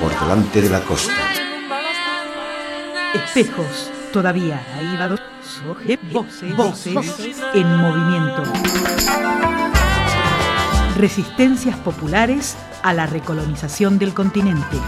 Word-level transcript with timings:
Por 0.00 0.20
delante 0.20 0.62
de 0.62 0.70
la 0.70 0.80
costa. 0.80 1.12
Espejos, 3.14 3.90
todavía 4.12 4.62
ahí 4.74 4.96
va 4.96 5.08
dos 5.08 5.20
voces, 5.66 6.56
voces 6.56 7.42
en 7.54 7.76
movimiento. 7.76 8.42
Resistencias 10.96 11.76
populares 11.78 12.56
a 12.82 12.94
la 12.94 13.06
recolonización 13.06 13.98
del 13.98 14.14
continente. 14.14 14.78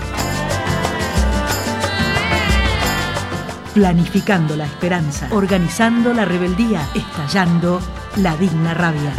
Planificando 3.75 4.56
la 4.56 4.65
esperanza, 4.65 5.29
organizando 5.33 6.15
la 6.15 6.25
rebeldía, 6.25 6.89
estallando 6.95 7.81
la 8.17 8.37
digna 8.37 8.73
rabia. 8.73 9.12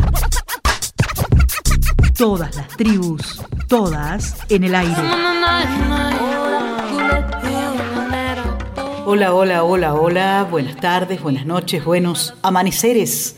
Todas 2.18 2.56
las 2.56 2.68
tribus, 2.70 3.42
todas 3.70 4.36
en 4.50 4.64
el 4.64 4.74
aire. 4.76 4.94
Hola, 9.06 9.34
hola, 9.34 9.64
hola, 9.64 9.94
hola, 9.94 10.48
buenas 10.50 10.76
tardes, 10.78 11.22
buenas 11.22 11.46
noches, 11.46 11.86
buenos 11.86 12.34
amaneceres. 12.42 13.36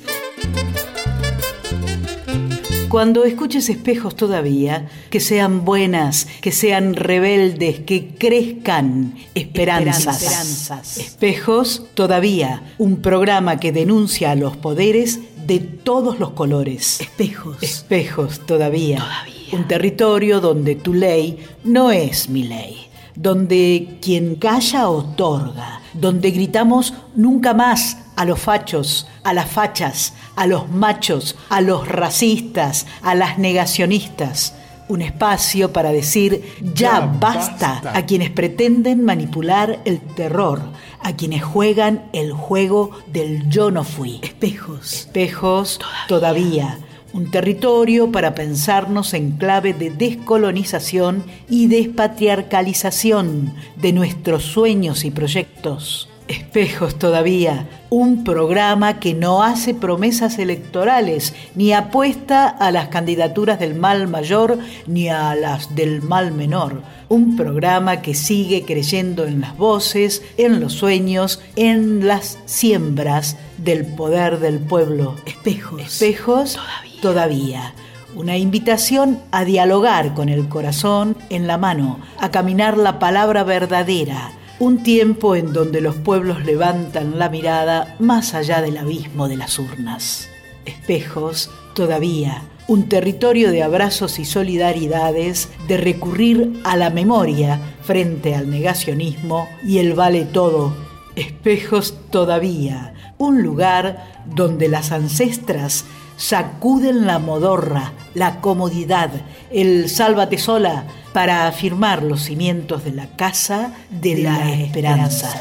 Cuando 2.88 3.26
escuches 3.26 3.70
espejos 3.70 4.16
todavía, 4.16 4.90
que 5.10 5.20
sean 5.20 5.65
buenas, 5.65 6.27
que 6.41 6.51
sean 6.51 6.93
rebeldes, 6.93 7.82
que 7.82 8.16
crezcan 8.16 9.16
esperanzas. 9.35 10.21
esperanzas. 10.21 10.98
Espejos 10.98 11.85
todavía, 11.93 12.63
un 12.77 13.01
programa 13.01 13.57
que 13.57 13.71
denuncia 13.71 14.32
a 14.32 14.35
los 14.35 14.55
poderes 14.57 15.20
de 15.45 15.60
todos 15.60 16.20
los 16.20 16.32
colores. 16.32 17.01
Espejos. 17.01 17.62
Espejos 17.62 18.45
todavía. 18.45 18.98
todavía. 18.98 19.41
Un 19.52 19.68
territorio 19.68 20.40
donde 20.40 20.76
tu 20.76 20.94
ley 20.94 21.46
no 21.63 21.91
es 21.91 22.30
mi 22.30 22.44
ley 22.44 22.91
donde 23.16 23.98
quien 24.02 24.35
calla 24.35 24.90
otorga, 24.90 25.82
donde 25.94 26.32
gritamos 26.32 26.94
nunca 27.16 27.54
más 27.54 27.98
a 28.16 28.26
los 28.26 28.40
fachos, 28.40 29.07
a 29.24 29.34
las 29.34 29.49
fachas, 29.49 30.13
a 30.35 30.48
los 30.48 30.70
machos, 30.70 31.35
a 31.49 31.62
los 31.62 31.88
racistas, 31.88 32.88
a 33.02 33.16
las 33.16 33.38
negacionistas. 33.38 34.55
Un 34.88 35.02
espacio 35.02 35.72
para 35.72 35.91
decir 35.91 36.44
ya, 36.74 36.99
basta, 36.99 37.82
a 37.94 38.05
quienes 38.05 38.29
pretenden 38.29 39.05
manipular 39.05 39.79
el 39.85 40.02
terror, 40.02 40.62
a 41.02 41.16
quienes 41.16 41.44
juegan 41.44 42.10
el 42.12 42.34
juego 42.34 42.91
del 43.07 43.48
yo 43.49 43.72
no 43.72 43.85
fui. 43.85 44.20
Espejos. 44.22 44.94
Espejos 44.94 45.79
todavía 46.10 46.77
un 47.13 47.29
territorio 47.31 48.12
para 48.12 48.34
pensarnos 48.34 49.13
en 49.13 49.31
clave 49.31 49.73
de 49.73 49.90
descolonización 49.90 51.23
y 51.49 51.67
despatriarcalización 51.67 53.54
de 53.76 53.93
nuestros 53.93 54.43
sueños 54.43 55.04
y 55.05 55.12
proyectos. 55.12 56.07
Espejos 56.27 56.98
todavía, 56.98 57.67
un 57.89 58.23
programa 58.23 59.01
que 59.01 59.13
no 59.13 59.43
hace 59.43 59.73
promesas 59.73 60.39
electorales, 60.39 61.34
ni 61.55 61.73
apuesta 61.73 62.48
a 62.48 62.71
las 62.71 62.87
candidaturas 62.87 63.59
del 63.59 63.76
mal 63.76 64.07
mayor 64.07 64.57
ni 64.88 65.09
a 65.09 65.35
las 65.35 65.75
del 65.75 66.01
mal 66.01 66.31
menor. 66.31 66.84
Un 67.09 67.35
programa 67.35 68.01
que 68.01 68.13
sigue 68.13 68.63
creyendo 68.63 69.25
en 69.25 69.41
las 69.41 69.57
voces, 69.57 70.23
en 70.38 70.61
los 70.61 70.71
sueños, 70.71 71.41
en 71.57 72.07
las 72.07 72.39
siembras 72.45 73.35
del 73.57 73.85
poder 73.85 74.39
del 74.39 74.59
pueblo. 74.59 75.17
Espejos. 75.25 75.81
Espejos 75.81 76.53
todavía. 76.53 76.91
Todavía. 77.01 77.73
Una 78.16 78.38
invitación 78.38 79.19
a 79.31 79.45
dialogar 79.45 80.13
con 80.13 80.29
el 80.29 80.47
corazón 80.47 81.17
en 81.29 81.47
la 81.47 81.57
mano, 81.57 82.00
a 82.19 82.31
caminar 82.31 82.78
la 82.78 83.00
palabra 83.00 83.44
verdadera 83.44 84.31
un 84.62 84.84
tiempo 84.84 85.35
en 85.35 85.53
donde 85.53 85.81
los 85.81 85.95
pueblos 85.95 86.45
levantan 86.45 87.17
la 87.17 87.29
mirada 87.29 87.95
más 87.97 88.35
allá 88.35 88.62
del 88.62 88.78
abismo 88.78 89.28
de 89.28 89.35
las 89.35 89.57
urnas. 89.57 90.29
Espejos, 90.66 91.50
todavía, 91.73 92.44
un 92.67 92.88
territorio 92.88 93.50
de 93.50 93.63
abrazos 93.63 94.19
y 94.19 94.25
solidaridades, 94.25 95.50
de 95.68 95.78
recurrir 95.78 96.62
a 96.63 96.78
la 96.78 96.91
memoria 96.91 97.59
frente 97.81 98.35
al 98.35 98.51
negacionismo 98.51 99.50
y 99.66 99.79
el 99.79 99.95
vale 99.95 100.25
todo. 100.25 100.75
Espejos 101.16 101.95
todavía, 102.12 102.94
un 103.18 103.41
lugar 103.41 104.23
donde 104.28 104.68
las 104.68 104.91
ancestras 104.91 105.85
sacuden 106.21 107.05
la 107.07 107.17
modorra, 107.17 107.93
la 108.13 108.41
comodidad, 108.41 109.09
el 109.49 109.89
sálvate 109.89 110.37
sola, 110.37 110.83
para 111.13 111.47
afirmar 111.47 112.03
los 112.03 112.21
cimientos 112.21 112.83
de 112.83 112.91
la 112.91 113.07
casa 113.17 113.73
de, 113.89 114.19
la, 114.19 114.53
esperanza. 114.53 115.33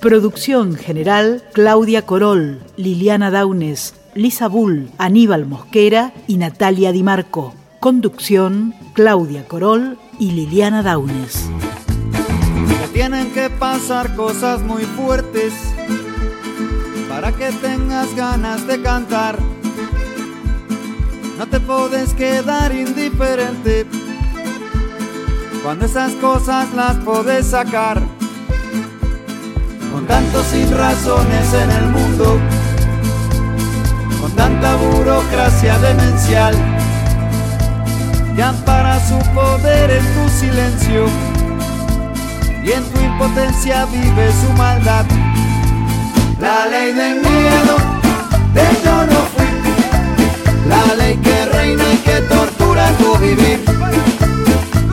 Producción 0.01 0.73
general 0.73 1.43
Claudia 1.53 2.07
Corol, 2.07 2.61
Liliana 2.77 3.29
Daunes, 3.29 3.93
Lisa 4.15 4.47
Bull, 4.47 4.89
Aníbal 4.97 5.45
Mosquera 5.45 6.15
y 6.25 6.37
Natalia 6.37 6.91
Di 6.91 7.03
Marco. 7.03 7.53
Conducción, 7.83 8.73
Claudia 8.93 9.45
Corol 9.45 9.97
y 10.17 10.31
Liliana 10.31 10.83
Daunes. 10.83 11.49
tienen 12.93 13.29
que 13.33 13.49
pasar 13.49 14.15
cosas 14.15 14.61
muy 14.61 14.83
fuertes 14.83 15.53
para 17.09 17.33
que 17.33 17.51
tengas 17.51 18.15
ganas 18.15 18.65
de 18.67 18.81
cantar. 18.81 19.37
No 21.37 21.45
te 21.47 21.59
puedes 21.59 22.13
quedar 22.13 22.73
indiferente 22.73 23.85
cuando 25.61 25.85
esas 25.85 26.13
cosas 26.13 26.73
las 26.73 26.95
puedes 27.03 27.47
sacar. 27.47 28.01
Con 29.91 30.07
tantos 30.07 30.45
sin 30.45 30.71
razones 30.71 31.53
en 31.53 31.69
el 31.69 31.89
mundo, 31.89 32.39
con 34.21 34.31
tanta 34.31 34.73
burocracia 34.77 35.77
demencial 35.79 36.72
que 38.35 38.41
ampara 38.41 38.99
su 39.07 39.17
poder 39.33 39.91
en 39.91 40.05
tu 40.13 40.29
silencio 40.29 41.05
y 42.63 42.71
en 42.71 42.83
tu 42.91 42.99
impotencia 42.99 43.85
vive 43.85 44.31
su 44.31 44.51
maldad. 44.53 45.05
La 46.39 46.65
ley 46.65 46.93
del 46.93 47.21
miedo, 47.21 47.75
de 48.53 48.65
yo 48.83 49.05
no 49.05 49.19
fui, 49.33 49.45
la 50.67 50.95
ley 50.95 51.17
que 51.17 51.45
reina 51.45 51.83
y 51.93 51.97
que 51.97 52.21
tortura 52.21 52.89
tu 52.97 53.17
vivir. 53.17 53.59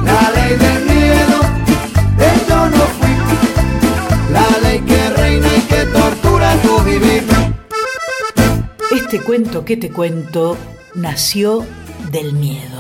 La 0.05 0.31
ley 0.35 0.57
del 0.57 0.85
miedo, 0.85 1.41
de 2.19 2.31
yo 2.49 2.67
no 2.69 2.85
fui, 2.99 3.15
la 4.33 4.69
ley 4.69 4.81
que 4.81 5.11
reina 5.11 5.49
y 5.57 5.61
que 5.63 5.85
tortura 5.87 6.55
tu 6.63 6.79
vivir. 6.81 7.25
Este 8.91 9.21
cuento 9.21 9.65
que 9.65 9.77
te 9.77 9.91
cuento 9.91 10.57
nació 10.95 11.65
del 12.11 12.33
miedo 12.33 12.80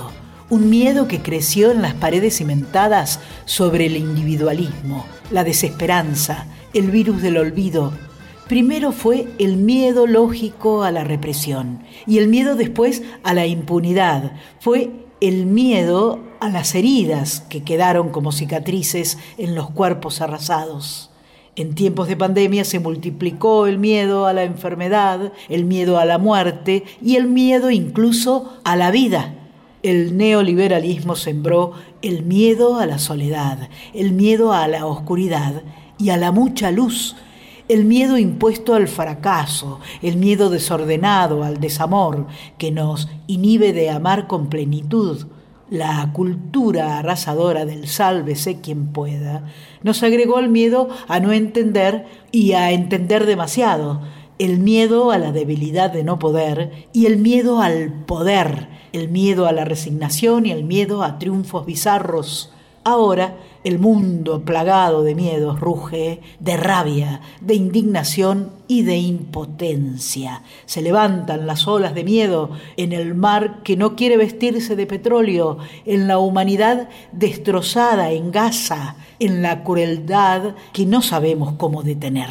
un 0.50 0.68
miedo 0.68 1.06
que 1.06 1.22
creció 1.22 1.70
en 1.70 1.80
las 1.80 1.94
paredes 1.94 2.38
cimentadas 2.38 3.20
sobre 3.44 3.86
el 3.86 3.96
individualismo, 3.96 5.06
la 5.30 5.44
desesperanza, 5.44 6.46
el 6.74 6.90
virus 6.90 7.22
del 7.22 7.36
olvido. 7.36 7.92
Primero 8.48 8.90
fue 8.90 9.28
el 9.38 9.56
miedo 9.56 10.08
lógico 10.08 10.82
a 10.82 10.90
la 10.90 11.04
represión 11.04 11.84
y 12.04 12.18
el 12.18 12.26
miedo 12.26 12.56
después 12.56 13.04
a 13.22 13.32
la 13.32 13.46
impunidad. 13.46 14.32
Fue 14.58 14.90
el 15.20 15.46
miedo 15.46 16.18
a 16.40 16.48
las 16.48 16.74
heridas 16.74 17.42
que 17.48 17.62
quedaron 17.62 18.08
como 18.08 18.32
cicatrices 18.32 19.18
en 19.38 19.54
los 19.54 19.70
cuerpos 19.70 20.20
arrasados. 20.20 21.10
En 21.54 21.76
tiempos 21.76 22.08
de 22.08 22.16
pandemia 22.16 22.64
se 22.64 22.80
multiplicó 22.80 23.68
el 23.68 23.78
miedo 23.78 24.26
a 24.26 24.32
la 24.32 24.42
enfermedad, 24.42 25.32
el 25.48 25.64
miedo 25.64 25.98
a 25.98 26.04
la 26.04 26.18
muerte 26.18 26.82
y 27.00 27.14
el 27.14 27.28
miedo 27.28 27.70
incluso 27.70 28.58
a 28.64 28.74
la 28.74 28.90
vida 28.90 29.39
el 29.82 30.16
neoliberalismo 30.16 31.16
sembró 31.16 31.72
el 32.02 32.22
miedo 32.22 32.78
a 32.78 32.86
la 32.86 32.98
soledad, 32.98 33.68
el 33.94 34.12
miedo 34.12 34.52
a 34.52 34.68
la 34.68 34.86
oscuridad 34.86 35.62
y 35.98 36.10
a 36.10 36.16
la 36.16 36.32
mucha 36.32 36.70
luz, 36.70 37.16
el 37.68 37.84
miedo 37.84 38.18
impuesto 38.18 38.74
al 38.74 38.88
fracaso, 38.88 39.80
el 40.02 40.16
miedo 40.16 40.50
desordenado 40.50 41.44
al 41.44 41.60
desamor 41.60 42.26
que 42.58 42.72
nos 42.72 43.08
inhibe 43.26 43.72
de 43.72 43.90
amar 43.90 44.26
con 44.26 44.48
plenitud. 44.48 45.28
La 45.70 46.10
cultura 46.12 46.98
arrasadora 46.98 47.64
del 47.64 47.86
sálvese 47.86 48.60
quien 48.60 48.88
pueda 48.88 49.44
nos 49.84 50.02
agregó 50.02 50.40
el 50.40 50.48
miedo 50.48 50.88
a 51.06 51.20
no 51.20 51.32
entender 51.32 52.06
y 52.32 52.54
a 52.54 52.72
entender 52.72 53.24
demasiado, 53.24 54.00
el 54.40 54.58
miedo 54.58 55.12
a 55.12 55.18
la 55.18 55.30
debilidad 55.30 55.92
de 55.92 56.02
no 56.02 56.18
poder 56.18 56.88
y 56.92 57.06
el 57.06 57.18
miedo 57.18 57.60
al 57.60 57.92
poder, 58.04 58.68
el 58.92 59.08
miedo 59.08 59.46
a 59.46 59.52
la 59.52 59.64
resignación 59.64 60.46
y 60.46 60.52
el 60.52 60.64
miedo 60.64 61.02
a 61.02 61.18
triunfos 61.18 61.66
bizarros. 61.66 62.52
Ahora 62.82 63.36
el 63.62 63.78
mundo 63.78 64.42
plagado 64.42 65.02
de 65.02 65.14
miedos 65.14 65.60
ruge, 65.60 66.20
de 66.38 66.56
rabia, 66.56 67.20
de 67.42 67.54
indignación 67.54 68.52
y 68.68 68.82
de 68.82 68.96
impotencia. 68.96 70.42
Se 70.64 70.80
levantan 70.80 71.46
las 71.46 71.68
olas 71.68 71.94
de 71.94 72.04
miedo 72.04 72.50
en 72.78 72.92
el 72.92 73.14
mar 73.14 73.62
que 73.62 73.76
no 73.76 73.96
quiere 73.96 74.16
vestirse 74.16 74.76
de 74.76 74.86
petróleo, 74.86 75.58
en 75.84 76.08
la 76.08 76.18
humanidad 76.18 76.88
destrozada 77.12 78.12
en 78.12 78.30
Gaza, 78.32 78.96
en 79.18 79.42
la 79.42 79.62
crueldad 79.62 80.54
que 80.72 80.86
no 80.86 81.02
sabemos 81.02 81.52
cómo 81.58 81.82
detener. 81.82 82.30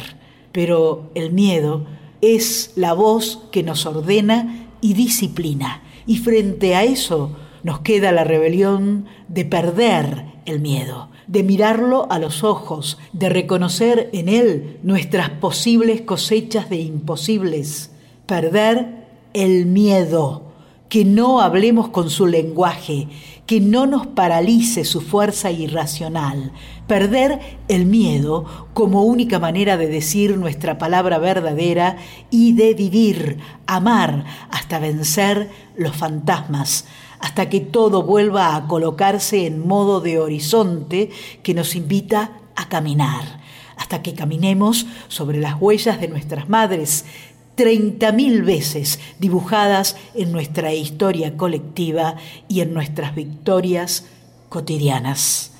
Pero 0.50 1.10
el 1.14 1.30
miedo 1.30 1.86
es 2.22 2.72
la 2.74 2.92
voz 2.92 3.44
que 3.52 3.62
nos 3.62 3.86
ordena 3.86 4.66
y 4.80 4.94
disciplina. 4.94 5.82
Y 6.06 6.18
frente 6.18 6.74
a 6.74 6.84
eso 6.84 7.36
nos 7.62 7.80
queda 7.80 8.12
la 8.12 8.24
rebelión 8.24 9.06
de 9.28 9.44
perder 9.44 10.24
el 10.46 10.60
miedo, 10.60 11.10
de 11.26 11.42
mirarlo 11.42 12.10
a 12.10 12.18
los 12.18 12.42
ojos, 12.42 12.98
de 13.12 13.28
reconocer 13.28 14.10
en 14.12 14.28
él 14.28 14.78
nuestras 14.82 15.30
posibles 15.30 16.00
cosechas 16.00 16.70
de 16.70 16.80
imposibles. 16.80 17.90
Perder 18.26 19.06
el 19.32 19.66
miedo, 19.66 20.50
que 20.88 21.04
no 21.04 21.40
hablemos 21.40 21.88
con 21.88 22.10
su 22.10 22.26
lenguaje, 22.26 23.08
que 23.46 23.60
no 23.60 23.86
nos 23.86 24.08
paralice 24.08 24.84
su 24.84 25.00
fuerza 25.00 25.52
irracional, 25.52 26.52
perder 26.88 27.38
el 27.68 27.86
miedo 27.86 28.44
como 28.74 29.04
única 29.04 29.38
manera 29.38 29.76
de 29.76 29.86
decir 29.86 30.36
nuestra 30.36 30.78
palabra 30.78 31.18
verdadera 31.18 31.96
y 32.30 32.52
de 32.52 32.74
vivir, 32.74 33.38
amar, 33.66 34.24
hasta 34.50 34.80
vencer 34.80 35.48
los 35.80 35.96
fantasmas, 35.96 36.84
hasta 37.20 37.48
que 37.48 37.60
todo 37.60 38.02
vuelva 38.02 38.54
a 38.54 38.66
colocarse 38.68 39.46
en 39.46 39.66
modo 39.66 40.00
de 40.00 40.18
horizonte 40.18 41.08
que 41.42 41.54
nos 41.54 41.74
invita 41.74 42.32
a 42.54 42.68
caminar, 42.68 43.40
hasta 43.78 44.02
que 44.02 44.14
caminemos 44.14 44.86
sobre 45.08 45.40
las 45.40 45.58
huellas 45.58 45.98
de 45.98 46.08
nuestras 46.08 46.50
madres, 46.50 47.06
treinta 47.54 48.12
mil 48.12 48.42
veces 48.42 49.00
dibujadas 49.18 49.96
en 50.14 50.32
nuestra 50.32 50.74
historia 50.74 51.38
colectiva 51.38 52.16
y 52.46 52.60
en 52.60 52.74
nuestras 52.74 53.14
victorias 53.14 54.04
cotidianas. 54.50 55.52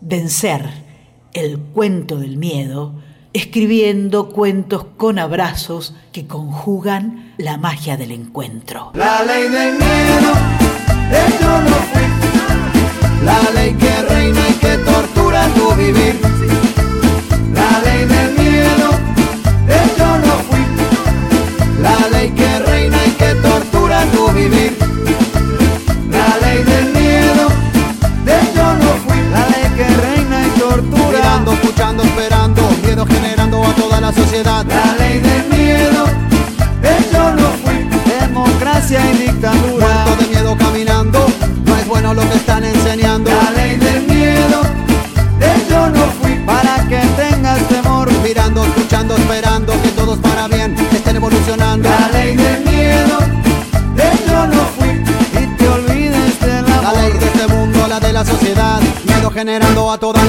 Vencer 0.00 0.70
el 1.34 1.58
cuento 1.58 2.16
del 2.16 2.38
miedo, 2.38 2.94
escribiendo 3.36 4.30
cuentos 4.30 4.86
con 4.96 5.18
abrazos 5.18 5.94
que 6.10 6.26
conjugan 6.26 7.34
la 7.36 7.58
magia 7.58 7.98
del 7.98 8.12
encuentro. 8.12 8.92
La 8.94 9.22
ley 9.24 9.42
del 9.42 9.74
miedo, 9.74 10.32
yo 11.40 11.60
no 11.60 11.76
fui. 11.92 12.06
La 13.26 13.50
ley 13.54 13.74
que 13.74 14.02
reina 14.08 14.48
y 14.48 14.52
que 14.54 14.78
tortura 14.78 15.48
tu 15.48 15.74
vivir. 15.74 16.18
La 17.52 17.80
ley 17.84 18.06
del 18.06 18.32
miedo, 18.38 18.90
yo 19.98 20.18
no 20.18 20.32
fui 20.48 20.55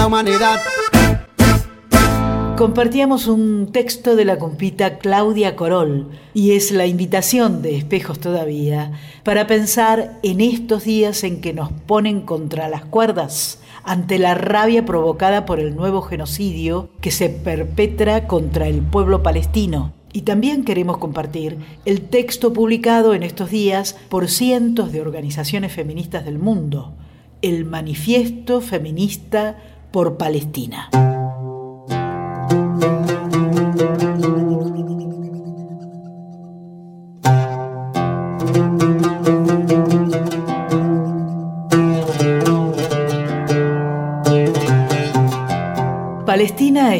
humanidad. 0.08 0.60
Compartíamos 2.58 3.28
un 3.28 3.72
texto 3.72 4.16
de 4.16 4.26
la 4.26 4.40
compita 4.40 4.98
Claudia 4.98 5.56
Corol 5.56 6.08
y 6.34 6.54
es 6.54 6.72
la 6.72 6.88
invitación 6.88 7.62
de 7.62 7.76
Espejos 7.76 8.20
Todavía 8.20 8.94
para 9.24 9.46
pensar 9.46 10.18
en 10.24 10.42
estos 10.42 10.86
días 10.86 11.24
en 11.24 11.42
que 11.42 11.54
nos 11.54 11.72
ponen 11.72 12.22
contra 12.22 12.68
las 12.70 12.86
cuerdas 12.86 13.60
ante 13.84 14.18
la 14.18 14.34
rabia 14.34 14.86
provocada 14.86 15.46
por 15.46 15.60
el 15.60 15.76
nuevo 15.76 16.02
genocidio 16.02 16.90
que 17.02 17.12
se 17.12 17.30
perpetra 17.30 18.28
contra 18.28 18.68
el 18.68 18.82
pueblo 18.82 19.22
palestino. 19.22 19.94
Y 20.14 20.22
también 20.22 20.64
queremos 20.64 20.98
compartir 20.98 21.58
el 21.86 22.02
texto 22.02 22.54
publicado 22.54 23.14
en 23.14 23.24
estos 23.24 23.52
días 23.52 23.98
por 24.10 24.30
cientos 24.30 24.92
de 24.92 25.02
organizaciones 25.02 25.74
feministas 25.74 26.26
del 26.26 26.40
mundo, 26.40 26.94
el 27.42 27.66
Manifiesto 27.66 28.62
Feminista 28.62 29.58
por 29.98 30.16
Palestina. 30.16 31.07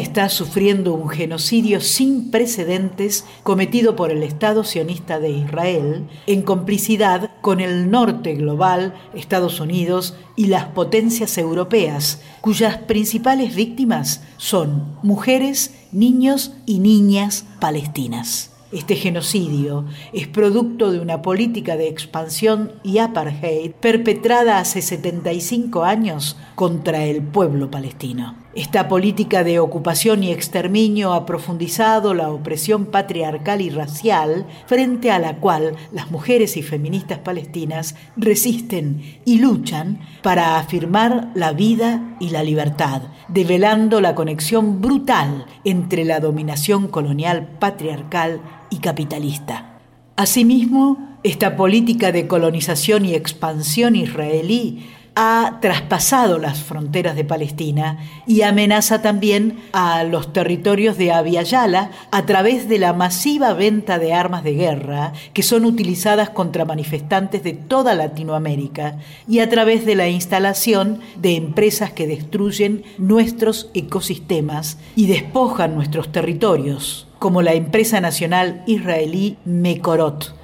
Está 0.08 0.30
sufriendo 0.30 0.94
un 0.94 1.10
genocidio 1.10 1.82
sin 1.82 2.30
precedentes 2.30 3.26
cometido 3.42 3.94
por 3.94 4.10
el 4.10 4.22
Estado 4.22 4.64
sionista 4.64 5.20
de 5.20 5.28
Israel 5.28 6.08
en 6.26 6.40
complicidad 6.40 7.30
con 7.42 7.60
el 7.60 7.90
norte 7.90 8.34
global, 8.34 8.94
Estados 9.12 9.60
Unidos 9.60 10.16
y 10.34 10.46
las 10.46 10.64
potencias 10.64 11.36
europeas, 11.36 12.22
cuyas 12.40 12.78
principales 12.78 13.54
víctimas 13.54 14.22
son 14.38 14.96
mujeres, 15.02 15.74
niños 15.92 16.52
y 16.64 16.78
niñas 16.78 17.44
palestinas. 17.60 18.52
Este 18.72 18.96
genocidio 18.96 19.84
es 20.14 20.26
producto 20.26 20.90
de 20.90 21.00
una 21.00 21.20
política 21.20 21.76
de 21.76 21.88
expansión 21.88 22.72
y 22.82 22.96
apartheid 22.96 23.72
perpetrada 23.72 24.58
hace 24.58 24.80
75 24.80 25.84
años 25.84 26.38
contra 26.54 27.04
el 27.04 27.22
pueblo 27.22 27.70
palestino. 27.70 28.47
Esta 28.58 28.88
política 28.88 29.44
de 29.44 29.60
ocupación 29.60 30.24
y 30.24 30.32
exterminio 30.32 31.12
ha 31.12 31.26
profundizado 31.26 32.12
la 32.12 32.28
opresión 32.28 32.86
patriarcal 32.86 33.60
y 33.60 33.70
racial 33.70 34.46
frente 34.66 35.12
a 35.12 35.20
la 35.20 35.36
cual 35.36 35.76
las 35.92 36.10
mujeres 36.10 36.56
y 36.56 36.62
feministas 36.62 37.20
palestinas 37.20 37.94
resisten 38.16 39.20
y 39.24 39.38
luchan 39.38 40.00
para 40.24 40.58
afirmar 40.58 41.30
la 41.36 41.52
vida 41.52 42.16
y 42.18 42.30
la 42.30 42.42
libertad, 42.42 43.02
develando 43.28 44.00
la 44.00 44.16
conexión 44.16 44.80
brutal 44.80 45.46
entre 45.62 46.04
la 46.04 46.18
dominación 46.18 46.88
colonial 46.88 47.46
patriarcal 47.60 48.40
y 48.70 48.78
capitalista. 48.78 49.78
Asimismo, 50.16 51.16
esta 51.22 51.54
política 51.54 52.10
de 52.10 52.26
colonización 52.26 53.04
y 53.04 53.14
expansión 53.14 53.94
israelí 53.94 54.84
ha 55.20 55.58
traspasado 55.60 56.38
las 56.38 56.62
fronteras 56.62 57.16
de 57.16 57.24
Palestina 57.24 57.98
y 58.24 58.42
amenaza 58.42 59.02
también 59.02 59.58
a 59.72 60.04
los 60.04 60.32
territorios 60.32 60.96
de 60.96 61.10
Abiayala 61.10 61.90
a 62.12 62.24
través 62.24 62.68
de 62.68 62.78
la 62.78 62.92
masiva 62.92 63.52
venta 63.52 63.98
de 63.98 64.14
armas 64.14 64.44
de 64.44 64.54
guerra 64.54 65.12
que 65.32 65.42
son 65.42 65.64
utilizadas 65.64 66.30
contra 66.30 66.64
manifestantes 66.64 67.42
de 67.42 67.52
toda 67.52 67.96
Latinoamérica 67.96 68.98
y 69.26 69.40
a 69.40 69.48
través 69.48 69.84
de 69.84 69.96
la 69.96 70.08
instalación 70.08 71.00
de 71.16 71.34
empresas 71.34 71.90
que 71.90 72.06
destruyen 72.06 72.84
nuestros 72.96 73.70
ecosistemas 73.74 74.78
y 74.94 75.08
despojan 75.08 75.74
nuestros 75.74 76.12
territorios, 76.12 77.08
como 77.18 77.42
la 77.42 77.54
empresa 77.54 78.00
nacional 78.00 78.62
israelí 78.68 79.36
Mekorot 79.44 80.37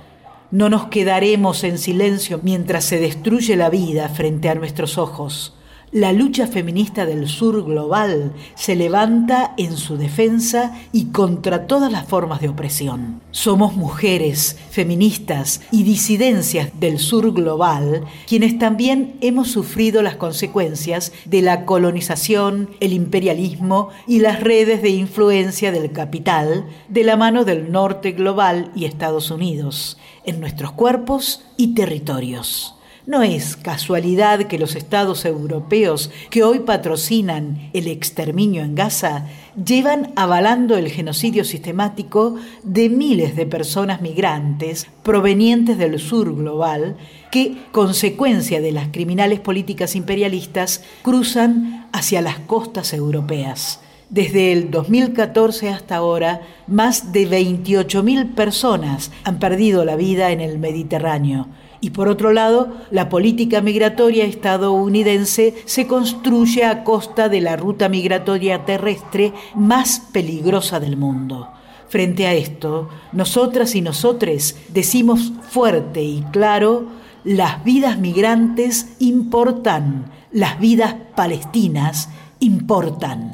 No 0.51 0.69
nos 0.69 0.87
quedaremos 0.87 1.65
en 1.65 1.79
silencio 1.79 2.41
mientras 2.43 2.85
se 2.85 2.99
destruye 2.99 3.57
la 3.57 3.71
vida 3.71 4.09
frente 4.09 4.49
a 4.49 4.55
nuestros 4.55 4.99
ojos. 4.99 5.55
La 5.95 6.13
lucha 6.13 6.49
feminista 6.49 7.07
del 7.07 7.29
sur 7.29 7.65
global 7.65 8.33
se 8.57 8.75
levanta 8.75 9.55
en 9.57 9.77
su 9.77 9.97
defensa 9.97 10.77
y 10.91 11.13
contra 11.13 11.69
todas 11.69 11.93
las 11.93 12.05
formas 12.09 12.41
de 12.41 12.49
opresión. 12.49 13.21
Somos 13.31 13.77
mujeres, 13.77 14.59
feministas 14.71 15.61
y 15.71 15.85
disidencias 15.85 16.71
del 16.81 16.99
sur 16.99 17.33
global 17.33 18.03
quienes 18.27 18.59
también 18.59 19.15
hemos 19.21 19.53
sufrido 19.53 20.03
las 20.03 20.17
consecuencias 20.17 21.13
de 21.27 21.43
la 21.43 21.65
colonización, 21.65 22.71
el 22.81 22.93
imperialismo 22.93 23.91
y 24.09 24.19
las 24.19 24.41
redes 24.41 24.83
de 24.83 24.91
influencia 24.91 25.71
del 25.71 25.93
capital 25.93 26.67
de 26.89 27.05
la 27.05 27.17
mano 27.17 27.45
del 27.45 27.71
norte 27.71 28.11
global 28.11 28.73
y 28.75 28.87
Estados 28.87 29.31
Unidos, 29.31 29.97
en 30.25 30.41
nuestros 30.41 30.73
cuerpos 30.73 31.45
y 31.57 31.75
territorios. 31.75 32.75
No 33.07 33.23
es 33.23 33.57
casualidad 33.57 34.47
que 34.47 34.59
los 34.59 34.75
estados 34.77 35.27
europeos 35.27 36.11
que 36.31 36.43
hoy 36.43 36.61
patrocinan 36.61 37.69
el 37.75 37.87
exterminio 37.87 38.63
en 38.63 38.75
Gaza 38.75 39.27
llevan 39.63 40.13
avalando 40.17 40.79
el 40.79 40.89
genocidio 40.89 41.45
sistemático 41.45 42.37
de 42.63 42.89
miles 42.89 43.37
de 43.37 43.45
personas 43.45 44.01
migrantes 44.01 44.87
provenientes 45.03 45.77
del 45.77 46.01
sur 46.01 46.35
global 46.35 46.97
que, 47.31 47.59
consecuencia 47.73 48.63
de 48.63 48.73
las 48.73 48.89
criminales 48.89 49.39
políticas 49.39 49.97
imperialistas, 49.97 50.83
cruzan 51.03 51.87
hacia 51.93 52.23
las 52.23 52.39
costas 52.39 52.95
europeas. 52.95 53.81
Desde 54.09 54.51
el 54.51 54.71
2014 54.71 55.69
hasta 55.69 55.97
ahora, 55.97 56.41
más 56.67 57.13
de 57.13 57.29
28.000 57.29 58.35
personas 58.35 59.11
han 59.25 59.39
perdido 59.39 59.85
la 59.85 59.97
vida 59.97 60.31
en 60.31 60.41
el 60.41 60.59
Mediterráneo 60.59 61.49
y 61.85 61.91
por 61.91 62.09
otro 62.09 62.33
lado, 62.33 62.73
la 62.91 63.11
política 63.11 63.61
migratoria 63.61 64.25
estadounidense 64.25 65.55
se 65.67 65.87
construye 65.87 66.65
a 66.65 66.83
costa 66.83 67.29
de 67.29 67.43
la 67.43 67.57
ruta 67.57 67.91
migratoria 67.91 68.65
terrestre 68.65 69.35
más 69.55 70.01
peligrosa 70.11 70.81
del 70.81 70.97
mundo. 70.97 71.51
Frente 71.91 72.27
a 72.27 72.33
esto, 72.33 72.89
nosotras 73.13 73.75
y 73.75 73.83
nosotres 73.83 74.57
decimos 74.71 75.35
fuerte 75.51 76.03
y 76.03 76.25
claro, 76.33 76.87
las 77.23 77.63
vidas 77.65 77.99
migrantes 77.99 78.97
importan, 78.99 80.11
las 80.33 80.59
vidas 80.59 80.95
palestinas 81.15 82.09
importan. 82.41 83.31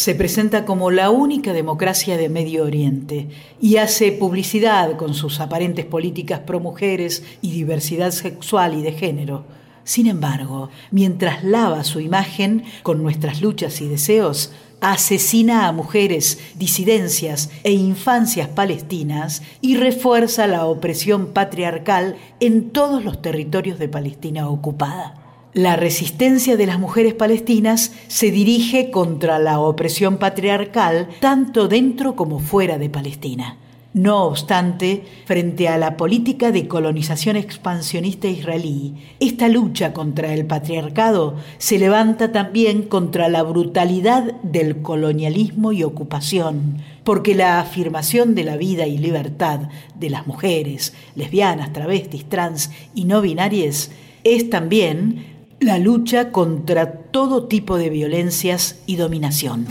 Se 0.00 0.14
presenta 0.14 0.64
como 0.64 0.90
la 0.90 1.10
única 1.10 1.52
democracia 1.52 2.16
de 2.16 2.30
Medio 2.30 2.64
Oriente 2.64 3.28
y 3.60 3.76
hace 3.76 4.12
publicidad 4.12 4.96
con 4.96 5.12
sus 5.12 5.40
aparentes 5.40 5.84
políticas 5.84 6.40
pro 6.40 6.58
mujeres 6.58 7.22
y 7.42 7.50
diversidad 7.50 8.10
sexual 8.10 8.78
y 8.78 8.80
de 8.80 8.92
género. 8.92 9.44
Sin 9.84 10.06
embargo, 10.06 10.70
mientras 10.90 11.44
lava 11.44 11.84
su 11.84 12.00
imagen 12.00 12.64
con 12.82 13.02
nuestras 13.02 13.42
luchas 13.42 13.82
y 13.82 13.88
deseos, 13.88 14.54
asesina 14.80 15.68
a 15.68 15.72
mujeres, 15.72 16.38
disidencias 16.54 17.50
e 17.62 17.72
infancias 17.72 18.48
palestinas 18.48 19.42
y 19.60 19.76
refuerza 19.76 20.46
la 20.46 20.64
opresión 20.64 21.34
patriarcal 21.34 22.16
en 22.40 22.70
todos 22.70 23.04
los 23.04 23.20
territorios 23.20 23.78
de 23.78 23.90
Palestina 23.90 24.48
ocupada. 24.48 25.29
La 25.52 25.74
resistencia 25.74 26.56
de 26.56 26.64
las 26.64 26.78
mujeres 26.78 27.12
palestinas 27.12 27.92
se 28.06 28.30
dirige 28.30 28.92
contra 28.92 29.40
la 29.40 29.58
opresión 29.58 30.18
patriarcal 30.18 31.08
tanto 31.18 31.66
dentro 31.66 32.14
como 32.14 32.38
fuera 32.38 32.78
de 32.78 32.88
Palestina. 32.88 33.56
No 33.92 34.26
obstante, 34.26 35.02
frente 35.24 35.66
a 35.66 35.76
la 35.76 35.96
política 35.96 36.52
de 36.52 36.68
colonización 36.68 37.34
expansionista 37.34 38.28
israelí, 38.28 38.94
esta 39.18 39.48
lucha 39.48 39.92
contra 39.92 40.32
el 40.32 40.46
patriarcado 40.46 41.34
se 41.58 41.80
levanta 41.80 42.30
también 42.30 42.82
contra 42.82 43.28
la 43.28 43.42
brutalidad 43.42 44.34
del 44.44 44.82
colonialismo 44.82 45.72
y 45.72 45.82
ocupación, 45.82 46.76
porque 47.02 47.34
la 47.34 47.58
afirmación 47.58 48.36
de 48.36 48.44
la 48.44 48.56
vida 48.56 48.86
y 48.86 48.98
libertad 48.98 49.62
de 49.98 50.10
las 50.10 50.28
mujeres, 50.28 50.94
lesbianas, 51.16 51.72
travestis, 51.72 52.28
trans 52.28 52.70
y 52.94 53.06
no 53.06 53.20
binarias 53.20 53.90
es 54.22 54.50
también 54.50 55.29
la 55.60 55.78
lucha 55.78 56.32
contra 56.32 56.90
todo 56.90 57.46
tipo 57.46 57.76
de 57.76 57.90
violencias 57.90 58.80
y 58.86 58.96
dominación. 58.96 59.66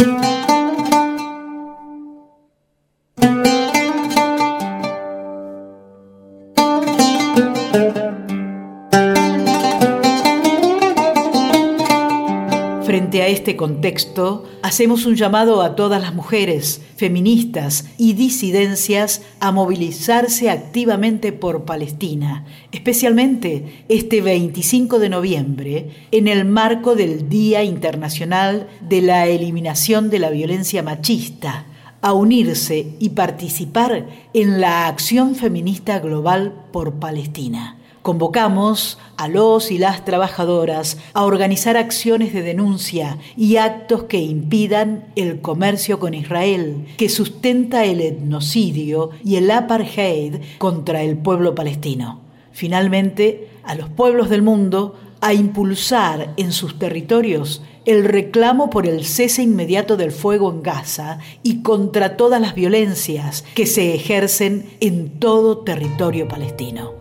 Este 13.39 13.55
contexto, 13.55 14.43
hacemos 14.63 15.05
un 15.05 15.15
llamado 15.15 15.62
a 15.62 15.77
todas 15.77 16.01
las 16.01 16.13
mujeres, 16.13 16.81
feministas 16.98 17.86
y 17.98 18.12
disidencias 18.12 19.22
a 19.39 19.53
movilizarse 19.53 20.50
activamente 20.50 21.31
por 21.31 21.63
Palestina, 21.63 22.43
especialmente 22.74 23.86
este 23.88 24.19
25 24.19 25.00
de 25.00 25.08
noviembre, 25.08 25.89
en 26.12 26.27
el 26.27 26.43
marco 26.43 26.96
del 26.96 27.29
Día 27.29 27.63
Internacional 27.63 28.67
de 28.81 29.01
la 29.01 29.25
Eliminación 29.27 30.10
de 30.10 30.19
la 30.19 30.31
Violencia 30.31 30.84
Machista, 30.84 31.65
a 32.01 32.12
unirse 32.12 32.98
y 33.00 33.10
participar 33.10 34.05
en 34.34 34.60
la 34.60 34.88
acción 34.88 35.36
feminista 35.36 36.00
global 36.00 36.65
por 36.74 36.96
Palestina. 36.96 37.78
Convocamos 38.01 38.98
a 39.18 39.27
los 39.27 39.72
y 39.72 39.77
las 39.77 40.06
trabajadoras 40.06 40.98
a 41.13 41.25
organizar 41.25 41.75
acciones 41.75 42.34
de 42.34 42.41
denuncia 42.41 43.18
y 43.36 43.58
actos 43.58 44.03
que 44.03 44.20
impidan 44.20 45.06
el 45.15 45.41
comercio 45.41 46.00
con 46.00 46.13
Israel, 46.13 46.86
que 46.98 47.10
sustenta 47.10 47.84
el 47.84 48.00
etnocidio 48.00 49.10
y 49.24 49.36
el 49.36 49.51
apartheid 49.51 50.36
contra 50.58 51.03
el 51.03 51.18
pueblo 51.18 51.56
palestino. 51.56 52.22
Finalmente, 52.53 53.50
a 53.63 53.75
los 53.75 53.89
pueblos 53.89 54.29
del 54.29 54.41
mundo 54.41 54.96
a 55.22 55.34
impulsar 55.34 56.34
en 56.38 56.53
sus 56.53 56.79
territorios 56.79 57.62
el 57.86 58.06
reclamo 58.06 58.70
por 58.70 58.88
el 58.88 59.06
cese 59.06 59.41
inmediato 59.41 59.98
del 59.98 60.12
fuego 60.12 60.51
en 60.51 60.63
Gaza 60.63 61.20
y 61.44 61.62
contra 61.62 62.18
todas 62.18 62.39
las 62.39 62.56
violencias 62.56 63.44
que 63.56 63.65
se 63.65 63.94
ejercen 63.94 64.70
en 64.79 65.20
todo 65.20 65.60
territorio 65.60 66.27
palestino. 66.27 66.94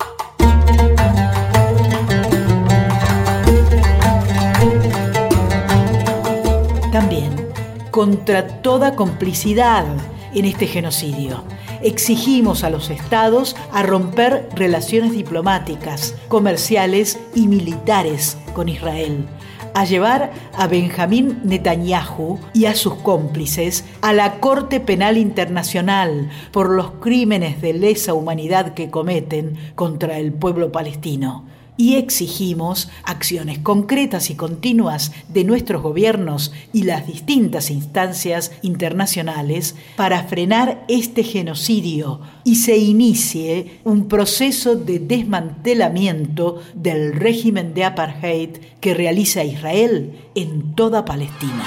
Contra 7.99 8.47
toda 8.63 8.95
complicidad 8.95 9.85
en 10.33 10.45
este 10.45 10.69
genocidio. 10.69 11.43
Exigimos 11.83 12.63
a 12.63 12.71
los 12.71 12.91
estados 12.91 13.57
a 13.73 13.83
romper 13.83 14.49
relaciones 14.55 15.11
diplomáticas, 15.11 16.15
comerciales 16.29 17.19
y 17.35 17.49
militares 17.49 18.39
con 18.55 18.69
Israel, 18.69 19.27
a 19.75 19.85
llevar 19.85 20.31
a 20.57 20.69
Benjamín 20.69 21.41
Netanyahu 21.43 22.39
y 22.55 22.67
a 22.67 22.77
sus 22.77 22.95
cómplices 22.95 23.85
a 24.01 24.13
la 24.13 24.39
Corte 24.39 24.79
Penal 24.79 25.19
Internacional 25.19 26.31
por 26.53 26.71
los 26.71 26.93
crímenes 27.01 27.61
de 27.61 27.73
lesa 27.73 28.15
humanidad 28.15 28.75
que 28.75 28.91
cometen 28.91 29.59
contra 29.75 30.21
el 30.21 30.33
pueblo 30.33 30.71
palestino 30.71 31.47
y 31.79 31.95
exigimos 31.95 32.91
acciones 33.05 33.61
concretas 33.61 34.29
y 34.29 34.35
continuas 34.35 35.13
de 35.29 35.45
nuestros 35.45 35.81
gobiernos 35.81 36.53
y 36.75 36.83
las 36.83 37.07
distintas 37.07 37.71
instancias 37.71 38.53
internacionales 38.61 39.77
para 39.97 40.25
frenar 40.25 40.85
este 40.89 41.23
genocidio 41.23 42.21
y 42.45 42.57
se 42.57 42.77
inicie 42.77 43.81
un 43.85 44.09
proceso 44.09 44.75
de 44.75 44.99
desmantelamiento 44.99 46.61
del 46.75 47.15
régimen 47.15 47.73
de 47.73 47.85
apartheid 47.85 48.51
que 48.81 48.93
realiza 48.93 49.45
Israel 49.45 50.19
en 50.35 50.75
toda 50.75 51.05
Palestina. 51.05 51.65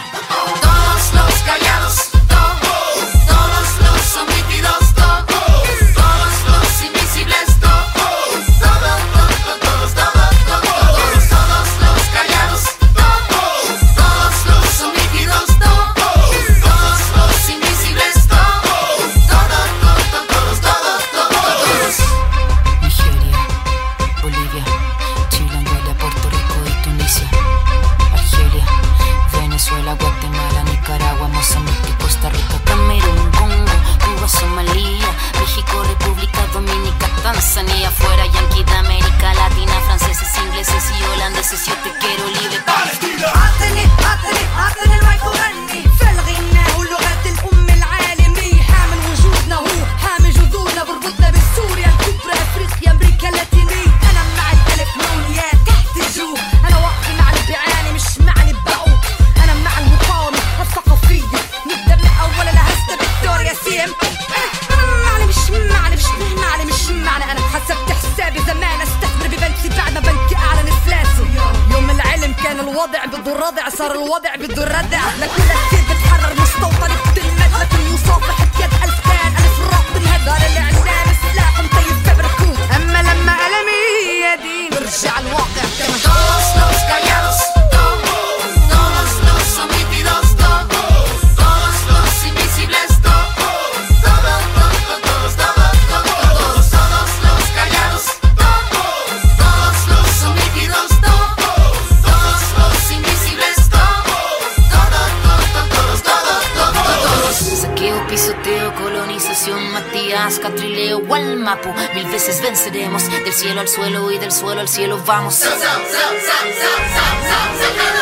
Mil 111.51 112.07
veces 112.07 112.41
venceremos, 112.41 113.09
del 113.09 113.33
cielo 113.33 113.59
al 113.59 113.67
suelo 113.67 114.09
y 114.09 114.17
del 114.17 114.31
suelo 114.31 114.61
al 114.61 114.69
cielo 114.69 114.97
vamos. 115.05 115.41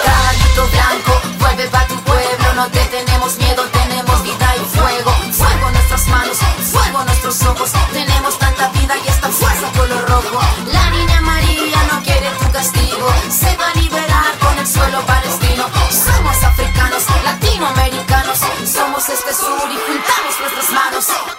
Caballito 0.06 0.68
blanco, 0.68 1.22
vuelve 1.40 1.68
pa' 1.70 1.88
tu 1.88 1.96
pueblo 2.04 2.54
No 2.54 2.68
te 2.68 2.80
tenemos 2.86 3.40
miedo, 3.40 3.64
tenemos 3.72 4.22
vida 4.22 4.56
y 4.56 4.78
fuego. 4.78 5.12
Fuego 5.34 5.72
nuestras 5.72 6.08
manos, 6.10 6.38
fuego 6.72 7.04
nuestros 7.04 7.42
ojos. 7.42 7.72
Tenemos 7.92 8.38
tanta 8.38 8.70
vida 8.70 8.96
y 9.04 9.08
esta 9.08 9.30
fuerza 9.30 9.72
color 9.76 10.08
rojo 10.08 10.42
La 10.72 10.92
niña 10.92 11.20
María 11.22 11.84
no 11.92 12.04
quiere 12.04 12.30
tu 12.40 12.52
castigo. 12.52 13.12
Se 13.32 13.58
va 13.58 13.72
a 13.72 13.74
liberar 13.74 14.38
con 14.40 14.60
el 14.60 14.68
suelo 14.68 15.02
palestino. 15.08 15.66
Somos 15.90 16.44
africanos, 16.44 17.04
latinoamericanos. 17.24 18.38
Somos 18.72 19.10
este 19.10 19.34
sur 19.34 19.68
y 19.72 19.80
juntamos 19.88 20.40
nuestras 20.40 20.70
manos 20.70 21.39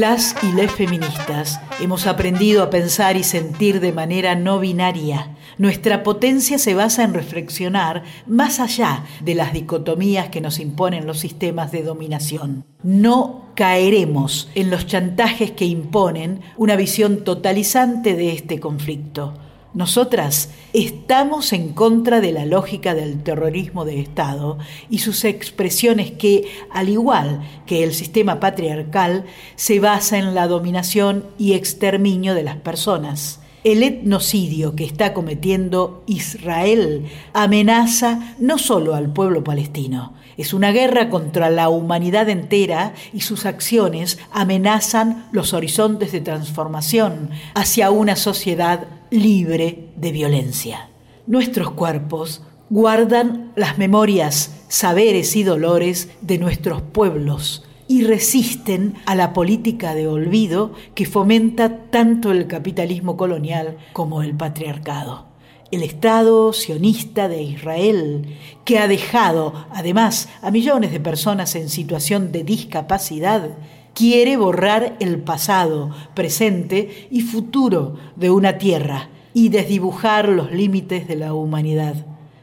Las 0.00 0.34
y 0.42 0.50
les 0.52 0.72
feministas 0.72 1.60
hemos 1.78 2.06
aprendido 2.06 2.62
a 2.62 2.70
pensar 2.70 3.18
y 3.18 3.22
sentir 3.22 3.80
de 3.80 3.92
manera 3.92 4.34
no 4.34 4.58
binaria. 4.58 5.36
Nuestra 5.58 6.02
potencia 6.02 6.56
se 6.56 6.72
basa 6.72 7.04
en 7.04 7.12
reflexionar 7.12 8.04
más 8.26 8.60
allá 8.60 9.04
de 9.20 9.34
las 9.34 9.52
dicotomías 9.52 10.30
que 10.30 10.40
nos 10.40 10.58
imponen 10.58 11.06
los 11.06 11.18
sistemas 11.18 11.70
de 11.70 11.82
dominación. 11.82 12.64
No 12.82 13.50
caeremos 13.54 14.48
en 14.54 14.70
los 14.70 14.86
chantajes 14.86 15.50
que 15.50 15.66
imponen 15.66 16.40
una 16.56 16.76
visión 16.76 17.22
totalizante 17.22 18.16
de 18.16 18.32
este 18.32 18.58
conflicto. 18.58 19.34
Nosotras 19.72 20.50
estamos 20.72 21.52
en 21.52 21.72
contra 21.74 22.20
de 22.20 22.32
la 22.32 22.44
lógica 22.44 22.92
del 22.94 23.22
terrorismo 23.22 23.84
de 23.84 24.00
Estado 24.00 24.58
y 24.88 24.98
sus 24.98 25.24
expresiones 25.24 26.10
que, 26.10 26.48
al 26.72 26.88
igual 26.88 27.42
que 27.66 27.84
el 27.84 27.94
sistema 27.94 28.40
patriarcal, 28.40 29.26
se 29.54 29.78
basa 29.78 30.18
en 30.18 30.34
la 30.34 30.48
dominación 30.48 31.24
y 31.38 31.52
exterminio 31.52 32.34
de 32.34 32.42
las 32.42 32.56
personas. 32.56 33.38
El 33.62 33.84
etnocidio 33.84 34.74
que 34.74 34.84
está 34.84 35.14
cometiendo 35.14 36.02
Israel 36.06 37.04
amenaza 37.32 38.34
no 38.40 38.58
solo 38.58 38.96
al 38.96 39.12
pueblo 39.12 39.44
palestino, 39.44 40.14
es 40.36 40.54
una 40.54 40.72
guerra 40.72 41.10
contra 41.10 41.50
la 41.50 41.68
humanidad 41.68 42.28
entera 42.28 42.94
y 43.12 43.20
sus 43.20 43.46
acciones 43.46 44.18
amenazan 44.32 45.26
los 45.32 45.52
horizontes 45.52 46.12
de 46.12 46.20
transformación 46.20 47.30
hacia 47.54 47.90
una 47.90 48.16
sociedad 48.16 48.86
libre 49.10 49.88
de 49.96 50.12
violencia. 50.12 50.88
Nuestros 51.26 51.70
cuerpos 51.72 52.42
guardan 52.70 53.52
las 53.56 53.78
memorias, 53.78 54.64
saberes 54.68 55.34
y 55.36 55.42
dolores 55.42 56.10
de 56.20 56.38
nuestros 56.38 56.82
pueblos 56.82 57.64
y 57.88 58.04
resisten 58.04 58.94
a 59.04 59.16
la 59.16 59.32
política 59.32 59.96
de 59.96 60.06
olvido 60.06 60.72
que 60.94 61.06
fomenta 61.06 61.90
tanto 61.90 62.30
el 62.30 62.46
capitalismo 62.46 63.16
colonial 63.16 63.78
como 63.92 64.22
el 64.22 64.36
patriarcado. 64.36 65.29
El 65.70 65.84
Estado 65.84 66.52
sionista 66.52 67.28
de 67.28 67.42
Israel, 67.42 68.36
que 68.64 68.80
ha 68.80 68.88
dejado 68.88 69.66
además 69.70 70.28
a 70.42 70.50
millones 70.50 70.90
de 70.90 70.98
personas 70.98 71.54
en 71.54 71.68
situación 71.68 72.32
de 72.32 72.42
discapacidad, 72.42 73.50
quiere 73.94 74.36
borrar 74.36 74.96
el 74.98 75.20
pasado, 75.20 75.90
presente 76.14 77.08
y 77.10 77.20
futuro 77.20 77.96
de 78.16 78.30
una 78.30 78.58
tierra 78.58 79.10
y 79.32 79.50
desdibujar 79.50 80.28
los 80.28 80.50
límites 80.50 81.06
de 81.06 81.14
la 81.14 81.34
humanidad. 81.34 81.94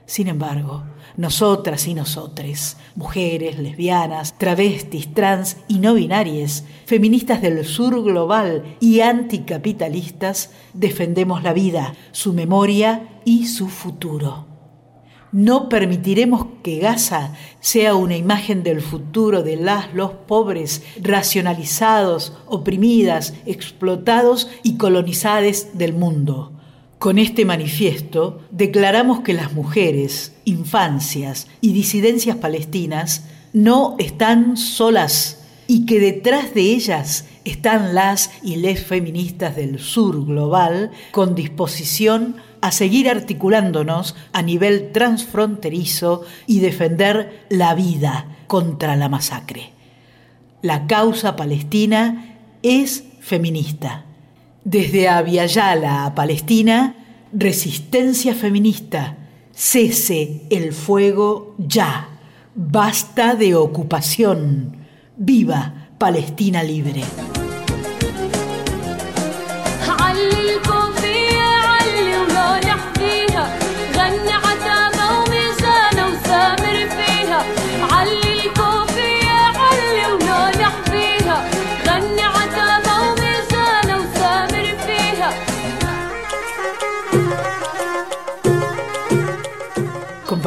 Sin 0.05 0.29
embargo, 0.29 0.83
nosotras 1.17 1.87
y 1.87 1.95
nosotres, 1.95 2.77
mujeres, 2.95 3.59
lesbianas, 3.59 4.37
travestis, 4.37 5.13
trans 5.13 5.57
y 5.67 5.79
no 5.79 5.95
binarias, 5.95 6.63
feministas 6.85 7.41
del 7.41 7.65
sur 7.65 8.03
global 8.03 8.77
y 8.79 9.01
anticapitalistas, 9.01 10.51
defendemos 10.73 11.43
la 11.43 11.53
vida, 11.53 11.95
su 12.11 12.33
memoria 12.33 13.16
y 13.27 13.45
su 13.47 13.67
futuro. 13.67 14.45
No 15.33 15.67
permitiremos 15.67 16.47
que 16.63 16.79
Gaza 16.79 17.33
sea 17.59 17.93
una 17.93 18.15
imagen 18.15 18.63
del 18.63 18.79
futuro 18.79 19.43
de 19.43 19.57
las, 19.57 19.93
los 19.93 20.11
pobres, 20.11 20.81
racionalizados, 21.01 22.31
oprimidas, 22.45 23.33
explotados 23.45 24.49
y 24.63 24.77
colonizados 24.77 25.77
del 25.77 25.91
mundo. 25.91 26.53
Con 26.99 27.19
este 27.19 27.43
manifiesto 27.43 28.39
declaramos 28.49 29.19
que 29.19 29.33
las 29.33 29.51
mujeres, 29.51 30.33
infancias 30.45 31.47
y 31.59 31.73
disidencias 31.73 32.37
palestinas 32.37 33.25
no 33.51 33.97
están 33.99 34.55
solas 34.55 35.43
y 35.67 35.85
que 35.85 35.99
detrás 35.99 36.53
de 36.53 36.61
ellas 36.61 37.25
están 37.43 37.93
las 37.93 38.31
y 38.41 38.55
les 38.55 38.81
feministas 38.81 39.57
del 39.57 39.79
sur 39.79 40.25
global 40.25 40.91
con 41.11 41.35
disposición 41.35 42.37
a 42.67 42.71
seguir 42.71 43.09
articulándonos 43.09 44.15
a 44.33 44.41
nivel 44.41 44.91
transfronterizo 44.91 46.25
y 46.47 46.59
defender 46.59 47.45
la 47.49 47.73
vida 47.75 48.37
contra 48.47 48.97
la 48.97 49.07
masacre. 49.07 49.71
La 50.61 50.85
causa 50.85 51.37
palestina 51.37 52.35
es 52.63 53.05
feminista. 53.21 54.03
Desde 54.65 55.07
Aviala 55.07 56.05
a 56.05 56.13
Palestina, 56.13 56.95
resistencia 57.31 58.35
feminista, 58.35 59.15
cese 59.53 60.41
el 60.49 60.73
fuego 60.73 61.55
ya, 61.57 62.09
basta 62.53 63.35
de 63.35 63.55
ocupación, 63.55 64.75
viva 65.15 65.87
Palestina 65.97 66.63
libre. 66.63 67.03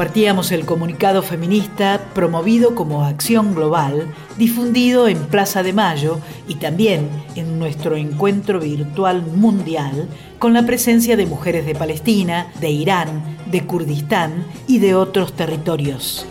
Compartíamos 0.01 0.51
el 0.51 0.65
comunicado 0.65 1.23
feminista 1.23 2.01
promovido 2.15 2.75
como 2.75 3.05
acción 3.05 3.55
global, 3.55 4.07
difundido 4.39 5.09
en 5.09 5.19
Plaza 5.27 5.63
de 5.63 5.75
Mayo 5.75 6.21
y 6.49 6.55
también 6.55 7.11
en 7.37 7.59
nuestro 7.59 7.97
encuentro 7.97 8.61
virtual 8.61 9.21
mundial 9.21 10.09
con 10.39 10.55
la 10.55 10.65
presencia 10.65 11.19
de 11.19 11.27
mujeres 11.27 11.67
de 11.67 11.75
Palestina, 11.75 12.51
de 12.63 12.71
Irán, 12.71 13.37
de 13.51 13.67
Kurdistán 13.67 14.47
y 14.67 14.79
de 14.79 14.95
otros 14.95 15.35
territorios. 15.35 16.25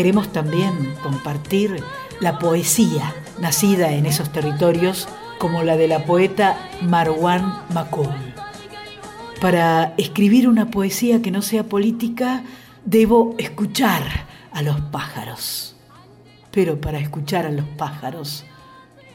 Queremos 0.00 0.32
también 0.32 0.94
compartir 1.02 1.84
la 2.20 2.38
poesía 2.38 3.14
nacida 3.38 3.92
en 3.92 4.06
esos 4.06 4.32
territorios 4.32 5.06
como 5.38 5.62
la 5.62 5.76
de 5.76 5.88
la 5.88 6.06
poeta 6.06 6.56
Marwan 6.80 7.64
Makoul. 7.74 8.08
Para 9.42 9.92
escribir 9.98 10.48
una 10.48 10.70
poesía 10.70 11.20
que 11.20 11.30
no 11.30 11.42
sea 11.42 11.64
política, 11.64 12.44
debo 12.86 13.34
escuchar 13.36 14.02
a 14.52 14.62
los 14.62 14.80
pájaros. 14.80 15.76
Pero 16.50 16.80
para 16.80 16.98
escuchar 16.98 17.44
a 17.44 17.50
los 17.50 17.66
pájaros 17.66 18.46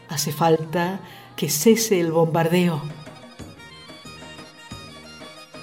hace 0.07 0.31
falta 0.31 0.99
que 1.35 1.49
cese 1.49 1.99
el 1.99 2.11
bombardeo. 2.11 2.79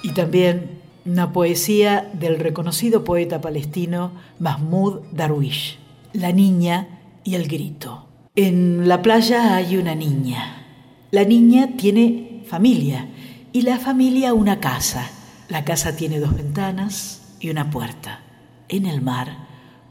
Y 0.01 0.09
también 0.09 0.82
una 1.05 1.33
poesía 1.33 2.09
del 2.13 2.39
reconocido 2.39 3.03
poeta 3.03 3.41
palestino 3.41 4.11
Mahmoud 4.39 5.01
Darwish, 5.11 5.77
La 6.13 6.31
niña 6.31 6.99
y 7.23 7.35
el 7.35 7.47
grito. 7.47 8.07
En 8.35 8.87
la 8.87 9.01
playa 9.01 9.55
hay 9.55 9.77
una 9.77 9.95
niña. 9.95 10.65
La 11.11 11.23
niña 11.25 11.71
tiene 11.77 12.43
familia 12.47 13.07
y 13.51 13.61
la 13.61 13.79
familia 13.79 14.33
una 14.33 14.59
casa. 14.59 15.09
La 15.49 15.65
casa 15.65 15.95
tiene 15.95 16.19
dos 16.19 16.35
ventanas 16.35 17.35
y 17.39 17.49
una 17.49 17.69
puerta. 17.69 18.21
En 18.69 18.85
el 18.85 19.01
mar, 19.01 19.37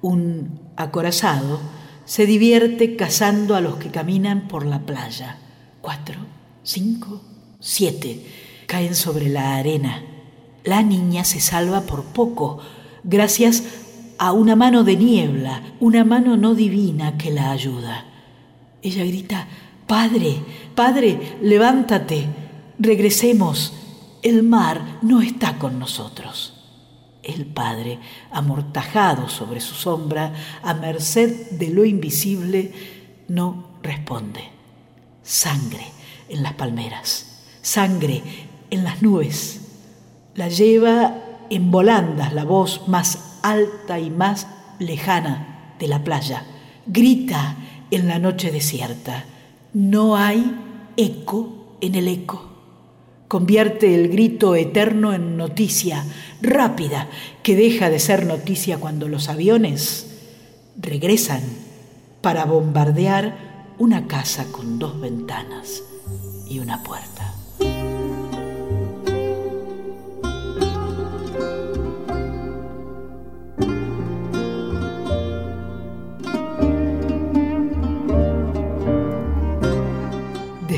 un 0.01 0.61
acorazado 0.77 1.61
se 2.05 2.27
divierte 2.27 2.96
cazando 2.96 3.55
a 3.55 3.61
los 3.61 3.77
que 3.77 3.90
caminan 3.90 4.48
por 4.48 4.66
la 4.66 4.81
playa. 4.81 5.38
Cuatro, 5.81 6.16
cinco, 6.62 7.22
siete 7.61 8.27
caen 8.66 8.94
sobre 8.94 9.29
la 9.29 9.57
arena. 9.57 10.03
La 10.64 10.83
niña 10.83 11.25
se 11.25 11.40
salva 11.40 11.83
por 11.83 12.05
poco, 12.05 12.59
gracias 13.05 13.64
a 14.18 14.33
una 14.33 14.57
mano 14.57 14.85
de 14.85 14.96
niebla, 14.96 15.62
una 15.81 16.05
mano 16.05 16.37
no 16.37 16.55
divina 16.55 17.18
que 17.18 17.31
la 17.31 17.51
ayuda. 17.51 18.05
Ella 18.83 19.05
grita, 19.05 19.48
Padre, 19.87 20.37
Padre, 20.75 21.37
levántate, 21.42 22.27
regresemos, 22.79 23.75
el 24.22 24.42
mar 24.42 24.98
no 25.03 25.20
está 25.20 25.59
con 25.59 25.79
nosotros. 25.79 26.55
El 27.22 27.46
padre, 27.46 27.98
amortajado 28.33 29.29
sobre 29.29 29.61
su 29.61 29.75
sombra, 29.75 30.33
a 30.62 30.75
merced 30.75 31.51
de 31.53 31.68
lo 31.68 31.85
invisible, 31.85 32.72
no 33.29 33.79
responde. 33.83 34.42
Sangre 35.22 35.87
en 36.29 36.42
las 36.42 36.55
palmeras, 36.55 37.44
sangre 37.61 38.22
en 38.70 38.83
las 38.83 39.03
nubes. 39.03 39.62
La 40.35 40.49
lleva 40.49 41.18
en 41.51 41.71
volandas 41.71 42.33
la 42.33 42.45
voz 42.45 42.88
más 42.88 43.40
alta 43.42 44.01
y 44.01 44.11
más 44.11 44.47
lejana 44.79 45.75
de 45.79 45.88
la 45.88 46.03
playa. 46.03 46.45
Grita 46.87 47.57
en 47.90 48.09
la 48.09 48.18
noche 48.18 48.51
desierta. 48.51 49.25
No 49.75 50.16
hay 50.16 50.57
eco 50.97 51.77
en 51.81 51.95
el 51.95 52.09
eco. 52.09 52.49
Convierte 53.29 53.95
el 53.95 54.09
grito 54.09 54.55
eterno 54.55 55.12
en 55.12 55.37
noticia 55.37 56.05
rápida 56.40 57.09
que 57.42 57.57
deja 57.57 57.90
de 57.90 57.99
ser 57.99 58.27
noticia 58.27 58.79
cuando 58.79 59.09
los 59.09 59.29
aviones 59.29 60.07
regresan 60.77 61.42
para 62.21 62.45
bombardear 62.45 63.75
una 63.79 64.07
casa 64.07 64.47
con 64.53 64.79
dos 64.79 65.01
ventanas 65.01 65.83
y 66.49 66.59
una 66.59 66.83
puerta. 66.83 67.32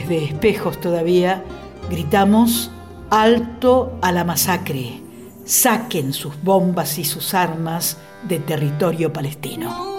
desde 0.09 0.25
espejos 0.25 0.81
todavía, 0.81 1.43
gritamos 1.91 2.71
alto 3.11 3.99
a 4.03 4.13
la 4.13 4.25
masacre, 4.25 5.01
saquen 5.45 6.13
sus 6.13 6.43
bombas 6.43 6.99
y 6.99 7.05
sus 7.05 7.33
armas 7.35 7.97
de 8.29 8.39
territorio 8.39 9.13
palestino. 9.13 9.95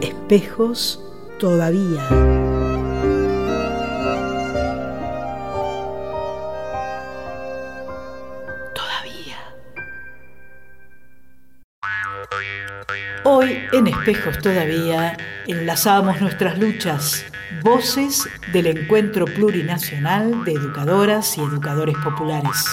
Espejos 0.00 1.00
todavía. 1.40 2.49
Hoy 13.40 13.56
en 13.72 13.86
Espejos 13.86 14.38
todavía 14.40 15.16
enlazamos 15.46 16.20
nuestras 16.20 16.58
luchas, 16.58 17.24
voces 17.62 18.28
del 18.52 18.66
encuentro 18.66 19.24
plurinacional 19.24 20.44
de 20.44 20.52
educadoras 20.52 21.38
y 21.38 21.40
educadores 21.40 21.96
populares. 22.04 22.66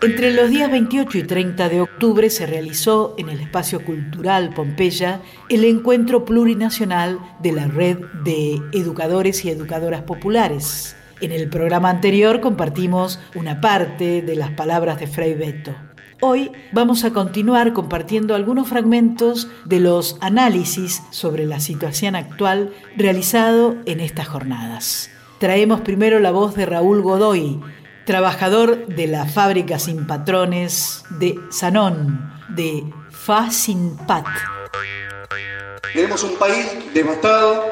Entre 0.00 0.32
los 0.32 0.48
días 0.48 0.70
28 0.70 1.18
y 1.18 1.22
30 1.24 1.68
de 1.68 1.82
octubre 1.82 2.30
se 2.30 2.46
realizó 2.46 3.16
en 3.18 3.28
el 3.28 3.40
Espacio 3.40 3.84
Cultural 3.84 4.54
Pompeya 4.54 5.20
el 5.50 5.66
encuentro 5.66 6.24
plurinacional 6.24 7.18
de 7.40 7.52
la 7.52 7.66
Red 7.66 7.98
de 8.24 8.62
Educadores 8.72 9.44
y 9.44 9.50
Educadoras 9.50 10.04
Populares. 10.04 10.96
En 11.20 11.32
el 11.32 11.50
programa 11.50 11.90
anterior 11.90 12.40
compartimos 12.40 13.20
una 13.34 13.60
parte 13.60 14.22
de 14.22 14.36
las 14.36 14.52
palabras 14.52 14.98
de 14.98 15.06
Frei 15.06 15.34
Beto. 15.34 15.91
Hoy 16.24 16.52
vamos 16.70 17.02
a 17.02 17.12
continuar 17.12 17.72
compartiendo 17.72 18.36
algunos 18.36 18.68
fragmentos 18.68 19.48
de 19.64 19.80
los 19.80 20.18
análisis 20.20 21.02
sobre 21.10 21.46
la 21.46 21.58
situación 21.58 22.14
actual 22.14 22.72
realizado 22.96 23.74
en 23.86 23.98
estas 23.98 24.28
jornadas. 24.28 25.10
Traemos 25.40 25.80
primero 25.80 26.20
la 26.20 26.30
voz 26.30 26.54
de 26.54 26.64
Raúl 26.64 27.02
Godoy, 27.02 27.60
trabajador 28.06 28.86
de 28.86 29.08
la 29.08 29.26
fábrica 29.26 29.80
sin 29.80 30.06
patrones 30.06 31.02
de 31.10 31.40
Sanón, 31.50 32.32
de 32.50 32.84
Fa 33.10 33.50
Sin 33.50 33.96
Pat. 33.96 34.24
Tenemos 35.92 36.22
un 36.22 36.36
país 36.36 36.68
devastado 36.94 37.64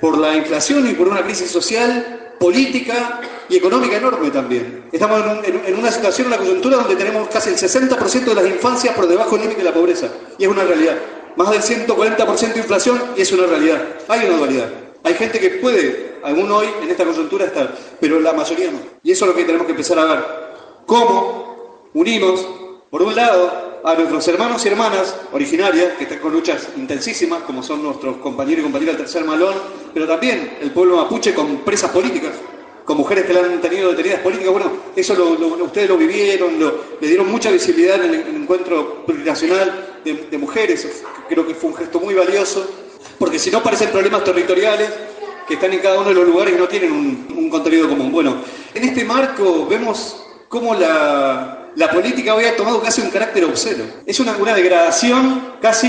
por 0.00 0.16
la 0.16 0.34
inflación 0.34 0.88
y 0.88 0.94
por 0.94 1.08
una 1.08 1.20
crisis 1.20 1.50
social, 1.50 2.27
política 2.38 3.20
y 3.48 3.56
económica 3.56 3.96
enorme 3.96 4.30
también. 4.30 4.84
Estamos 4.92 5.20
en, 5.24 5.30
un- 5.38 5.44
en- 5.44 5.62
en 5.66 5.78
una 5.78 5.90
situación, 5.90 6.26
en 6.26 6.32
una 6.34 6.38
coyuntura 6.42 6.76
donde 6.76 6.96
tenemos 6.96 7.28
casi 7.28 7.50
el 7.50 7.56
60% 7.56 8.24
de 8.24 8.34
las 8.34 8.46
infancias 8.46 8.94
por 8.94 9.06
debajo 9.06 9.32
del 9.32 9.42
límite 9.42 9.60
de 9.62 9.68
la 9.68 9.74
pobreza. 9.74 10.08
Y 10.38 10.44
es 10.44 10.48
una 10.48 10.64
realidad. 10.64 10.96
Más 11.36 11.50
del 11.50 11.62
140% 11.62 12.52
de 12.54 12.58
inflación 12.60 13.00
y 13.16 13.22
es 13.22 13.32
una 13.32 13.46
realidad. 13.46 13.82
Hay 14.08 14.26
una 14.26 14.36
dualidad. 14.38 14.68
Hay 15.04 15.14
gente 15.14 15.38
que 15.38 15.50
puede, 15.50 16.16
aún 16.24 16.50
hoy, 16.50 16.66
en 16.82 16.90
esta 16.90 17.04
coyuntura 17.04 17.44
estar, 17.46 17.72
pero 18.00 18.18
la 18.20 18.32
mayoría 18.32 18.70
no. 18.70 18.78
Y 19.02 19.12
eso 19.12 19.24
es 19.24 19.30
lo 19.30 19.36
que 19.36 19.44
tenemos 19.44 19.64
que 19.66 19.70
empezar 19.72 19.98
a 20.00 20.04
ver. 20.04 20.24
¿Cómo 20.86 21.88
unimos, 21.94 22.46
por 22.90 23.02
un 23.02 23.14
lado, 23.14 23.67
a 23.84 23.94
nuestros 23.94 24.26
hermanos 24.28 24.64
y 24.64 24.68
hermanas 24.68 25.14
originarias, 25.32 25.94
que 25.96 26.04
están 26.04 26.18
con 26.18 26.32
luchas 26.32 26.68
intensísimas, 26.76 27.42
como 27.42 27.62
son 27.62 27.82
nuestros 27.82 28.16
compañeros 28.18 28.60
y 28.60 28.62
compañeras 28.64 28.96
del 28.96 29.04
tercer 29.06 29.24
malón, 29.24 29.54
pero 29.94 30.06
también 30.06 30.58
el 30.60 30.70
pueblo 30.72 30.96
mapuche 30.96 31.32
con 31.34 31.58
presas 31.58 31.90
políticas, 31.90 32.32
con 32.84 32.96
mujeres 32.96 33.24
que 33.26 33.32
la 33.32 33.40
han 33.40 33.60
tenido 33.60 33.90
detenidas 33.90 34.20
políticas. 34.20 34.52
Bueno, 34.52 34.72
eso 34.96 35.14
lo- 35.14 35.64
ustedes 35.64 35.88
lo 35.88 35.96
vivieron, 35.96 36.58
le 37.00 37.06
dieron 37.08 37.30
mucha 37.30 37.50
visibilidad 37.50 38.02
en 38.04 38.14
el, 38.14 38.20
en 38.20 38.26
el 38.28 38.36
encuentro 38.42 39.04
plurinacional 39.06 40.00
de, 40.04 40.14
de 40.30 40.38
mujeres. 40.38 41.02
Creo 41.28 41.46
que 41.46 41.54
fue 41.54 41.70
un 41.70 41.76
gesto 41.76 42.00
muy 42.00 42.14
valioso, 42.14 42.68
porque 43.18 43.38
si 43.38 43.50
no 43.50 43.62
parecen 43.62 43.90
problemas 43.90 44.24
territoriales 44.24 44.88
que 45.46 45.54
están 45.54 45.72
en 45.72 45.80
cada 45.80 45.98
uno 46.00 46.08
de 46.10 46.14
los 46.14 46.26
lugares 46.26 46.54
y 46.54 46.58
no 46.58 46.68
tienen 46.68 46.92
un, 46.92 47.26
un 47.36 47.48
contenido 47.50 47.88
común. 47.88 48.10
Bueno, 48.12 48.36
en 48.74 48.84
este 48.84 49.04
marco 49.04 49.66
vemos 49.66 50.24
cómo 50.48 50.74
la, 50.74 51.54
política 51.92 52.34
hoy 52.34 52.44
ha 52.44 52.56
tomado 52.56 52.80
casi 52.82 53.00
un 53.00 53.10
carácter 53.10 53.44
obsceno. 53.44 53.84
Es 54.04 54.18
una, 54.20 54.34
degradación 54.54 55.54
casi 55.60 55.88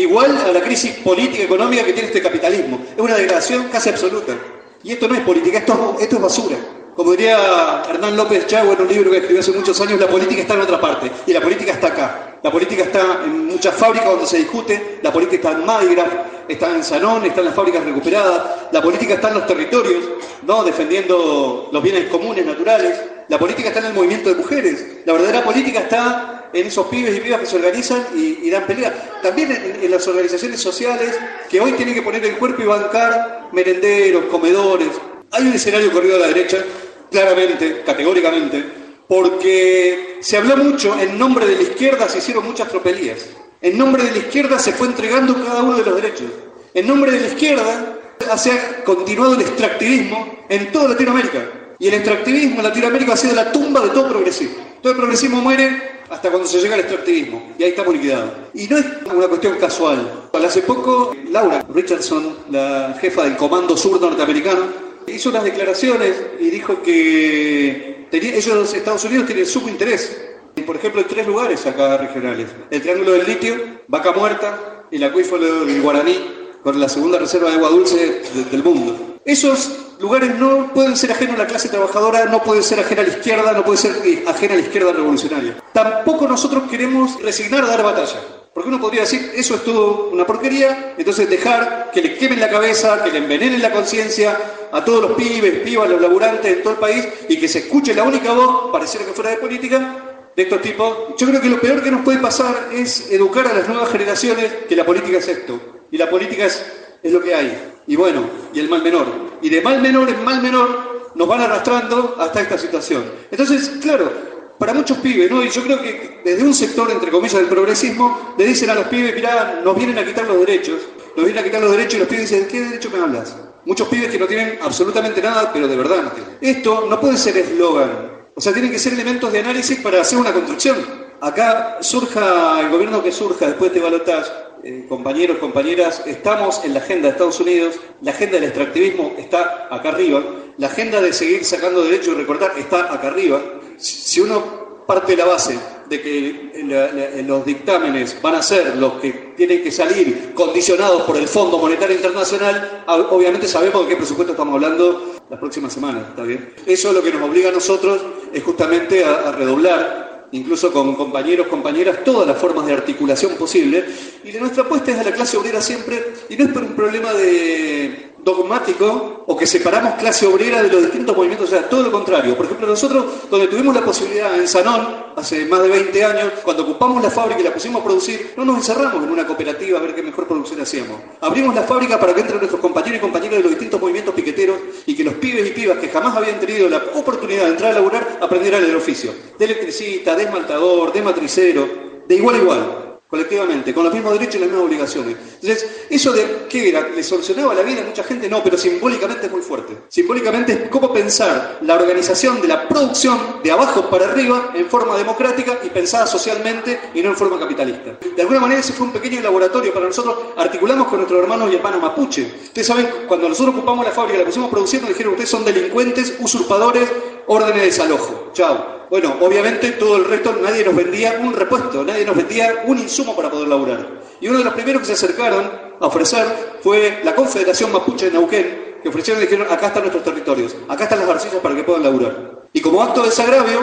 igual 0.00 0.36
a 0.36 0.52
la 0.52 0.60
crisis 0.60 0.92
política 0.96 1.44
económica 1.44 1.84
que 1.84 1.92
tiene 1.92 2.08
este 2.08 2.22
capitalismo. 2.22 2.80
Es 2.96 3.00
una 3.00 3.14
degradación 3.14 3.68
casi 3.68 3.90
absoluta. 3.90 4.34
Y 4.82 4.92
esto 4.92 5.08
no 5.08 5.14
es 5.14 5.20
política, 5.22 5.58
esto, 5.58 5.96
esto 6.00 6.16
es 6.16 6.22
basura. 6.22 6.56
Como 6.94 7.12
diría 7.12 7.82
Hernán 7.88 8.16
López 8.16 8.46
Chagua 8.46 8.74
en 8.74 8.82
un 8.82 8.88
libro 8.88 9.10
que 9.10 9.18
escribió 9.18 9.40
hace 9.40 9.52
muchos 9.52 9.80
años, 9.80 10.00
la 10.00 10.08
política 10.08 10.40
está 10.40 10.54
en 10.54 10.62
otra 10.62 10.80
parte 10.80 11.10
y 11.26 11.32
la 11.32 11.40
política 11.40 11.72
está 11.72 11.88
acá. 11.88 12.38
La 12.42 12.50
política 12.50 12.84
está 12.84 13.20
en 13.24 13.46
muchas 13.46 13.74
fábricas 13.74 14.10
donde 14.10 14.26
se 14.26 14.38
discute, 14.38 14.98
la 15.02 15.12
política 15.12 15.48
está 15.48 15.58
en 15.58 15.66
Madigraf, 15.66 16.08
está 16.48 16.74
en 16.74 16.82
Sanón, 16.82 17.24
está 17.24 17.40
en 17.40 17.46
las 17.46 17.54
fábricas 17.54 17.84
recuperadas, 17.84 18.42
la 18.72 18.82
política 18.82 19.14
está 19.14 19.28
en 19.28 19.34
los 19.34 19.46
territorios, 19.46 20.04
¿no? 20.42 20.64
defendiendo 20.64 21.68
los 21.70 21.82
bienes 21.82 22.08
comunes, 22.08 22.46
naturales, 22.46 22.98
la 23.28 23.38
política 23.38 23.68
está 23.68 23.80
en 23.80 23.86
el 23.86 23.94
movimiento 23.94 24.30
de 24.30 24.36
mujeres, 24.36 24.86
la 25.04 25.12
verdadera 25.12 25.44
política 25.44 25.80
está 25.80 26.48
en 26.52 26.66
esos 26.66 26.86
pibes 26.86 27.16
y 27.16 27.20
pibas 27.20 27.40
que 27.40 27.46
se 27.46 27.56
organizan 27.56 28.06
y, 28.14 28.46
y 28.46 28.50
dan 28.50 28.66
pelea. 28.66 29.20
También 29.22 29.52
en, 29.52 29.84
en 29.84 29.90
las 29.90 30.06
organizaciones 30.08 30.60
sociales 30.60 31.18
que 31.50 31.60
hoy 31.60 31.72
tienen 31.72 31.94
que 31.94 32.02
poner 32.02 32.24
el 32.24 32.38
cuerpo 32.38 32.62
y 32.62 32.66
bancar 32.66 33.48
merenderos, 33.52 34.24
comedores. 34.26 34.88
Hay 35.30 35.46
un 35.46 35.52
escenario 35.52 35.92
corrido 35.92 36.16
a 36.16 36.20
la 36.20 36.26
derecha, 36.28 36.64
claramente, 37.10 37.82
categóricamente, 37.84 38.64
porque 39.06 40.18
se 40.20 40.36
habló 40.38 40.56
mucho 40.56 40.98
en 40.98 41.18
nombre 41.18 41.46
de 41.46 41.56
la 41.56 41.62
izquierda, 41.62 42.08
se 42.08 42.18
hicieron 42.18 42.46
muchas 42.46 42.68
tropelías. 42.68 43.26
En 43.60 43.76
nombre 43.76 44.04
de 44.04 44.12
la 44.12 44.18
izquierda 44.18 44.58
se 44.58 44.72
fue 44.72 44.86
entregando 44.86 45.34
cada 45.44 45.62
uno 45.62 45.76
de 45.78 45.84
los 45.84 45.96
derechos. 46.00 46.26
En 46.74 46.86
nombre 46.86 47.10
de 47.10 47.20
la 47.20 47.26
izquierda 47.26 47.98
se 48.36 48.52
ha 48.52 48.84
continuado 48.84 49.34
el 49.34 49.40
extractivismo 49.40 50.44
en 50.48 50.70
toda 50.70 50.90
Latinoamérica. 50.90 51.50
Y 51.78 51.88
el 51.88 51.94
extractivismo 51.94 52.56
en 52.58 52.62
Latinoamérica 52.64 53.12
ha 53.14 53.16
sido 53.16 53.34
la 53.34 53.50
tumba 53.52 53.80
de 53.80 53.90
todo 53.90 54.08
progresismo. 54.08 54.56
Todo 54.82 54.92
el 54.92 54.98
progresismo 54.98 55.40
muere 55.40 55.98
hasta 56.10 56.30
cuando 56.30 56.48
se 56.48 56.60
llega 56.60 56.74
al 56.74 56.80
extractivismo. 56.80 57.52
Y 57.58 57.64
ahí 57.64 57.70
estamos 57.70 57.94
liquidados. 57.94 58.30
Y 58.54 58.66
no 58.68 58.78
es 58.78 58.84
una 59.12 59.28
cuestión 59.28 59.56
casual. 59.58 60.28
Hace 60.32 60.62
poco, 60.62 61.14
Laura 61.30 61.64
Richardson, 61.74 62.36
la 62.50 62.96
jefa 63.00 63.24
del 63.24 63.36
Comando 63.36 63.76
Sur 63.76 64.00
norteamericano, 64.00 64.62
hizo 65.06 65.28
unas 65.30 65.44
declaraciones 65.44 66.14
y 66.40 66.48
dijo 66.50 66.82
que 66.82 68.06
tenía- 68.10 68.34
ellos, 68.34 68.72
Estados 68.72 69.04
Unidos, 69.04 69.26
tienen 69.26 69.44
sumo 69.46 69.68
interés. 69.68 70.16
Por 70.60 70.76
ejemplo, 70.76 71.00
en 71.00 71.08
tres 71.08 71.26
lugares 71.26 71.64
acá 71.66 71.96
regionales. 71.96 72.46
El 72.70 72.82
Triángulo 72.82 73.12
del 73.12 73.26
Litio, 73.26 73.54
Vaca 73.88 74.12
Muerta 74.12 74.84
y 74.90 74.96
el 74.96 75.04
acuífero 75.04 75.64
del 75.64 75.80
Guaraní, 75.82 76.18
con 76.62 76.78
la 76.80 76.88
segunda 76.88 77.18
reserva 77.18 77.50
de 77.50 77.56
agua 77.56 77.68
dulce 77.70 77.96
de- 78.34 78.44
del 78.50 78.62
mundo. 78.62 79.18
Esos 79.24 79.70
lugares 80.00 80.34
no 80.38 80.72
pueden 80.72 80.96
ser 80.96 81.12
ajenos 81.12 81.36
a 81.36 81.38
la 81.40 81.46
clase 81.46 81.68
trabajadora, 81.68 82.24
no 82.26 82.42
pueden 82.42 82.62
ser 82.62 82.80
ajenos 82.80 83.04
a 83.04 83.08
la 83.08 83.14
izquierda, 83.16 83.52
no 83.52 83.64
pueden 83.64 83.78
ser 83.78 83.92
eh, 84.06 84.24
ajena 84.26 84.54
a 84.54 84.56
la 84.56 84.62
izquierda 84.62 84.92
revolucionaria. 84.92 85.56
Tampoco 85.72 86.26
nosotros 86.26 86.64
queremos 86.70 87.20
resignar 87.22 87.64
a 87.64 87.68
dar 87.68 87.82
batalla. 87.82 88.20
Porque 88.54 88.70
uno 88.70 88.80
podría 88.80 89.02
decir, 89.02 89.30
eso 89.36 89.54
es 89.54 89.62
todo 89.62 90.08
una 90.10 90.26
porquería, 90.26 90.94
entonces 90.98 91.28
dejar 91.30 91.90
que 91.92 92.02
le 92.02 92.16
quemen 92.16 92.40
la 92.40 92.48
cabeza, 92.48 93.04
que 93.04 93.12
le 93.12 93.18
envenenen 93.18 93.62
la 93.62 93.70
conciencia 93.70 94.36
a 94.72 94.84
todos 94.84 95.02
los 95.02 95.12
pibes, 95.12 95.60
pibas, 95.60 95.88
los 95.88 96.00
laburantes 96.00 96.56
de 96.56 96.62
todo 96.62 96.72
el 96.72 96.78
país 96.80 97.06
y 97.28 97.38
que 97.38 97.46
se 97.46 97.60
escuche 97.60 97.94
la 97.94 98.02
única 98.02 98.32
voz, 98.32 98.72
pareciera 98.72 99.06
que 99.06 99.12
fuera 99.12 99.30
de 99.30 99.36
política, 99.36 100.07
de 100.38 100.44
estos 100.44 100.62
tipos. 100.62 100.96
Yo 101.18 101.26
creo 101.26 101.40
que 101.40 101.48
lo 101.48 101.60
peor 101.60 101.82
que 101.82 101.90
nos 101.90 102.02
puede 102.02 102.20
pasar 102.20 102.68
es 102.72 103.10
educar 103.10 103.44
a 103.48 103.54
las 103.54 103.68
nuevas 103.68 103.90
generaciones 103.90 104.44
que 104.68 104.76
la 104.76 104.86
política 104.86 105.18
es 105.18 105.26
esto. 105.26 105.58
Y 105.90 105.98
la 105.98 106.08
política 106.08 106.46
es, 106.46 106.64
es 107.02 107.12
lo 107.12 107.20
que 107.20 107.34
hay. 107.34 107.72
Y 107.88 107.96
bueno, 107.96 108.22
y 108.54 108.60
el 108.60 108.68
mal 108.68 108.80
menor. 108.84 109.06
Y 109.42 109.48
de 109.48 109.60
mal 109.60 109.82
menor 109.82 110.08
en 110.08 110.22
mal 110.22 110.40
menor 110.40 111.10
nos 111.16 111.26
van 111.26 111.40
arrastrando 111.40 112.14
hasta 112.20 112.40
esta 112.42 112.56
situación. 112.56 113.02
Entonces, 113.32 113.78
claro, 113.82 114.12
para 114.60 114.74
muchos 114.74 114.98
pibes, 114.98 115.28
¿no? 115.28 115.42
Y 115.42 115.50
yo 115.50 115.60
creo 115.64 115.82
que 115.82 116.20
desde 116.24 116.44
un 116.44 116.54
sector, 116.54 116.88
entre 116.88 117.10
comillas, 117.10 117.40
del 117.40 117.48
progresismo, 117.48 118.36
le 118.38 118.44
dicen 118.46 118.70
a 118.70 118.76
los 118.76 118.86
pibes, 118.86 119.16
mirá, 119.16 119.60
nos 119.64 119.76
vienen 119.76 119.98
a 119.98 120.04
quitar 120.04 120.24
los 120.24 120.38
derechos, 120.38 120.82
nos 121.16 121.24
vienen 121.24 121.42
a 121.42 121.44
quitar 121.44 121.60
los 121.60 121.72
derechos 121.72 121.94
y 121.94 121.98
los 121.98 122.06
pibes 122.06 122.30
dicen, 122.30 122.46
¿qué 122.46 122.60
derecho 122.60 122.90
me 122.90 123.00
hablas? 123.00 123.36
Muchos 123.64 123.88
pibes 123.88 124.08
que 124.08 124.20
no 124.20 124.26
tienen 124.26 124.60
absolutamente 124.62 125.20
nada, 125.20 125.52
pero 125.52 125.66
de 125.66 125.76
verdad. 125.76 126.12
Esto 126.40 126.86
no 126.88 127.00
puede 127.00 127.16
ser 127.16 127.36
eslogan, 127.38 128.17
o 128.38 128.40
sea, 128.40 128.52
tienen 128.52 128.70
que 128.70 128.78
ser 128.78 128.92
elementos 128.92 129.32
de 129.32 129.40
análisis 129.40 129.80
para 129.80 130.00
hacer 130.00 130.16
una 130.16 130.32
construcción. 130.32 130.76
Acá 131.20 131.78
surja 131.80 132.60
el 132.60 132.68
gobierno 132.68 133.02
que 133.02 133.10
surja 133.10 133.48
después 133.48 133.74
de 133.74 133.80
balotaje, 133.80 134.30
eh, 134.62 134.86
compañeros, 134.88 135.38
compañeras, 135.38 136.04
estamos 136.06 136.64
en 136.64 136.72
la 136.72 136.78
agenda 136.78 137.08
de 137.08 137.12
Estados 137.14 137.40
Unidos, 137.40 137.80
la 138.00 138.12
agenda 138.12 138.34
del 138.34 138.44
extractivismo 138.44 139.12
está 139.18 139.66
acá 139.68 139.88
arriba, 139.88 140.22
la 140.56 140.68
agenda 140.68 141.00
de 141.00 141.12
seguir 141.12 141.44
sacando 141.44 141.82
derechos 141.82 142.14
y 142.14 142.16
recortar 142.16 142.52
está 142.56 142.94
acá 142.94 143.08
arriba. 143.08 143.42
Si 143.76 144.20
uno 144.20 144.84
parte 144.86 145.16
de 145.16 145.18
la 145.18 145.24
base 145.24 145.58
de 145.88 146.00
que 146.02 147.24
los 147.26 147.44
dictámenes 147.44 148.20
van 148.20 148.34
a 148.36 148.42
ser 148.42 148.76
los 148.76 148.94
que 148.94 149.32
tienen 149.36 149.62
que 149.62 149.70
salir 149.72 150.32
condicionados 150.34 151.02
por 151.02 151.16
el 151.16 151.26
Fondo 151.28 151.58
Monetario 151.58 151.96
Internacional, 151.96 152.82
a- 152.86 152.96
obviamente 152.96 153.46
sabemos 153.48 153.82
de 153.82 153.88
qué 153.90 153.96
presupuesto 153.96 154.32
estamos 154.32 154.54
hablando 154.54 155.14
las 155.30 155.38
próximas 155.38 155.72
semanas, 155.72 156.04
¿está 156.10 156.22
bien? 156.22 156.52
Eso 156.66 156.92
lo 156.92 157.02
que 157.02 157.12
nos 157.12 157.22
obliga 157.28 157.50
a 157.50 157.52
nosotros 157.52 158.00
es 158.32 158.42
justamente 158.42 159.04
a, 159.04 159.28
a 159.28 159.32
redoblar, 159.32 160.28
incluso 160.32 160.72
con 160.72 160.94
compañeros, 160.94 161.46
compañeras, 161.48 162.04
todas 162.04 162.26
las 162.26 162.38
formas 162.38 162.66
de 162.66 162.72
articulación 162.74 163.32
posible. 163.36 163.84
Y 164.24 164.30
de 164.32 164.40
nuestra 164.40 164.64
apuesta 164.64 164.90
es 164.92 164.98
a 164.98 165.04
la 165.04 165.12
clase 165.12 165.36
obrera 165.36 165.60
siempre, 165.60 166.02
y 166.28 166.36
no 166.36 166.44
es 166.44 166.50
por 166.50 166.62
un 166.62 166.74
problema 166.74 167.12
de 167.14 168.10
dogmático 168.24 169.24
o 169.26 169.36
que 169.36 169.46
separamos 169.46 169.94
clase 169.94 170.26
obrera 170.26 170.62
de 170.62 170.68
los 170.68 170.82
distintos 170.82 171.16
movimientos, 171.16 171.48
o 171.48 171.50
sea, 171.50 171.68
todo 171.68 171.82
lo 171.82 171.92
contrario. 171.92 172.36
Por 172.36 172.46
ejemplo, 172.46 172.66
nosotros, 172.66 173.28
donde 173.30 173.48
tuvimos 173.48 173.74
la 173.74 173.84
posibilidad 173.84 174.34
en 174.38 174.48
Sanón, 174.48 174.86
hace 175.16 175.44
más 175.46 175.62
de 175.62 175.68
20 175.68 176.04
años, 176.04 176.32
cuando 176.42 176.62
ocupamos 176.62 177.02
la 177.02 177.10
fábrica 177.10 177.40
y 177.40 177.44
la 177.44 177.52
pusimos 177.52 177.80
a 177.80 177.84
producir, 177.84 178.34
no 178.36 178.44
nos 178.44 178.58
encerramos 178.58 179.02
en 179.02 179.10
una 179.10 179.26
cooperativa 179.26 179.78
a 179.78 179.82
ver 179.82 179.94
qué 179.94 180.02
mejor 180.02 180.26
producción 180.26 180.60
hacíamos. 180.60 181.00
Abrimos 181.20 181.54
la 181.54 181.62
fábrica 181.62 181.98
para 181.98 182.14
que 182.14 182.20
entren 182.20 182.38
nuestros 182.38 182.60
compañeros 182.60 182.98
y 182.98 183.00
compañeras 183.00 183.38
de 183.38 183.42
los 183.42 183.50
distintos 183.50 183.80
movimientos 183.80 184.14
piqueteros 184.14 184.58
y 184.86 184.94
que 184.94 185.04
los 185.04 185.14
pibes 185.14 185.46
y 185.48 185.50
pibas 185.50 185.78
que 185.78 185.88
jamás 185.88 186.16
habían 186.16 186.40
tenido 186.40 186.68
la 186.68 186.82
oportunidad 186.94 187.44
de 187.44 187.50
entrar 187.50 187.72
a 187.72 187.74
laburar 187.74 188.18
aprendieran 188.20 188.64
el 188.64 188.76
oficio. 188.76 189.12
De 189.38 189.44
electricista, 189.44 190.14
de 190.14 190.24
esmaltador, 190.24 190.92
de 190.92 191.02
matricero, 191.02 191.68
de 192.06 192.14
igual 192.14 192.34
a 192.34 192.38
igual 192.38 192.87
colectivamente, 193.08 193.72
con 193.72 193.84
los 193.84 193.92
mismos 193.92 194.12
derechos 194.12 194.36
y 194.36 194.38
las 194.40 194.48
mismas 194.48 194.66
obligaciones. 194.66 195.16
Entonces, 195.40 195.86
eso 195.88 196.12
de 196.12 196.46
qué 196.48 196.68
era, 196.68 196.88
le 196.88 197.02
solucionaba 197.02 197.54
la 197.54 197.62
vida 197.62 197.80
a 197.80 197.84
mucha 197.84 198.04
gente, 198.04 198.28
no, 198.28 198.42
pero 198.42 198.58
simbólicamente 198.58 199.26
es 199.26 199.32
muy 199.32 199.40
fuerte. 199.40 199.78
Simbólicamente 199.88 200.52
es 200.52 200.68
cómo 200.68 200.92
pensar 200.92 201.58
la 201.62 201.76
organización 201.76 202.42
de 202.42 202.48
la 202.48 202.68
producción 202.68 203.18
de 203.42 203.50
abajo 203.50 203.88
para 203.88 204.10
arriba 204.10 204.52
en 204.54 204.66
forma 204.66 204.96
democrática 204.96 205.58
y 205.64 205.70
pensada 205.70 206.06
socialmente 206.06 206.78
y 206.94 207.02
no 207.02 207.10
en 207.10 207.16
forma 207.16 207.38
capitalista. 207.38 207.98
De 208.14 208.22
alguna 208.22 208.40
manera 208.40 208.60
ese 208.60 208.74
fue 208.74 208.86
un 208.86 208.92
pequeño 208.92 209.22
laboratorio 209.22 209.72
para 209.72 209.86
nosotros, 209.86 210.16
articulamos 210.36 210.88
con 210.88 210.98
nuestros 210.98 211.22
hermanos 211.22 211.50
y 211.50 211.56
hermanas 211.56 211.80
mapuche. 211.80 212.30
Ustedes 212.44 212.66
saben, 212.66 212.88
cuando 213.08 213.28
nosotros 213.28 213.56
ocupamos 213.56 213.86
la 213.86 213.92
fábrica, 213.92 214.18
la 214.18 214.26
pusimos 214.26 214.50
produciendo, 214.50 214.88
dijeron, 214.88 215.12
ustedes 215.12 215.30
son 215.30 215.44
delincuentes, 215.44 216.14
usurpadores, 216.20 216.88
órdenes 217.26 217.60
de 217.60 217.66
desalojo. 217.66 218.30
Chao. 218.34 218.77
Bueno, 218.90 219.16
obviamente 219.20 219.72
todo 219.72 219.96
el 219.96 220.04
resto, 220.06 220.34
nadie 220.42 220.64
nos 220.64 220.74
vendía 220.74 221.18
un 221.20 221.34
repuesto, 221.34 221.84
nadie 221.84 222.06
nos 222.06 222.16
vendía 222.16 222.62
un 222.66 222.78
insumo 222.78 223.14
para 223.14 223.30
poder 223.30 223.48
laburar. 223.48 223.86
Y 224.20 224.28
uno 224.28 224.38
de 224.38 224.44
los 224.44 224.54
primeros 224.54 224.80
que 224.80 224.86
se 224.86 224.92
acercaron 224.94 225.50
a 225.78 225.86
ofrecer 225.86 226.58
fue 226.62 227.00
la 227.04 227.14
Confederación 227.14 227.70
Mapuche 227.70 228.06
de 228.06 228.12
Neuquén, 228.12 228.78
que 228.82 228.88
ofrecieron 228.88 229.22
y 229.22 229.26
dijeron, 229.26 229.46
acá 229.50 229.68
están 229.68 229.82
nuestros 229.82 230.04
territorios, 230.04 230.56
acá 230.68 230.84
están 230.84 231.00
las 231.00 231.08
arcillas 231.08 231.40
para 231.42 231.54
que 231.54 231.64
puedan 231.64 231.82
laburar. 231.82 232.46
Y 232.52 232.60
como 232.60 232.82
acto 232.82 233.02
de 233.02 233.10
desagravio, 233.10 233.60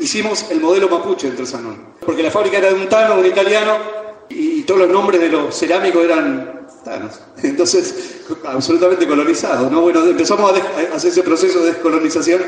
hicimos 0.00 0.50
el 0.50 0.60
modelo 0.60 0.88
mapuche 0.88 1.28
entre 1.28 1.46
Sanón. 1.46 1.94
Porque 2.04 2.22
la 2.22 2.30
fábrica 2.30 2.58
era 2.58 2.68
de 2.68 2.74
un 2.74 2.88
tano, 2.88 3.20
un 3.20 3.26
italiano, 3.26 3.76
y, 4.28 4.62
todos 4.62 4.82
los 4.82 4.90
nombres 4.90 5.20
de 5.20 5.28
los 5.28 5.54
cerámicos 5.56 6.04
eran 6.04 6.66
tanos. 6.84 7.20
Entonces, 7.42 8.20
absolutamente 8.44 9.06
colonizados. 9.06 9.70
¿no? 9.70 9.80
Bueno, 9.80 10.04
empezamos 10.04 10.52
a, 10.52 10.92
a 10.92 10.96
hacer 10.96 11.10
ese 11.10 11.22
proceso 11.22 11.60
de 11.60 11.72
descolonización 11.72 12.40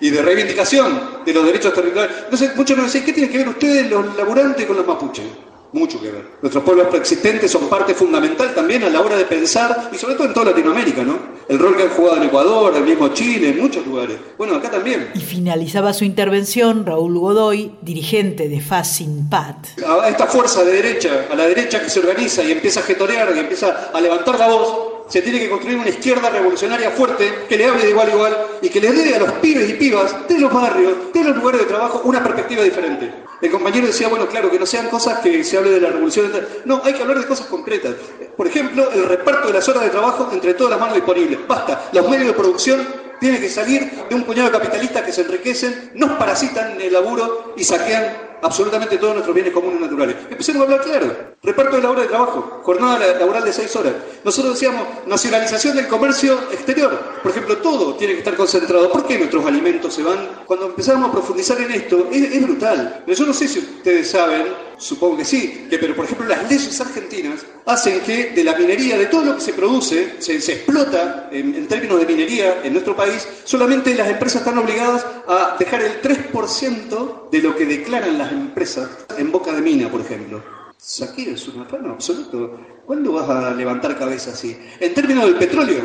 y 0.00 0.10
de 0.10 0.22
reivindicación 0.22 1.00
de 1.24 1.32
los 1.32 1.44
derechos 1.44 1.72
territoriales. 1.74 2.16
Entonces, 2.24 2.56
muchos 2.56 2.76
nos 2.76 2.86
dicen, 2.86 3.04
¿qué 3.04 3.12
tienen 3.12 3.32
que 3.32 3.38
ver 3.38 3.48
ustedes, 3.48 3.90
los 3.90 4.16
laburantes, 4.16 4.66
con 4.66 4.76
los 4.76 4.86
mapuches? 4.86 5.24
Mucho 5.72 6.00
que 6.00 6.10
ver. 6.10 6.24
Nuestros 6.40 6.64
pueblos 6.64 6.86
preexistentes 6.86 7.50
son 7.50 7.68
parte 7.68 7.92
fundamental 7.92 8.54
también 8.54 8.84
a 8.84 8.88
la 8.88 9.00
hora 9.00 9.16
de 9.16 9.24
pensar, 9.24 9.90
y 9.92 9.96
sobre 9.96 10.14
todo 10.14 10.28
en 10.28 10.32
toda 10.32 10.46
Latinoamérica, 10.46 11.02
¿no? 11.02 11.18
El 11.48 11.58
rol 11.58 11.76
que 11.76 11.82
han 11.82 11.90
jugado 11.90 12.16
en 12.16 12.22
Ecuador, 12.24 12.72
el 12.74 12.84
mismo 12.84 13.08
Chile, 13.08 13.50
en 13.50 13.60
muchos 13.60 13.86
lugares. 13.86 14.16
Bueno, 14.38 14.54
acá 14.54 14.70
también. 14.70 15.10
Y 15.14 15.20
finalizaba 15.20 15.92
su 15.92 16.04
intervención 16.04 16.86
Raúl 16.86 17.18
Godoy, 17.18 17.72
dirigente 17.82 18.48
de 18.48 18.60
FASINPAT. 18.60 19.80
a 19.86 20.08
esta 20.08 20.26
fuerza 20.26 20.64
de 20.64 20.72
derecha, 20.72 21.26
a 21.30 21.34
la 21.34 21.46
derecha 21.46 21.82
que 21.82 21.90
se 21.90 22.00
organiza 22.00 22.42
y 22.42 22.52
empieza 22.52 22.80
a 22.80 22.82
getorear 22.84 23.32
y 23.34 23.40
empieza 23.40 23.90
a 23.92 24.00
levantar 24.00 24.38
la 24.38 24.48
voz, 24.48 24.96
se 25.08 25.22
tiene 25.22 25.38
que 25.38 25.48
construir 25.48 25.78
una 25.78 25.88
izquierda 25.88 26.30
revolucionaria 26.30 26.90
fuerte 26.90 27.44
que 27.48 27.56
le 27.56 27.66
hable 27.66 27.84
de 27.84 27.90
igual 27.90 28.08
a 28.08 28.12
igual 28.12 28.36
y 28.62 28.68
que 28.68 28.80
le 28.80 28.92
dé 28.92 29.14
a 29.14 29.18
los 29.18 29.32
pibes 29.32 29.70
y 29.70 29.74
pibas 29.74 30.28
de 30.28 30.38
los 30.38 30.52
barrios, 30.52 31.12
de 31.12 31.24
los 31.24 31.36
lugares 31.36 31.60
de 31.60 31.66
trabajo, 31.66 32.02
una 32.04 32.22
perspectiva 32.22 32.62
diferente. 32.62 33.12
El 33.40 33.50
compañero 33.50 33.86
decía, 33.86 34.08
bueno, 34.08 34.26
claro, 34.26 34.50
que 34.50 34.58
no 34.58 34.64
sean 34.64 34.88
cosas 34.88 35.18
que 35.20 35.44
se 35.44 35.58
hable 35.58 35.70
de 35.70 35.80
la 35.80 35.90
revolución. 35.90 36.32
No, 36.64 36.80
hay 36.82 36.94
que 36.94 37.02
hablar 37.02 37.18
de 37.20 37.26
cosas 37.26 37.46
concretas. 37.46 37.94
Por 38.36 38.46
ejemplo, 38.46 38.90
el 38.92 39.04
reparto 39.04 39.48
de 39.48 39.54
las 39.54 39.68
horas 39.68 39.82
de 39.84 39.90
trabajo 39.90 40.30
entre 40.32 40.54
todas 40.54 40.70
las 40.70 40.80
manos 40.80 40.94
disponibles. 40.94 41.46
Basta, 41.46 41.88
los 41.92 42.08
medios 42.08 42.28
de 42.28 42.32
producción 42.32 42.86
tienen 43.20 43.40
que 43.40 43.48
salir 43.48 43.90
de 44.08 44.14
un 44.14 44.24
puñado 44.24 44.50
de 44.50 44.58
capitalistas 44.58 45.02
que 45.02 45.12
se 45.12 45.22
enriquecen, 45.22 45.92
nos 45.94 46.12
parasitan 46.12 46.72
en 46.72 46.80
el 46.82 46.92
laburo 46.92 47.54
y 47.56 47.64
saquean 47.64 48.16
absolutamente 48.42 48.98
todos 48.98 49.14
nuestros 49.14 49.34
bienes 49.34 49.52
comunes 49.52 49.80
naturales. 49.80 50.16
Empecemos 50.30 50.62
a 50.62 50.64
hablar 50.64 50.82
claro. 50.82 51.35
Reparto 51.46 51.76
de 51.76 51.82
la 51.82 51.90
hora 51.90 52.02
de 52.02 52.08
trabajo, 52.08 52.60
jornada 52.64 52.98
la- 52.98 53.18
laboral 53.20 53.44
de 53.44 53.52
seis 53.52 53.74
horas. 53.76 53.94
Nosotros 54.24 54.54
decíamos 54.54 54.82
nacionalización 55.06 55.76
del 55.76 55.86
comercio 55.86 56.34
exterior. 56.50 56.90
Por 57.22 57.30
ejemplo, 57.30 57.56
todo 57.58 57.94
tiene 57.94 58.14
que 58.14 58.18
estar 58.18 58.34
concentrado. 58.34 58.90
¿Por 58.90 59.06
qué 59.06 59.16
nuestros 59.16 59.46
alimentos 59.46 59.94
se 59.94 60.02
van? 60.02 60.42
Cuando 60.44 60.66
empezamos 60.66 61.08
a 61.08 61.12
profundizar 61.12 61.60
en 61.60 61.70
esto, 61.70 62.08
es, 62.12 62.34
es 62.34 62.42
brutal. 62.42 63.04
Yo 63.06 63.24
no 63.26 63.32
sé 63.32 63.46
si 63.46 63.60
ustedes 63.60 64.10
saben, 64.10 64.44
supongo 64.76 65.18
que 65.18 65.24
sí, 65.24 65.66
que 65.70 65.78
pero 65.78 65.94
por 65.94 66.04
ejemplo 66.06 66.26
las 66.26 66.50
leyes 66.50 66.80
argentinas 66.80 67.46
hacen 67.64 68.00
que 68.00 68.30
de 68.30 68.42
la 68.44 68.56
minería, 68.56 68.98
de 68.98 69.06
todo 69.06 69.24
lo 69.24 69.34
que 69.36 69.40
se 69.40 69.52
produce, 69.52 70.16
se, 70.18 70.40
se 70.40 70.52
explota 70.54 71.28
en, 71.30 71.54
en 71.54 71.68
términos 71.68 72.00
de 72.00 72.06
minería 72.06 72.60
en 72.64 72.72
nuestro 72.72 72.96
país, 72.96 73.26
solamente 73.44 73.94
las 73.94 74.08
empresas 74.08 74.42
están 74.42 74.58
obligadas 74.58 75.06
a 75.28 75.54
dejar 75.58 75.80
el 75.82 76.02
3% 76.02 77.30
de 77.30 77.38
lo 77.40 77.54
que 77.56 77.64
declaran 77.66 78.18
las 78.18 78.32
empresas 78.32 78.88
en 79.16 79.30
boca 79.30 79.52
de 79.52 79.62
mina, 79.62 79.88
por 79.88 80.00
ejemplo. 80.00 80.55
Saqueo 80.78 81.34
es 81.34 81.48
un 81.48 81.62
afano 81.62 81.92
absoluto. 81.92 82.60
¿Cuándo 82.84 83.12
vas 83.12 83.28
a 83.28 83.52
levantar 83.54 83.98
cabeza 83.98 84.30
así? 84.30 84.56
En 84.78 84.94
términos 84.94 85.24
del 85.24 85.36
petróleo, 85.36 85.82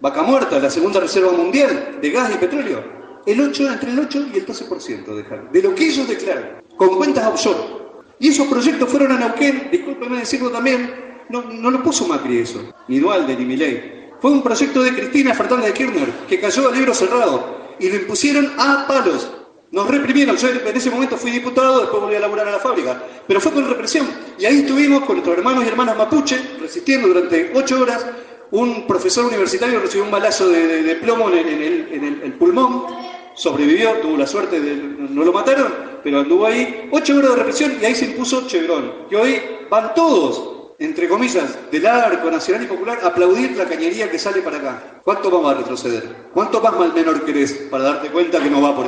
vaca 0.00 0.22
muerta, 0.22 0.58
la 0.58 0.70
segunda 0.70 1.00
reserva 1.00 1.32
mundial 1.32 1.98
de 2.00 2.10
gas 2.10 2.32
y 2.34 2.38
petróleo, 2.38 2.98
el 3.26 3.40
8, 3.40 3.72
entre 3.72 3.90
el 3.90 3.98
8 3.98 4.26
y 4.32 4.38
el 4.38 4.46
12% 4.46 5.14
dejan, 5.16 5.52
de 5.52 5.62
lo 5.62 5.74
que 5.74 5.86
ellos 5.86 6.08
declaran, 6.08 6.62
con 6.76 6.96
cuentas 6.96 7.26
offshore. 7.26 7.58
Y 8.20 8.28
esos 8.28 8.46
proyectos 8.46 8.88
fueron 8.88 9.12
a 9.12 9.18
Neuquén, 9.18 9.68
discúlpeme 9.70 10.18
decirlo 10.18 10.50
también, 10.50 11.24
no, 11.28 11.42
no 11.42 11.70
lo 11.70 11.82
puso 11.82 12.06
Macri 12.06 12.38
eso, 12.38 12.72
ni 12.88 12.98
Dualde 12.98 13.36
ni 13.36 13.44
Milei. 13.44 14.10
Fue 14.20 14.30
un 14.30 14.42
proyecto 14.42 14.82
de 14.82 14.94
Cristina 14.94 15.34
Fernández 15.34 15.66
de 15.66 15.72
Kirchner, 15.74 16.10
que 16.28 16.40
cayó 16.40 16.68
a 16.68 16.72
libro 16.72 16.94
cerrado, 16.94 17.74
y 17.78 17.88
lo 17.88 17.96
impusieron 17.96 18.52
a 18.58 18.86
palos. 18.86 19.30
Nos 19.70 19.86
reprimieron, 19.86 20.36
yo 20.36 20.48
en 20.48 20.76
ese 20.76 20.90
momento 20.90 21.16
fui 21.18 21.30
diputado, 21.30 21.80
después 21.80 22.02
volví 22.02 22.14
a 22.14 22.20
laburar 22.20 22.48
a 22.48 22.52
la 22.52 22.58
fábrica, 22.58 23.02
pero 23.26 23.38
fue 23.40 23.52
con 23.52 23.68
represión. 23.68 24.06
Y 24.38 24.46
ahí 24.46 24.60
estuvimos 24.60 25.04
con 25.04 25.16
nuestros 25.16 25.36
hermanos 25.36 25.64
y 25.64 25.68
hermanas 25.68 25.96
mapuche, 25.96 26.40
resistiendo 26.60 27.08
durante 27.08 27.52
ocho 27.54 27.80
horas. 27.80 28.06
Un 28.50 28.86
profesor 28.86 29.26
universitario 29.26 29.78
recibió 29.80 30.04
un 30.04 30.10
balazo 30.10 30.48
de, 30.48 30.96
plomo 31.02 31.28
en, 31.28 31.46
el, 31.46 31.88
en 31.92 32.22
el 32.22 32.32
pulmón, 32.34 32.86
sobrevivió, 33.34 33.92
tuvo 34.00 34.16
la 34.16 34.26
suerte 34.26 34.58
de, 34.58 34.74
no 34.74 35.22
lo 35.22 35.32
mataron, 35.32 35.72
pero 36.02 36.20
anduvo 36.20 36.46
ahí. 36.46 36.88
Ocho 36.90 37.16
horas 37.16 37.30
de 37.30 37.36
represión 37.36 37.78
y 37.80 37.84
ahí 37.84 37.94
se 37.94 38.06
impuso 38.06 38.46
Chevron. 38.46 39.06
Y 39.10 39.14
hoy 39.14 39.40
van 39.70 39.94
todos, 39.94 40.57
entre 40.80 41.08
comillas, 41.08 41.70
del 41.72 41.86
arco 41.86 42.30
nacional 42.30 42.62
y 42.62 42.66
popular, 42.68 43.00
aplaudir 43.02 43.56
la 43.56 43.64
cañería 43.64 44.08
que 44.08 44.18
sale 44.18 44.42
para 44.42 44.58
acá. 44.58 45.00
¿Cuánto 45.02 45.28
vamos 45.28 45.50
a 45.50 45.54
retroceder? 45.54 46.28
¿Cuánto 46.32 46.60
más 46.60 46.76
mal 46.78 46.92
menor 46.94 47.24
querés 47.24 47.52
para 47.68 47.82
darte 47.82 48.10
cuenta 48.10 48.40
que 48.40 48.48
no 48.48 48.62
va 48.62 48.76
por 48.76 48.86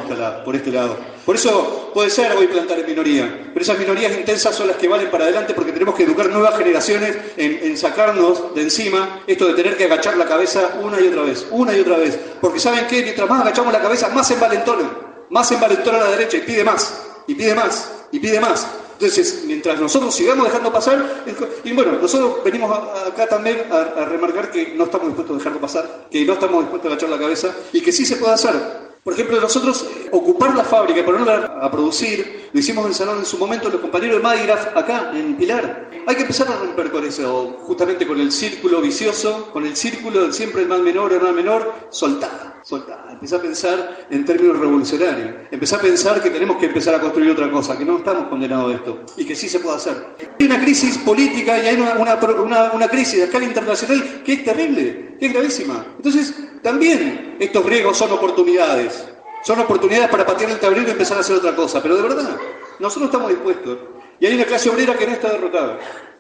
este, 0.55 0.70
lado, 0.70 0.96
por 1.26 1.35
eso 1.35 1.90
puede 1.92 2.09
ser 2.09 2.31
hoy 2.33 2.46
plantar 2.46 2.79
en 2.79 2.87
minoría, 2.87 3.50
pero 3.53 3.61
esas 3.61 3.76
minorías 3.76 4.16
intensas 4.16 4.55
son 4.55 4.68
las 4.68 4.76
que 4.76 4.87
valen 4.87 5.11
para 5.11 5.24
adelante 5.24 5.53
porque 5.53 5.72
tenemos 5.72 5.96
que 5.96 6.05
educar 6.05 6.29
nuevas 6.29 6.57
generaciones 6.57 7.16
en, 7.37 7.76
sacarnos 7.76 8.55
de 8.55 8.62
encima 8.62 9.22
esto 9.26 9.48
de 9.48 9.55
tener 9.55 9.76
que 9.76 9.85
agachar 9.85 10.16
la 10.16 10.26
cabeza 10.26 10.79
una 10.81 11.00
y 11.00 11.09
otra 11.09 11.22
vez, 11.22 11.46
una 11.50 11.76
y 11.76 11.81
otra 11.81 11.96
vez. 11.96 12.16
Porque 12.40 12.61
¿saben 12.61 12.87
qué? 12.87 13.03
Mientras 13.03 13.29
más 13.29 13.40
agachamos 13.40 13.72
la 13.72 13.81
cabeza, 13.81 14.09
más 14.11 14.31
envalentonan, 14.31 14.90
más 15.31 15.50
envalentona 15.50 15.98
la 15.98 16.11
derecha 16.11 16.37
y 16.37 16.42
pide 16.42 16.62
más, 16.62 17.03
y 17.26 17.35
pide 17.35 17.55
más, 17.55 17.90
y 18.12 18.20
pide 18.20 18.38
más. 18.38 18.66
Entonces, 19.00 19.44
mientras 19.46 19.80
nosotros 19.80 20.14
sigamos 20.14 20.44
dejando 20.44 20.70
pasar, 20.70 21.24
y 21.64 21.72
bueno, 21.72 21.92
nosotros 21.92 22.44
venimos 22.44 22.70
acá 23.06 23.26
también 23.26 23.62
a, 23.72 23.80
a 23.80 24.04
remarcar 24.04 24.50
que 24.50 24.74
no 24.74 24.84
estamos 24.84 25.06
dispuestos 25.06 25.36
a 25.36 25.38
dejarlo 25.38 25.58
pasar, 25.58 26.06
que 26.10 26.22
no 26.26 26.34
estamos 26.34 26.60
dispuestos 26.64 26.90
a 26.90 26.92
agachar 26.92 27.08
la 27.08 27.18
cabeza 27.18 27.54
y 27.72 27.80
que 27.80 27.92
sí 27.92 28.04
se 28.04 28.16
puede 28.16 28.34
hacer. 28.34 28.89
Por 29.02 29.14
ejemplo, 29.14 29.40
nosotros 29.40 29.86
eh, 29.96 30.08
ocupar 30.12 30.54
la 30.54 30.62
fábrica 30.64 31.00
y 31.00 31.02
ponerla 31.02 31.58
a 31.62 31.70
producir, 31.70 32.50
lo 32.52 32.60
hicimos 32.60 32.86
en 32.86 32.92
Salón 32.94 33.18
en 33.20 33.24
su 33.24 33.38
momento 33.38 33.70
los 33.70 33.80
compañeros 33.80 34.18
de 34.18 34.22
Madigraf 34.22 34.76
acá, 34.76 35.10
en 35.14 35.36
Pilar. 35.36 35.88
Hay 36.06 36.14
que 36.16 36.22
empezar 36.22 36.48
a 36.48 36.56
romper 36.56 36.90
con 36.90 37.04
eso, 37.06 37.58
justamente 37.62 38.06
con 38.06 38.20
el 38.20 38.30
círculo 38.30 38.80
vicioso, 38.80 39.48
con 39.52 39.64
el 39.66 39.74
círculo 39.76 40.22
del 40.22 40.34
siempre 40.34 40.62
el 40.62 40.68
mal 40.68 40.82
menor, 40.82 41.12
el 41.12 41.20
mal 41.20 41.34
menor, 41.34 41.74
soltar, 41.90 42.60
soltar. 42.62 43.06
Empezar 43.10 43.38
a 43.38 43.42
pensar 43.42 44.06
en 44.10 44.24
términos 44.24 44.58
revolucionarios. 44.58 45.30
Empezar 45.50 45.78
a 45.78 45.82
pensar 45.82 46.22
que 46.22 46.30
tenemos 46.30 46.56
que 46.58 46.66
empezar 46.66 46.94
a 46.94 47.00
construir 47.00 47.30
otra 47.30 47.50
cosa, 47.50 47.78
que 47.78 47.84
no 47.84 47.98
estamos 47.98 48.28
condenados 48.28 48.72
a 48.72 48.76
esto 48.76 49.00
y 49.16 49.24
que 49.24 49.34
sí 49.34 49.48
se 49.48 49.60
puede 49.60 49.76
hacer. 49.76 49.94
Hay 50.38 50.46
una 50.46 50.60
crisis 50.60 50.98
política 50.98 51.58
y 51.62 51.66
hay 51.68 51.76
una, 51.76 51.94
una, 51.94 52.14
una- 52.16 52.70
una 52.72 52.88
crisis 52.88 53.18
de 53.18 53.24
escala 53.24 53.44
internacional 53.44 54.22
que 54.24 54.32
es 54.34 54.44
terrible, 54.44 55.10
es 55.26 55.33
gravísima. 55.33 55.87
Entonces, 55.96 56.35
también 56.62 57.37
estos 57.38 57.64
griegos 57.64 57.96
son 57.96 58.12
oportunidades. 58.12 59.06
Son 59.42 59.59
oportunidades 59.59 60.09
para 60.11 60.26
patear 60.26 60.50
el 60.50 60.59
tablero 60.59 60.88
y 60.88 60.90
empezar 60.90 61.16
a 61.16 61.20
hacer 61.20 61.37
otra 61.37 61.54
cosa. 61.56 61.83
Pero 61.83 61.96
de 61.96 62.02
verdad, 62.02 62.37
nosotros 62.78 63.06
estamos 63.11 63.30
dispuestos. 63.30 63.78
Y 64.18 64.26
hay 64.26 64.35
una 64.35 64.44
clase 64.44 64.68
obrera 64.68 64.94
que 64.94 65.06
no 65.06 65.12
está 65.12 65.33
derrotada. 65.33 65.78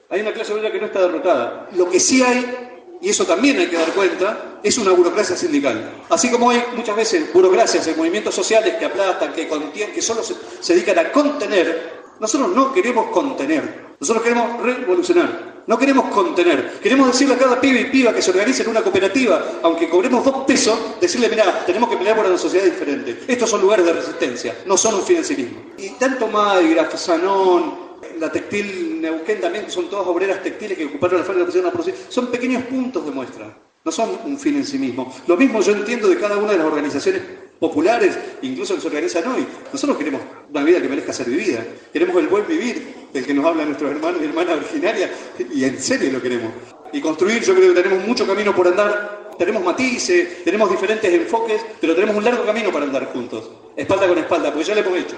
Hay 0.08 0.22
una 0.22 0.32
clase 0.32 0.52
obrera 0.52 0.72
que 0.72 0.80
no 0.80 0.86
está 0.86 1.00
derrotada. 1.00 1.68
Lo 1.76 1.88
que 1.88 2.00
sí 2.00 2.22
hay, 2.22 2.96
y 3.00 3.10
eso 3.10 3.24
también 3.24 3.58
hay 3.58 3.66
que 3.68 3.76
dar 3.76 3.90
cuenta, 3.92 4.58
es 4.62 4.78
una 4.78 4.92
burocracia 4.92 5.36
sindical. 5.36 6.02
Así 6.08 6.30
como 6.30 6.50
hay 6.50 6.64
muchas 6.74 6.96
veces 6.96 7.32
burocracias 7.32 7.86
en 7.86 7.96
movimientos 7.96 8.34
sociales 8.34 8.74
que 8.76 8.86
aplastan, 8.86 9.32
que 9.32 9.48
contienen, 9.48 9.94
que 9.94 10.02
solo 10.02 10.22
se 10.22 10.74
dedican 10.74 10.98
a 10.98 11.12
contener, 11.12 12.00
nosotros 12.18 12.54
no 12.54 12.72
queremos 12.72 13.10
contener. 13.10 13.90
Nosotros 13.98 14.22
queremos 14.24 14.60
revolucionar. 14.62 15.49
No 15.70 15.78
queremos 15.78 16.06
contener. 16.06 16.80
Queremos 16.82 17.06
decirle 17.06 17.34
a 17.34 17.38
cada 17.38 17.60
pibe 17.60 17.82
y 17.82 17.84
piba 17.84 18.12
que 18.12 18.20
se 18.20 18.32
organice 18.32 18.64
en 18.64 18.70
una 18.70 18.82
cooperativa, 18.82 19.60
aunque 19.62 19.88
cobremos 19.88 20.24
dos 20.24 20.44
pesos, 20.44 20.76
decirle, 21.00 21.28
mira, 21.28 21.64
tenemos 21.64 21.88
que 21.88 21.96
pelear 21.96 22.16
por 22.16 22.26
una 22.26 22.36
sociedad 22.36 22.64
diferente. 22.64 23.20
Estos 23.28 23.48
son 23.48 23.60
lugares 23.60 23.86
de 23.86 23.92
resistencia, 23.92 24.58
no 24.66 24.76
son 24.76 24.96
un 24.96 25.02
fin 25.04 25.18
en 25.18 25.24
sí 25.24 25.36
mismo. 25.36 25.60
Y 25.78 25.90
tanto 25.90 26.26
Madigraf, 26.26 26.96
Sanón, 26.96 27.98
la 28.18 28.32
textil 28.32 29.00
Neuquén 29.00 29.40
también, 29.40 29.70
son 29.70 29.88
todas 29.88 30.08
obreras 30.08 30.42
textiles 30.42 30.76
que 30.76 30.86
ocuparon 30.86 31.20
la 31.20 31.24
fábrica 31.24 31.44
y 31.44 31.46
pusieron 31.46 31.70
a 31.70 31.72
producir, 31.72 31.94
son 32.08 32.26
pequeños 32.32 32.64
puntos 32.64 33.04
de 33.04 33.12
muestra, 33.12 33.56
no 33.84 33.92
son 33.92 34.18
un 34.24 34.36
fin 34.40 34.56
en 34.56 34.66
sí 34.66 34.76
mismo. 34.76 35.14
Lo 35.28 35.36
mismo 35.36 35.60
yo 35.60 35.70
entiendo 35.70 36.08
de 36.08 36.18
cada 36.18 36.36
una 36.36 36.50
de 36.50 36.58
las 36.58 36.66
organizaciones 36.66 37.22
populares, 37.60 38.18
incluso 38.42 38.74
que 38.74 38.80
se 38.80 38.86
organizan 38.88 39.28
hoy. 39.28 39.46
Nosotros 39.72 39.96
queremos 39.98 40.22
una 40.50 40.64
vida 40.64 40.80
que 40.80 40.88
merezca 40.88 41.12
ser 41.12 41.26
vivida, 41.28 41.62
queremos 41.92 42.16
el 42.16 42.26
buen 42.28 42.46
vivir 42.48 42.94
del 43.12 43.24
que 43.26 43.34
nos 43.34 43.44
hablan 43.44 43.66
nuestros 43.66 43.90
hermanos 43.90 44.20
y 44.22 44.24
hermanas 44.24 44.56
originarias, 44.56 45.10
y 45.54 45.62
en 45.64 45.80
serio 45.80 46.10
lo 46.10 46.22
queremos. 46.22 46.50
Y 46.92 47.00
construir, 47.00 47.42
yo 47.44 47.54
creo 47.54 47.72
que 47.74 47.82
tenemos 47.82 48.04
mucho 48.06 48.26
camino 48.26 48.56
por 48.56 48.66
andar, 48.66 49.30
tenemos 49.38 49.62
matices, 49.62 50.42
tenemos 50.42 50.70
diferentes 50.70 51.12
enfoques, 51.12 51.60
pero 51.80 51.94
tenemos 51.94 52.16
un 52.16 52.24
largo 52.24 52.44
camino 52.44 52.72
para 52.72 52.86
andar 52.86 53.12
juntos, 53.12 53.50
espalda 53.76 54.08
con 54.08 54.18
espalda, 54.18 54.50
porque 54.52 54.66
ya 54.66 54.74
lo 54.74 54.80
hemos 54.80 54.98
hecho, 54.98 55.16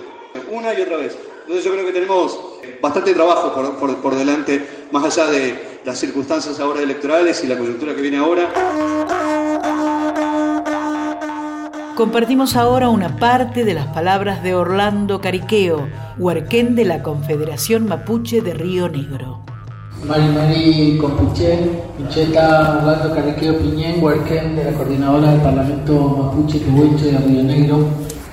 una 0.51 0.75
y 0.75 0.83
otra 0.83 0.97
vez. 0.99 1.17
Entonces 1.43 1.65
yo 1.65 1.73
creo 1.73 1.87
que 1.87 1.93
tenemos 1.93 2.39
bastante 2.81 3.15
trabajo 3.15 3.55
por, 3.55 3.77
por- 3.79 3.97
por 4.03 4.15
delante, 4.15 4.65
más 4.91 5.05
allá 5.05 5.31
de 5.31 5.81
las 5.85 5.99
circunstancias 5.99 6.59
ahora 6.61 6.83
electorales 6.83 7.43
y 7.43 7.47
la 7.49 7.57
coyuntura 7.59 7.95
que 7.95 8.01
viene 8.03 8.19
ahora. 8.19 8.49
Compartimos 11.97 12.57
ahora 12.57 12.89
una 12.89 13.17
parte 13.17 13.65
de 13.67 13.75
las 13.75 13.87
palabras 13.89 14.43
de 14.43 14.55
Orlando 14.55 15.21
Cariqueo, 15.21 15.89
huarquén 16.17 16.75
de 16.75 16.87
la 16.87 17.03
Confederación 17.03 17.87
Mapuche 17.87 18.41
de 18.41 18.55
Río 18.55 18.89
Negro. 18.89 19.41
Mari 20.03 20.29
Mari 20.29 20.99
Compuche, 20.99 21.59
Pincheta, 21.99 22.79
Orlando 22.79 23.15
Cariqueo 23.15 23.59
Piñén, 23.59 24.03
Huarquén 24.03 24.57
de 24.57 24.65
la 24.65 24.73
Coordinadora 24.73 25.33
del 25.33 25.43
Parlamento 25.43 26.33
Mapuche 26.33 26.61
Tehuelche 26.61 27.13
de 27.13 27.19
Río 27.19 27.43
Negro. 27.43 27.85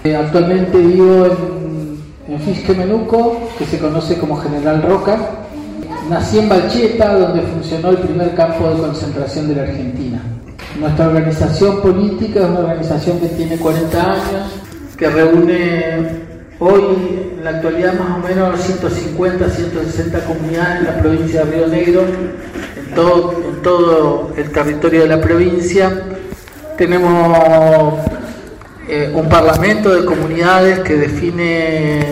Eh, 0.05 0.15
actualmente 0.15 0.77
vivo 0.77 1.25
en, 1.25 2.33
en 2.33 2.39
Fisque 2.39 2.73
Menuco, 2.73 3.41
que 3.57 3.65
se 3.65 3.77
conoce 3.77 4.17
como 4.17 4.37
General 4.37 4.81
Roca. 4.81 5.19
Nací 6.09 6.39
en 6.39 6.47
Balcheta, 6.47 7.13
donde 7.13 7.41
funcionó 7.41 7.89
el 7.89 7.97
primer 7.97 8.33
campo 8.35 8.69
de 8.69 8.77
concentración 8.79 9.49
de 9.49 9.55
la 9.55 9.63
Argentina. 9.63 10.38
Nuestra 10.79 11.07
organización 11.07 11.81
política 11.81 12.39
es 12.39 12.45
una 12.45 12.59
organización 12.59 13.19
que 13.19 13.27
tiene 13.27 13.57
40 13.57 14.11
años, 14.13 14.53
que 14.97 15.09
reúne 15.09 16.07
hoy, 16.57 17.33
en 17.37 17.43
la 17.43 17.49
actualidad, 17.49 17.99
más 17.99 18.17
o 18.17 18.25
menos 18.25 18.61
150, 18.61 19.49
160 19.49 20.19
comunidades 20.25 20.79
en 20.79 20.85
la 20.85 21.01
provincia 21.01 21.43
de 21.43 21.51
Río 21.51 21.67
Negro, 21.67 22.01
en 22.05 23.61
todo, 23.61 24.31
el 24.37 24.51
territorio 24.51 25.01
de 25.01 25.07
la 25.07 25.19
provincia. 25.19 26.01
Tenemos 26.77 27.95
eh, 28.87 29.11
un 29.13 29.27
parlamento 29.27 29.93
de 29.93 30.05
comunidades 30.05 30.79
que 30.79 30.95
define 30.95 32.07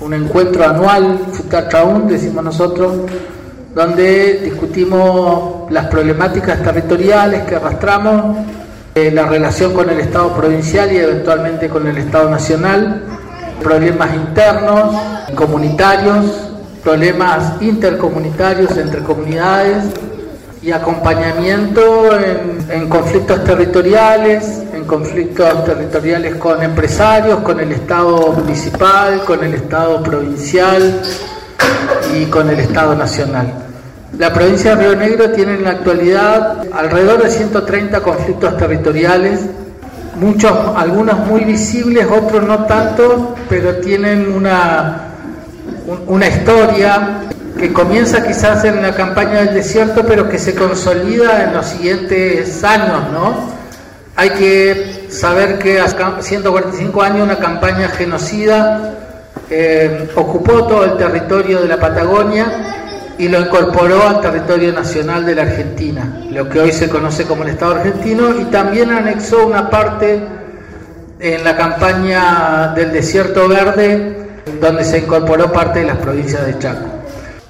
un 0.00 0.12
encuentro 0.12 0.64
anual, 0.64 1.20
Futatraún, 1.32 2.08
decimos 2.08 2.42
nosotros, 2.42 2.96
donde 3.74 4.40
discutimos 4.44 5.70
las 5.70 5.86
problemáticas 5.86 6.62
territoriales 6.62 7.42
que 7.42 7.56
arrastramos, 7.56 8.38
eh, 8.94 9.10
la 9.10 9.26
relación 9.26 9.72
con 9.72 9.90
el 9.90 10.00
Estado 10.00 10.34
provincial 10.34 10.92
y 10.92 10.96
eventualmente 10.96 11.68
con 11.68 11.86
el 11.86 11.98
Estado 11.98 12.30
nacional, 12.30 13.02
problemas 13.62 14.14
internos, 14.14 14.94
comunitarios, 15.34 16.50
problemas 16.82 17.60
intercomunitarios 17.60 18.76
entre 18.76 19.02
comunidades 19.02 19.84
y 20.62 20.72
acompañamiento 20.72 22.16
en, 22.18 22.66
en 22.70 22.88
conflictos 22.88 23.44
territoriales, 23.44 24.62
en 24.74 24.84
conflictos 24.84 25.64
territoriales 25.64 26.36
con 26.36 26.62
empresarios, 26.62 27.40
con 27.40 27.60
el 27.60 27.72
Estado 27.72 28.32
municipal, 28.32 29.22
con 29.24 29.44
el 29.44 29.54
Estado 29.54 30.02
provincial 30.02 31.02
y 32.14 32.26
con 32.26 32.48
el 32.50 32.60
Estado 32.60 32.94
nacional. 32.94 33.52
La 34.18 34.32
provincia 34.32 34.74
de 34.74 34.82
Río 34.84 34.96
Negro 34.96 35.30
tiene 35.32 35.54
en 35.54 35.64
la 35.64 35.70
actualidad 35.70 36.62
alrededor 36.72 37.22
de 37.22 37.30
130 37.30 38.00
conflictos 38.00 38.56
territoriales, 38.56 39.40
muchos, 40.18 40.52
algunos 40.76 41.18
muy 41.26 41.44
visibles, 41.44 42.06
otros 42.10 42.42
no 42.44 42.64
tanto, 42.64 43.34
pero 43.48 43.76
tienen 43.76 44.32
una, 44.32 45.02
un- 45.86 46.02
una 46.06 46.26
historia 46.26 47.20
que 47.58 47.72
comienza 47.72 48.24
quizás 48.26 48.64
en 48.64 48.80
la 48.82 48.94
campaña 48.94 49.40
del 49.44 49.54
desierto, 49.54 50.04
pero 50.06 50.28
que 50.28 50.38
se 50.38 50.54
consolida 50.54 51.44
en 51.44 51.54
los 51.54 51.66
siguientes 51.66 52.62
años, 52.64 53.10
¿no? 53.12 53.34
Hay 54.16 54.30
que 54.30 55.06
saber 55.10 55.58
que 55.58 55.80
hace 55.80 55.96
145 56.20 57.02
años 57.02 57.22
una 57.24 57.38
campaña 57.38 57.88
genocida 57.88 58.94
eh, 59.50 60.08
ocupó 60.14 60.66
todo 60.66 60.84
el 60.84 60.96
territorio 60.96 61.62
de 61.62 61.68
la 61.68 61.78
Patagonia 61.78 63.14
y 63.18 63.28
lo 63.28 63.40
incorporó 63.40 64.06
al 64.06 64.20
territorio 64.20 64.72
nacional 64.72 65.24
de 65.24 65.34
la 65.34 65.42
Argentina, 65.42 66.22
lo 66.30 66.48
que 66.48 66.60
hoy 66.60 66.72
se 66.72 66.88
conoce 66.88 67.24
como 67.24 67.42
el 67.42 67.50
Estado 67.50 67.76
argentino, 67.76 68.38
y 68.40 68.44
también 68.44 68.90
anexó 68.90 69.46
una 69.46 69.68
parte 69.68 70.20
en 71.18 71.42
la 71.42 71.56
campaña 71.56 72.72
del 72.76 72.92
Desierto 72.92 73.48
Verde, 73.48 74.28
donde 74.60 74.84
se 74.84 74.98
incorporó 74.98 75.52
parte 75.52 75.80
de 75.80 75.86
las 75.86 75.98
provincias 75.98 76.46
de 76.46 76.58
Chaco. 76.58 76.86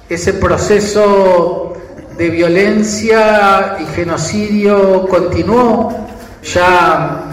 Ese 0.09 0.33
proceso 0.33 1.73
de 2.17 2.29
violencia 2.29 3.77
y 3.79 3.85
genocidio 3.93 5.05
continuó 5.07 6.07
ya 6.43 7.25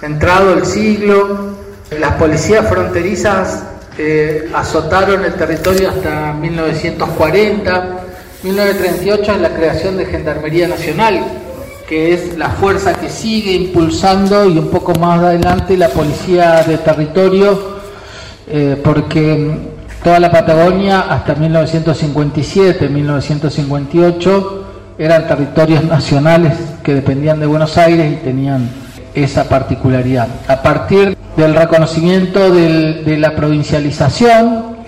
entrado 0.00 0.54
el 0.54 0.64
siglo, 0.64 1.56
las 1.98 2.12
policías 2.12 2.68
fronterizas 2.68 3.64
eh, 3.98 4.48
azotaron 4.54 5.24
el 5.24 5.34
territorio 5.34 5.90
hasta 5.90 6.32
1940. 6.32 7.98
1938 8.44 9.32
es 9.32 9.40
la 9.40 9.50
creación 9.50 9.96
de 9.96 10.06
Gendarmería 10.06 10.68
Nacional, 10.68 11.24
que 11.88 12.14
es 12.14 12.38
la 12.38 12.50
fuerza 12.50 12.94
que 12.94 13.10
sigue 13.10 13.52
impulsando 13.52 14.48
y 14.48 14.56
un 14.56 14.68
poco 14.68 14.94
más 14.94 15.18
adelante 15.18 15.76
la 15.76 15.88
Policía 15.88 16.62
de 16.62 16.78
Territorio, 16.78 17.78
eh, 18.46 18.80
porque 18.84 19.50
toda 20.04 20.20
la 20.20 20.30
Patagonia 20.30 21.00
hasta 21.00 21.34
1957, 21.34 22.88
1958 22.88 24.64
eran 24.96 25.26
territorios 25.26 25.82
nacionales 25.82 26.54
que 26.84 26.94
dependían 26.94 27.40
de 27.40 27.46
Buenos 27.46 27.76
Aires 27.76 28.12
y 28.12 28.16
tenían 28.24 28.70
esa 29.12 29.48
particularidad. 29.48 30.28
A 30.46 30.62
partir 30.62 31.17
del 31.38 31.54
reconocimiento 31.54 32.50
de 32.50 33.16
la 33.16 33.36
provincialización, 33.36 34.78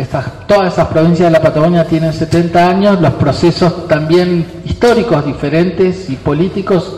todas 0.49 0.73
esas 0.73 0.89
provincias 0.89 1.29
de 1.29 1.31
la 1.31 1.41
Patagonia 1.41 1.85
tienen 1.85 2.13
70 2.13 2.69
años, 2.69 3.01
los 3.01 3.13
procesos 3.13 3.87
también 3.87 4.45
históricos 4.65 5.25
diferentes 5.25 6.11
y 6.11 6.17
políticos 6.17 6.97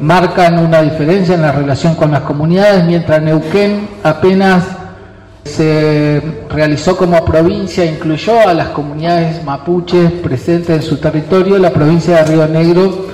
marcan 0.00 0.58
una 0.64 0.80
diferencia 0.80 1.34
en 1.34 1.42
la 1.42 1.52
relación 1.52 1.94
con 1.94 2.10
las 2.10 2.22
comunidades, 2.22 2.84
mientras 2.84 3.20
Neuquén 3.20 3.86
apenas 4.02 4.64
se 5.44 6.22
realizó 6.48 6.96
como 6.96 7.22
provincia, 7.22 7.84
incluyó 7.84 8.48
a 8.48 8.54
las 8.54 8.68
comunidades 8.68 9.44
mapuches 9.44 10.10
presentes 10.10 10.74
en 10.74 10.82
su 10.82 10.96
territorio, 10.96 11.58
la 11.58 11.70
provincia 11.70 12.16
de 12.16 12.24
Río 12.24 12.48
Negro 12.48 13.08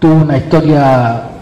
tuvo 0.00 0.14
una 0.24 0.38
historia 0.38 1.33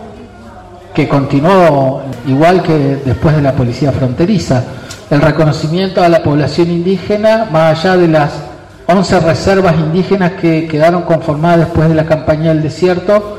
que 0.95 1.09
continuó 1.09 2.03
igual 2.27 2.63
que 2.63 3.01
después 3.05 3.35
de 3.37 3.43
la 3.43 3.53
policía 3.53 3.93
fronteriza. 3.93 4.65
El 5.11 5.21
reconocimiento 5.21 6.03
a 6.03 6.09
la 6.09 6.23
población 6.23 6.71
indígena, 6.71 7.49
más 7.51 7.79
allá 7.79 7.97
de 7.97 8.09
las 8.09 8.33
11 8.87 9.21
reservas 9.21 9.75
indígenas 9.77 10.33
que 10.33 10.67
quedaron 10.67 11.03
conformadas 11.03 11.61
después 11.61 11.89
de 11.89 11.95
la 11.95 12.05
campaña 12.05 12.49
del 12.53 12.63
desierto, 12.63 13.39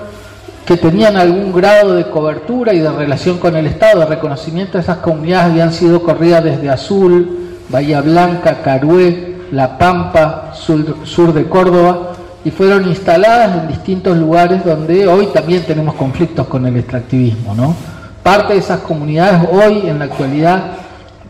que 0.65 0.77
tenían 0.77 1.17
algún 1.17 1.51
grado 1.51 1.95
de 1.95 2.09
cobertura 2.09 2.73
y 2.73 2.79
de 2.79 2.91
relación 2.91 3.37
con 3.37 3.55
el 3.55 3.67
Estado, 3.67 3.99
de 3.99 4.05
reconocimiento 4.05 4.77
de 4.77 4.83
esas 4.83 4.97
comunidades 4.97 5.51
habían 5.51 5.73
sido 5.73 6.01
corridas 6.03 6.43
desde 6.43 6.69
Azul, 6.69 7.57
Bahía 7.69 8.01
Blanca, 8.01 8.61
Carué, 8.63 9.35
La 9.51 9.77
Pampa, 9.77 10.53
sur, 10.53 11.05
sur 11.05 11.33
de 11.33 11.45
Córdoba, 11.45 12.13
y 12.45 12.51
fueron 12.51 12.87
instaladas 12.87 13.61
en 13.61 13.67
distintos 13.67 14.17
lugares 14.17 14.63
donde 14.65 15.07
hoy 15.07 15.27
también 15.27 15.63
tenemos 15.63 15.95
conflictos 15.95 16.47
con 16.47 16.65
el 16.65 16.75
extractivismo. 16.77 17.55
¿no? 17.55 17.75
Parte 18.21 18.53
de 18.53 18.59
esas 18.59 18.81
comunidades 18.81 19.47
hoy, 19.51 19.87
en 19.87 19.99
la 19.99 20.05
actualidad, 20.05 20.77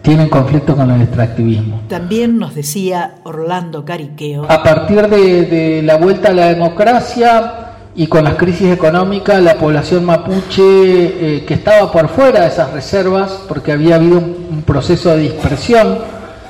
tienen 0.02 0.30
conflictos 0.30 0.76
con 0.76 0.92
el 0.92 1.02
extractivismo. 1.02 1.82
También 1.88 2.38
nos 2.38 2.56
decía 2.56 3.16
Orlando 3.24 3.86
Cariqueo. 3.86 4.46
A 4.50 4.62
partir 4.62 5.08
de, 5.08 5.46
de 5.46 5.82
la 5.82 5.98
vuelta 5.98 6.30
a 6.30 6.34
la 6.34 6.48
democracia 6.48 7.54
y 7.96 8.08
con 8.08 8.24
las 8.24 8.36
crisis 8.36 8.72
económicas, 8.72 9.42
la 9.42 9.56
población 9.56 10.04
mapuche 10.04 10.62
eh, 11.38 11.46
que 11.46 11.54
estaba 11.54 11.92
por 11.92 12.10
fuera 12.10 12.42
de 12.42 12.48
esas 12.48 12.74
reservas, 12.74 13.40
porque 13.48 13.72
había 13.72 13.96
habido 13.96 14.18
un, 14.18 14.48
un 14.50 14.62
proceso 14.64 15.12
de 15.12 15.20
dispersión, 15.20 16.00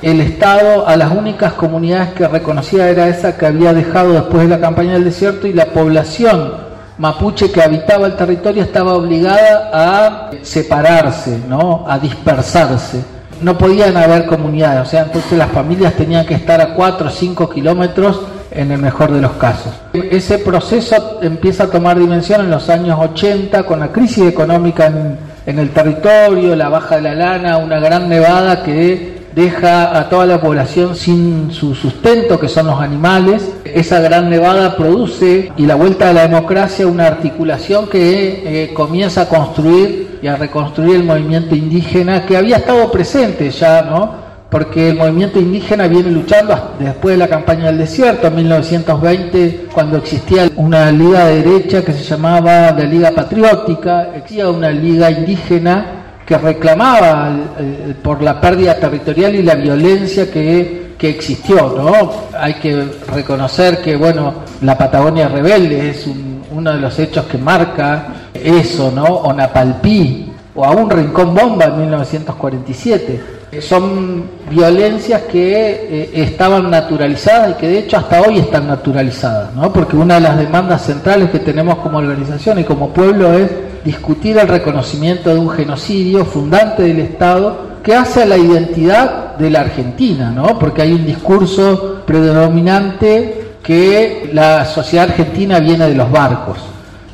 el 0.04 0.20
Estado 0.20 0.86
a 0.86 0.96
las 0.96 1.10
únicas 1.12 1.54
comunidades 1.54 2.10
que 2.10 2.28
reconocía 2.28 2.90
era 2.90 3.08
esa 3.08 3.38
que 3.38 3.46
había 3.46 3.72
dejado 3.72 4.12
después 4.12 4.42
de 4.42 4.48
la 4.48 4.60
campaña 4.60 4.92
del 4.92 5.04
desierto 5.04 5.46
y 5.46 5.54
la 5.54 5.64
población 5.64 6.52
mapuche 6.98 7.50
que 7.50 7.62
habitaba 7.62 8.06
el 8.08 8.14
territorio 8.14 8.62
estaba 8.62 8.92
obligada 8.92 9.70
a 9.72 10.30
separarse, 10.42 11.40
¿no? 11.48 11.86
a 11.88 11.98
dispersarse. 11.98 13.02
No 13.40 13.56
podían 13.56 13.96
haber 13.96 14.26
comunidades, 14.26 14.86
o 14.86 14.90
sea, 14.90 15.04
entonces 15.04 15.38
las 15.38 15.50
familias 15.50 15.94
tenían 15.94 16.26
que 16.26 16.34
estar 16.34 16.60
a 16.60 16.74
4 16.74 17.06
o 17.06 17.10
5 17.10 17.48
kilómetros 17.48 18.20
en 18.50 18.72
el 18.72 18.80
mejor 18.80 19.10
de 19.10 19.22
los 19.22 19.32
casos. 19.32 19.72
Ese 19.94 20.38
proceso 20.38 21.18
empieza 21.22 21.64
a 21.64 21.66
tomar 21.68 21.98
dimensión 21.98 22.42
en 22.42 22.50
los 22.50 22.68
años 22.68 22.98
80 23.00 23.62
con 23.62 23.80
la 23.80 23.88
crisis 23.88 24.26
económica 24.26 24.86
en, 24.86 25.18
en 25.46 25.58
el 25.58 25.70
territorio, 25.70 26.54
la 26.54 26.68
baja 26.68 26.96
de 26.96 27.02
la 27.02 27.14
lana, 27.14 27.56
una 27.56 27.80
gran 27.80 28.08
nevada 28.08 28.62
que 28.62 29.13
deja 29.34 29.98
a 29.98 30.08
toda 30.08 30.26
la 30.26 30.40
población 30.40 30.94
sin 30.94 31.50
su 31.50 31.74
sustento, 31.74 32.38
que 32.38 32.48
son 32.48 32.66
los 32.66 32.80
animales. 32.80 33.52
Esa 33.64 34.00
gran 34.00 34.30
nevada 34.30 34.76
produce, 34.76 35.52
y 35.56 35.66
la 35.66 35.74
vuelta 35.74 36.10
a 36.10 36.12
la 36.12 36.22
democracia, 36.22 36.86
una 36.86 37.06
articulación 37.06 37.88
que 37.88 38.42
eh, 38.64 38.74
comienza 38.74 39.22
a 39.22 39.28
construir 39.28 40.18
y 40.22 40.26
a 40.26 40.36
reconstruir 40.36 40.96
el 40.96 41.04
movimiento 41.04 41.54
indígena 41.54 42.24
que 42.24 42.36
había 42.36 42.58
estado 42.58 42.90
presente 42.90 43.50
ya, 43.50 43.82
¿no? 43.82 44.24
Porque 44.50 44.90
el 44.90 44.96
movimiento 44.96 45.40
indígena 45.40 45.88
viene 45.88 46.12
luchando 46.12 46.76
después 46.78 47.14
de 47.14 47.18
la 47.18 47.26
campaña 47.26 47.66
del 47.66 47.78
desierto, 47.78 48.28
en 48.28 48.36
1920, 48.36 49.66
cuando 49.74 49.96
existía 49.96 50.48
una 50.54 50.92
liga 50.92 51.26
de 51.26 51.42
derecha 51.42 51.84
que 51.84 51.92
se 51.92 52.04
llamaba 52.04 52.70
la 52.70 52.84
Liga 52.84 53.10
Patriótica, 53.10 54.10
existía 54.14 54.48
una 54.48 54.70
liga 54.70 55.10
indígena 55.10 56.03
que 56.26 56.38
reclamaba 56.38 57.36
eh, 57.58 57.94
por 58.02 58.22
la 58.22 58.40
pérdida 58.40 58.74
territorial 58.76 59.34
y 59.34 59.42
la 59.42 59.54
violencia 59.54 60.30
que, 60.30 60.94
que 60.96 61.10
existió, 61.10 61.74
¿no? 61.76 62.12
Hay 62.38 62.54
que 62.54 62.84
reconocer 63.12 63.82
que, 63.82 63.94
bueno, 63.96 64.32
la 64.62 64.76
Patagonia 64.78 65.28
rebelde 65.28 65.90
es 65.90 66.06
un- 66.06 66.42
uno 66.50 66.72
de 66.72 66.78
los 66.80 66.98
hechos 66.98 67.26
que 67.26 67.36
marca 67.36 68.06
eso, 68.32 68.90
¿no? 68.94 69.02
O 69.04 69.32
Napalpí, 69.32 70.30
o 70.54 70.64
aún 70.64 70.88
Rincón 70.88 71.34
Bomba 71.34 71.64
en 71.66 71.80
1947. 71.80 73.20
Son 73.60 74.24
violencias 74.50 75.22
que 75.22 75.52
eh, 75.52 76.10
estaban 76.14 76.70
naturalizadas 76.70 77.50
y 77.52 77.54
que 77.54 77.68
de 77.68 77.78
hecho 77.80 77.96
hasta 77.98 78.20
hoy 78.22 78.38
están 78.38 78.66
naturalizadas, 78.66 79.52
¿no? 79.54 79.72
Porque 79.72 79.96
una 79.96 80.14
de 80.14 80.20
las 80.22 80.38
demandas 80.38 80.82
centrales 80.82 81.30
que 81.30 81.38
tenemos 81.40 81.76
como 81.78 81.98
organización 81.98 82.58
y 82.60 82.64
como 82.64 82.88
pueblo 82.90 83.32
es 83.34 83.50
discutir 83.84 84.38
el 84.38 84.48
reconocimiento 84.48 85.30
de 85.30 85.38
un 85.38 85.50
genocidio 85.50 86.24
fundante 86.24 86.82
del 86.82 87.00
Estado 87.00 87.74
que 87.82 87.94
hace 87.94 88.22
a 88.22 88.26
la 88.26 88.38
identidad 88.38 89.36
de 89.36 89.50
la 89.50 89.60
Argentina, 89.60 90.30
¿no? 90.30 90.58
Porque 90.58 90.82
hay 90.82 90.92
un 90.92 91.04
discurso 91.04 92.02
predominante 92.06 93.56
que 93.62 94.30
la 94.32 94.64
sociedad 94.64 95.10
argentina 95.10 95.60
viene 95.60 95.88
de 95.88 95.94
los 95.94 96.10
barcos. 96.10 96.58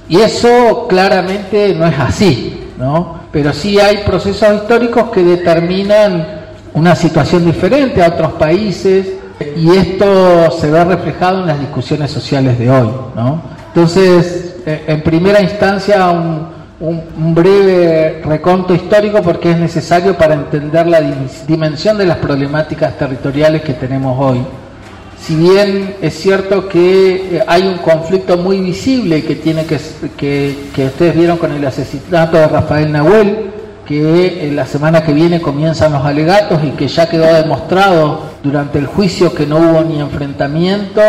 Y 0.08 0.20
eso 0.20 0.86
claramente 0.88 1.74
no 1.74 1.86
es 1.86 1.98
así, 1.98 2.68
¿no? 2.78 3.20
Pero 3.32 3.52
sí 3.52 3.78
hay 3.80 3.98
procesos 4.04 4.62
históricos 4.62 5.10
que 5.10 5.22
determinan 5.22 6.40
una 6.72 6.94
situación 6.94 7.44
diferente 7.44 8.02
a 8.02 8.08
otros 8.08 8.32
países 8.32 9.06
y 9.56 9.70
esto 9.70 10.50
se 10.52 10.70
ve 10.70 10.84
reflejado 10.84 11.40
en 11.40 11.46
las 11.46 11.58
discusiones 11.58 12.10
sociales 12.10 12.58
de 12.58 12.70
hoy, 12.70 12.88
¿no? 13.16 13.42
Entonces, 13.68 14.56
eh, 14.66 14.84
en 14.88 15.02
primera 15.02 15.40
instancia, 15.40 16.10
un, 16.10 16.59
un- 16.80 17.34
breve 17.34 18.22
reconto 18.24 18.74
histórico 18.74 19.20
porque 19.22 19.50
es 19.52 19.58
necesario 19.58 20.16
para 20.16 20.34
entender 20.34 20.86
la 20.86 21.00
dim- 21.00 21.28
dimensión 21.46 21.98
de 21.98 22.06
las 22.06 22.16
problemáticas 22.18 22.96
territoriales 22.98 23.62
que 23.62 23.74
tenemos 23.74 24.16
hoy. 24.18 24.40
Si 25.20 25.36
bien 25.36 25.96
es 26.00 26.14
cierto 26.18 26.66
que 26.68 27.36
eh, 27.36 27.44
hay 27.46 27.62
un 27.66 27.76
conflicto 27.78 28.38
muy 28.38 28.58
visible 28.60 29.22
que 29.22 29.36
tiene 29.36 29.66
que, 29.66 29.78
que, 30.16 30.86
ustedes 30.86 31.14
vieron 31.14 31.36
con 31.36 31.52
el 31.52 31.64
asesinato 31.66 32.38
de 32.38 32.48
Rafael 32.48 32.90
Nahuel, 32.90 33.50
que 33.84 34.48
eh, 34.48 34.52
la 34.52 34.64
semana 34.64 35.02
que 35.04 35.12
viene 35.12 35.42
comienzan 35.42 35.92
los 35.92 36.04
alegatos 36.04 36.60
y 36.64 36.70
que 36.70 36.88
ya 36.88 37.06
quedó 37.08 37.32
demostrado 37.34 38.22
durante 38.42 38.78
el 38.78 38.86
juicio 38.86 39.34
que 39.34 39.46
no 39.46 39.58
hubo 39.58 39.82
ni 39.82 40.00
enfrentamiento 40.00 41.00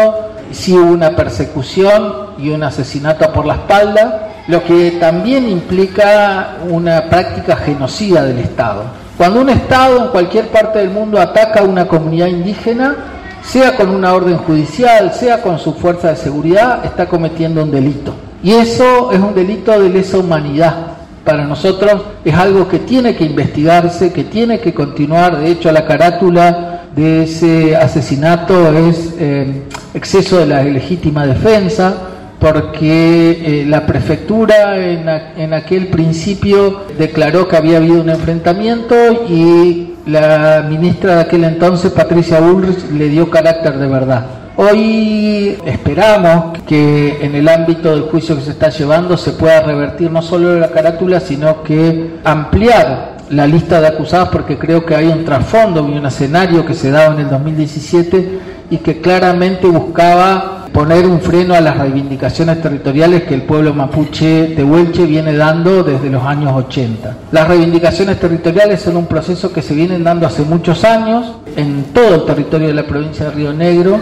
sí 0.51 0.73
hubo 0.73 0.91
una 0.91 1.15
persecución 1.15 2.13
y 2.37 2.49
un 2.49 2.63
asesinato 2.63 3.31
por 3.31 3.45
la 3.45 3.53
espalda, 3.53 4.27
lo 4.51 4.61
que 4.65 4.97
también 4.99 5.47
implica 5.47 6.57
una 6.69 7.05
práctica 7.05 7.55
genocida 7.55 8.25
del 8.25 8.39
Estado. 8.39 8.83
Cuando 9.17 9.39
un 9.39 9.49
Estado 9.49 10.03
en 10.03 10.07
cualquier 10.09 10.49
parte 10.49 10.79
del 10.79 10.89
mundo 10.89 11.21
ataca 11.21 11.61
a 11.61 11.63
una 11.63 11.87
comunidad 11.87 12.27
indígena, 12.27 12.95
sea 13.41 13.77
con 13.77 13.89
una 13.89 14.13
orden 14.13 14.37
judicial, 14.39 15.13
sea 15.13 15.41
con 15.41 15.57
su 15.57 15.73
fuerza 15.73 16.09
de 16.09 16.17
seguridad, 16.17 16.83
está 16.83 17.07
cometiendo 17.07 17.63
un 17.63 17.71
delito. 17.71 18.13
Y 18.43 18.51
eso 18.51 19.13
es 19.13 19.19
un 19.19 19.33
delito 19.33 19.79
de 19.79 19.87
lesa 19.87 20.17
humanidad. 20.17 20.75
Para 21.23 21.45
nosotros 21.45 22.01
es 22.25 22.35
algo 22.35 22.67
que 22.67 22.79
tiene 22.79 23.15
que 23.15 23.23
investigarse, 23.23 24.11
que 24.11 24.25
tiene 24.25 24.59
que 24.59 24.73
continuar. 24.73 25.37
De 25.37 25.49
hecho, 25.49 25.71
la 25.71 25.85
carátula 25.85 26.81
de 26.93 27.23
ese 27.23 27.77
asesinato 27.77 28.73
es 28.73 29.13
eh, 29.17 29.63
exceso 29.93 30.39
de 30.39 30.47
la 30.47 30.61
legítima 30.61 31.25
defensa, 31.25 32.10
porque 32.41 33.61
eh, 33.61 33.65
la 33.67 33.85
prefectura 33.85 34.83
en, 34.83 35.07
en 35.37 35.53
aquel 35.53 35.89
principio 35.89 36.85
declaró 36.97 37.47
que 37.47 37.55
había 37.55 37.77
habido 37.77 38.01
un 38.01 38.09
enfrentamiento 38.09 38.95
y 39.29 39.93
la 40.07 40.65
ministra 40.67 41.17
de 41.17 41.21
aquel 41.21 41.43
entonces, 41.43 41.91
Patricia 41.91 42.39
Bullrich, 42.39 42.89
le 42.89 43.09
dio 43.09 43.29
carácter 43.29 43.77
de 43.77 43.85
verdad. 43.85 44.25
Hoy 44.57 45.55
esperamos 45.65 46.57
que 46.65 47.23
en 47.23 47.35
el 47.35 47.47
ámbito 47.47 47.91
del 47.91 48.09
juicio 48.09 48.35
que 48.35 48.41
se 48.41 48.51
está 48.51 48.69
llevando 48.69 49.17
se 49.17 49.33
pueda 49.33 49.61
revertir 49.61 50.09
no 50.09 50.23
solo 50.23 50.59
la 50.59 50.71
carátula, 50.71 51.19
sino 51.19 51.61
que 51.61 52.15
ampliar 52.23 53.17
la 53.29 53.45
lista 53.45 53.79
de 53.79 53.87
acusados 53.87 54.29
porque 54.29 54.57
creo 54.57 54.83
que 54.83 54.95
hay 54.95 55.07
un 55.07 55.23
trasfondo 55.25 55.87
y 55.87 55.97
un 55.97 56.07
escenario 56.07 56.65
que 56.65 56.73
se 56.73 56.89
daba 56.89 57.13
en 57.13 57.21
el 57.21 57.29
2017 57.29 58.39
y 58.71 58.77
que 58.77 58.99
claramente 58.99 59.67
buscaba 59.67 60.60
poner 60.73 61.05
un 61.05 61.19
freno 61.19 61.53
a 61.53 61.61
las 61.61 61.77
reivindicaciones 61.77 62.61
territoriales 62.61 63.23
que 63.23 63.33
el 63.33 63.43
pueblo 63.43 63.73
mapuche 63.73 64.53
tehuelche 64.55 65.05
viene 65.05 65.35
dando 65.35 65.83
desde 65.83 66.09
los 66.09 66.23
años 66.23 66.53
80. 66.53 67.17
Las 67.31 67.47
reivindicaciones 67.47 68.19
territoriales 68.19 68.81
son 68.81 68.97
un 68.97 69.05
proceso 69.05 69.51
que 69.51 69.61
se 69.61 69.73
vienen 69.73 70.03
dando 70.03 70.27
hace 70.27 70.43
muchos 70.43 70.83
años 70.83 71.35
en 71.55 71.85
todo 71.93 72.15
el 72.15 72.25
territorio 72.25 72.67
de 72.67 72.73
la 72.73 72.83
provincia 72.83 73.25
de 73.25 73.31
Río 73.31 73.53
Negro 73.53 73.99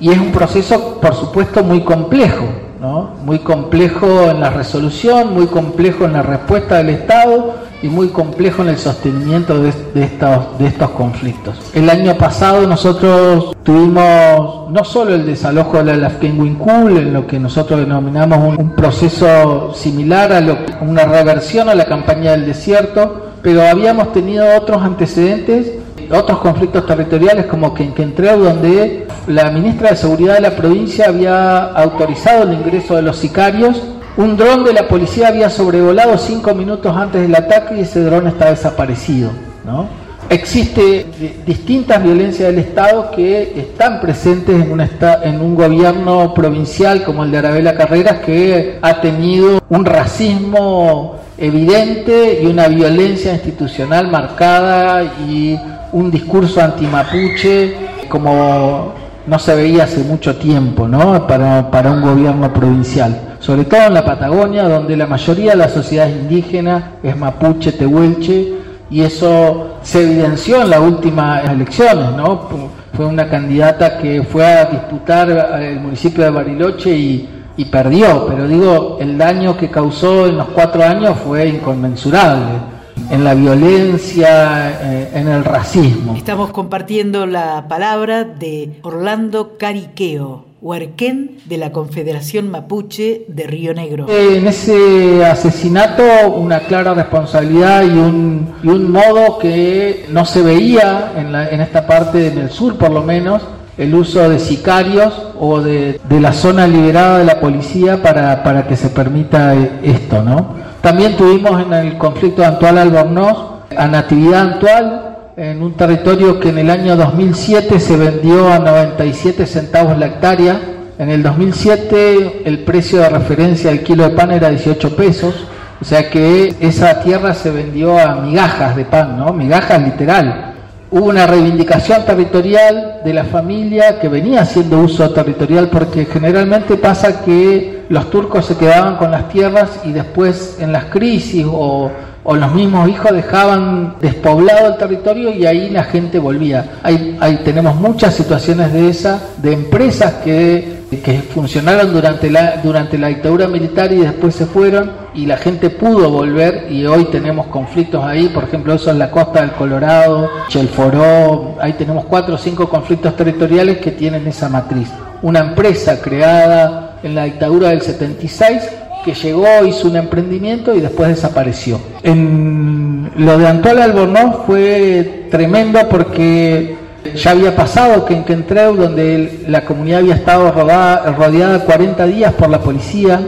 y 0.00 0.10
es 0.10 0.18
un 0.18 0.32
proceso, 0.32 1.00
por 1.00 1.14
supuesto, 1.14 1.64
muy 1.64 1.80
complejo, 1.80 2.46
¿no? 2.80 3.14
muy 3.24 3.40
complejo 3.40 4.30
en 4.30 4.40
la 4.40 4.50
resolución, 4.50 5.32
muy 5.34 5.46
complejo 5.46 6.04
en 6.04 6.12
la 6.12 6.22
respuesta 6.22 6.76
del 6.76 6.90
Estado 6.90 7.63
y 7.84 7.88
muy 7.88 8.08
complejo 8.08 8.62
en 8.62 8.68
el 8.70 8.78
sostenimiento 8.78 9.60
de, 9.60 9.68
estos, 9.68 10.58
de 10.58 10.66
estos 10.66 10.88
conflictos. 10.92 11.54
El 11.74 11.90
año 11.90 12.16
pasado 12.16 12.66
nosotros 12.66 13.54
tuvimos 13.62 14.70
no 14.70 14.84
solo 14.84 15.14
el 15.14 15.26
desalojo 15.26 15.76
de 15.76 15.84
la 15.84 15.96
Lafkenwinkul, 15.96 16.96
en 16.96 17.12
lo 17.12 17.26
que 17.26 17.38
nosotros 17.38 17.80
denominamos 17.80 18.56
un, 18.58 18.70
proceso 18.70 19.74
similar 19.74 20.32
a 20.32 20.40
lo, 20.40 20.56
una 20.80 21.04
reversión 21.04 21.68
a 21.68 21.74
la 21.74 21.84
campaña 21.84 22.30
del 22.30 22.46
desierto, 22.46 23.32
pero 23.42 23.60
habíamos 23.60 24.14
tenido 24.14 24.46
otros 24.56 24.80
antecedentes 24.82 25.72
otros 26.10 26.38
conflictos 26.38 26.86
territoriales 26.86 27.46
como 27.46 27.72
que 27.72 27.84
en 27.84 27.92
Quentreu, 27.92 28.38
donde 28.38 29.06
la 29.26 29.50
ministra 29.50 29.90
de 29.90 29.96
Seguridad 29.96 30.34
de 30.34 30.40
la 30.40 30.50
provincia 30.50 31.06
había 31.08 31.64
autorizado 31.64 32.42
el 32.42 32.54
ingreso 32.54 32.96
de 32.96 33.02
los 33.02 33.16
sicarios, 33.16 33.82
un 34.16 34.36
dron 34.36 34.64
de 34.64 34.72
la 34.72 34.86
policía 34.88 35.28
había 35.28 35.50
sobrevolado 35.50 36.16
cinco 36.18 36.54
minutos 36.54 36.96
antes 36.96 37.22
del 37.22 37.34
ataque 37.34 37.76
y 37.76 37.80
ese 37.80 38.02
dron 38.02 38.26
está 38.28 38.50
desaparecido. 38.50 39.30
¿no? 39.64 39.86
Existe 40.30 41.06
di- 41.18 41.34
distintas 41.46 42.02
violencias 42.02 42.48
del 42.48 42.58
Estado 42.60 43.10
que 43.10 43.52
están 43.56 44.00
presentes 44.00 44.54
en 44.54 44.72
un, 44.72 44.80
en 44.80 45.40
un 45.40 45.54
gobierno 45.54 46.32
provincial 46.32 47.02
como 47.04 47.24
el 47.24 47.30
de 47.30 47.38
Arabela 47.38 47.74
Carreras 47.74 48.20
que 48.20 48.78
ha 48.80 49.00
tenido 49.00 49.62
un 49.68 49.84
racismo 49.84 51.16
evidente 51.36 52.40
y 52.42 52.46
una 52.46 52.68
violencia 52.68 53.32
institucional 53.32 54.08
marcada 54.08 55.02
y 55.28 55.58
un 55.92 56.10
discurso 56.10 56.60
antimapuche 56.60 57.74
como 58.08 58.94
no 59.26 59.38
se 59.38 59.54
veía 59.54 59.84
hace 59.84 60.02
mucho 60.02 60.36
tiempo 60.36 60.86
¿no? 60.86 61.26
para, 61.26 61.70
para 61.70 61.90
un 61.90 62.02
gobierno 62.02 62.52
provincial, 62.52 63.36
sobre 63.40 63.64
todo 63.64 63.82
en 63.86 63.94
la 63.94 64.04
Patagonia, 64.04 64.68
donde 64.68 64.96
la 64.96 65.06
mayoría 65.06 65.52
de 65.52 65.56
la 65.58 65.68
sociedad 65.68 66.08
indígena, 66.08 66.92
es 67.02 67.16
mapuche, 67.16 67.72
tehuelche, 67.72 68.54
y 68.90 69.00
eso 69.00 69.78
se 69.82 70.02
evidenció 70.02 70.62
en 70.62 70.70
las 70.70 70.80
últimas 70.80 71.48
elecciones. 71.48 72.12
¿no? 72.12 72.48
Fue 72.92 73.06
una 73.06 73.28
candidata 73.28 73.98
que 73.98 74.22
fue 74.22 74.46
a 74.46 74.66
disputar 74.66 75.30
el 75.60 75.80
municipio 75.80 76.24
de 76.24 76.30
Bariloche 76.30 76.90
y, 76.90 77.28
y 77.56 77.64
perdió, 77.64 78.26
pero 78.28 78.46
digo, 78.46 78.98
el 79.00 79.16
daño 79.18 79.56
que 79.56 79.70
causó 79.70 80.26
en 80.26 80.36
los 80.36 80.48
cuatro 80.48 80.84
años 80.84 81.16
fue 81.24 81.48
inconmensurable 81.48 82.73
en 83.10 83.24
la 83.24 83.34
violencia, 83.34 84.70
eh, 84.82 85.10
en 85.14 85.28
el 85.28 85.44
racismo. 85.44 86.14
Estamos 86.16 86.50
compartiendo 86.50 87.26
la 87.26 87.66
palabra 87.68 88.24
de 88.24 88.78
Orlando 88.82 89.56
Cariqueo, 89.58 90.46
huarquén 90.60 91.38
de 91.44 91.58
la 91.58 91.72
Confederación 91.72 92.50
Mapuche 92.50 93.24
de 93.28 93.46
Río 93.46 93.74
Negro. 93.74 94.06
En 94.08 94.46
ese 94.46 95.24
asesinato 95.24 96.02
una 96.34 96.60
clara 96.60 96.94
responsabilidad 96.94 97.82
y 97.82 97.90
un, 97.90 98.54
y 98.62 98.68
un 98.68 98.90
modo 98.90 99.38
que 99.38 100.06
no 100.10 100.24
se 100.24 100.42
veía 100.42 101.12
en, 101.16 101.32
la- 101.32 101.48
en 101.50 101.60
esta 101.60 101.86
parte, 101.86 102.28
en 102.28 102.38
el 102.38 102.50
sur 102.50 102.76
por 102.78 102.90
lo 102.90 103.02
menos, 103.02 103.42
el 103.76 103.94
uso 103.94 104.28
de 104.28 104.38
sicarios 104.38 105.12
o 105.38 105.60
de, 105.60 106.00
de 106.08 106.20
la 106.20 106.32
zona 106.32 106.66
liberada 106.66 107.18
de 107.18 107.24
la 107.24 107.40
policía 107.40 108.02
para, 108.02 108.42
para 108.42 108.66
que 108.66 108.76
se 108.76 108.88
permita 108.88 109.54
eh, 109.54 109.80
esto, 109.82 110.22
¿no? 110.22 110.54
También 110.80 111.16
tuvimos 111.16 111.60
en 111.62 111.72
el 111.72 111.98
conflicto 111.98 112.42
de 112.42 112.48
Antual 112.48 112.78
Albornoz 112.78 113.54
a 113.76 113.88
Natividad 113.88 114.52
Antual, 114.52 115.16
en 115.36 115.62
un 115.62 115.72
territorio 115.72 116.38
que 116.38 116.50
en 116.50 116.58
el 116.58 116.70
año 116.70 116.94
2007 116.96 117.80
se 117.80 117.96
vendió 117.96 118.52
a 118.52 118.58
97 118.58 119.46
centavos 119.46 119.98
la 119.98 120.06
hectárea. 120.06 120.60
En 120.98 121.10
el 121.10 121.22
2007 121.22 122.42
el 122.44 122.60
precio 122.60 123.00
de 123.00 123.08
referencia 123.08 123.70
del 123.70 123.82
kilo 123.82 124.04
de 124.04 124.10
pan 124.10 124.30
era 124.30 124.50
18 124.50 124.94
pesos, 124.94 125.34
o 125.80 125.84
sea 125.84 126.08
que 126.08 126.54
esa 126.60 127.00
tierra 127.00 127.34
se 127.34 127.50
vendió 127.50 127.98
a 127.98 128.14
migajas 128.16 128.76
de 128.76 128.84
pan, 128.84 129.18
¿no? 129.18 129.32
Migajas 129.32 129.82
literal. 129.82 130.53
Hubo 130.90 131.06
una 131.06 131.26
reivindicación 131.26 132.04
territorial 132.04 133.00
de 133.04 133.14
la 133.14 133.24
familia 133.24 133.98
que 133.98 134.08
venía 134.08 134.42
haciendo 134.42 134.78
uso 134.78 135.10
territorial 135.10 135.68
porque 135.68 136.04
generalmente 136.04 136.76
pasa 136.76 137.24
que 137.24 137.84
los 137.88 138.10
turcos 138.10 138.46
se 138.46 138.56
quedaban 138.56 138.96
con 138.96 139.10
las 139.10 139.28
tierras 139.28 139.80
y 139.84 139.92
después 139.92 140.58
en 140.60 140.72
las 140.72 140.84
crisis 140.84 141.44
o, 141.48 141.90
o 142.24 142.34
los 142.36 142.52
mismos 142.54 142.88
hijos 142.88 143.12
dejaban 143.12 143.96
despoblado 144.00 144.68
el 144.68 144.76
territorio 144.78 145.30
y 145.30 145.46
ahí 145.46 145.68
la 145.68 145.84
gente 145.84 146.18
volvía. 146.18 146.78
Ahí, 146.82 147.16
ahí 147.20 147.40
tenemos 147.44 147.76
muchas 147.76 148.14
situaciones 148.14 148.72
de 148.72 148.88
esas, 148.88 149.20
de 149.42 149.52
empresas 149.52 150.14
que, 150.24 150.73
que 150.90 151.18
funcionaron 151.18 151.92
durante 151.92 152.30
la, 152.30 152.58
durante 152.62 152.98
la 152.98 153.08
dictadura 153.08 153.48
militar 153.48 153.92
y 153.92 153.96
después 153.96 154.34
se 154.34 154.46
fueron 154.46 154.92
y 155.14 155.26
la 155.26 155.36
gente 155.36 155.70
pudo 155.70 156.10
volver 156.10 156.66
y 156.70 156.86
hoy 156.86 157.06
tenemos 157.06 157.46
conflictos 157.46 158.04
ahí, 158.04 158.28
por 158.28 158.44
ejemplo 158.44 158.74
eso 158.74 158.90
en 158.90 158.98
la 158.98 159.10
costa 159.10 159.40
del 159.40 159.52
Colorado, 159.52 160.30
Chelforó, 160.48 161.56
ahí 161.60 161.72
tenemos 161.72 162.04
cuatro 162.04 162.34
o 162.34 162.38
cinco 162.38 162.68
conflictos 162.68 163.16
territoriales 163.16 163.78
que 163.78 163.92
tienen 163.92 164.26
esa 164.26 164.48
matriz. 164.48 164.88
Una 165.22 165.40
empresa 165.40 166.00
creada 166.00 166.98
en 167.02 167.14
la 167.14 167.24
dictadura 167.24 167.70
del 167.70 167.80
76 167.80 168.62
que 169.04 169.14
llegó, 169.14 169.64
hizo 169.66 169.88
un 169.88 169.96
emprendimiento 169.96 170.74
y 170.74 170.80
después 170.80 171.10
desapareció. 171.10 171.78
Lo 172.04 173.38
de 173.38 173.46
Antual 173.46 173.82
Albornoz 173.82 174.46
fue 174.46 175.26
tremendo 175.30 175.80
porque 175.90 176.83
ya 177.14 177.30
había 177.32 177.54
pasado 177.54 178.04
que 178.04 178.14
en 178.14 178.24
Quentreu, 178.24 178.74
donde 178.74 179.44
la 179.46 179.64
comunidad 179.64 180.00
había 180.00 180.14
estado 180.14 180.50
rodeada 180.50 181.64
40 181.64 182.06
días 182.06 182.32
por 182.32 182.48
la 182.48 182.60
policía 182.60 183.20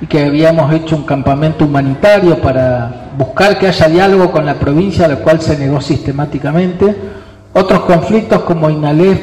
y 0.00 0.06
que 0.06 0.24
habíamos 0.24 0.72
hecho 0.72 0.96
un 0.96 1.04
campamento 1.04 1.64
humanitario 1.64 2.38
para 2.40 3.10
buscar 3.16 3.58
que 3.58 3.66
haya 3.66 3.88
diálogo 3.88 4.30
con 4.30 4.46
la 4.46 4.54
provincia, 4.54 5.08
lo 5.08 5.18
cual 5.20 5.40
se 5.40 5.58
negó 5.58 5.80
sistemáticamente. 5.80 6.94
Otros 7.52 7.80
conflictos 7.80 8.42
como 8.42 8.70
Inalef, 8.70 9.20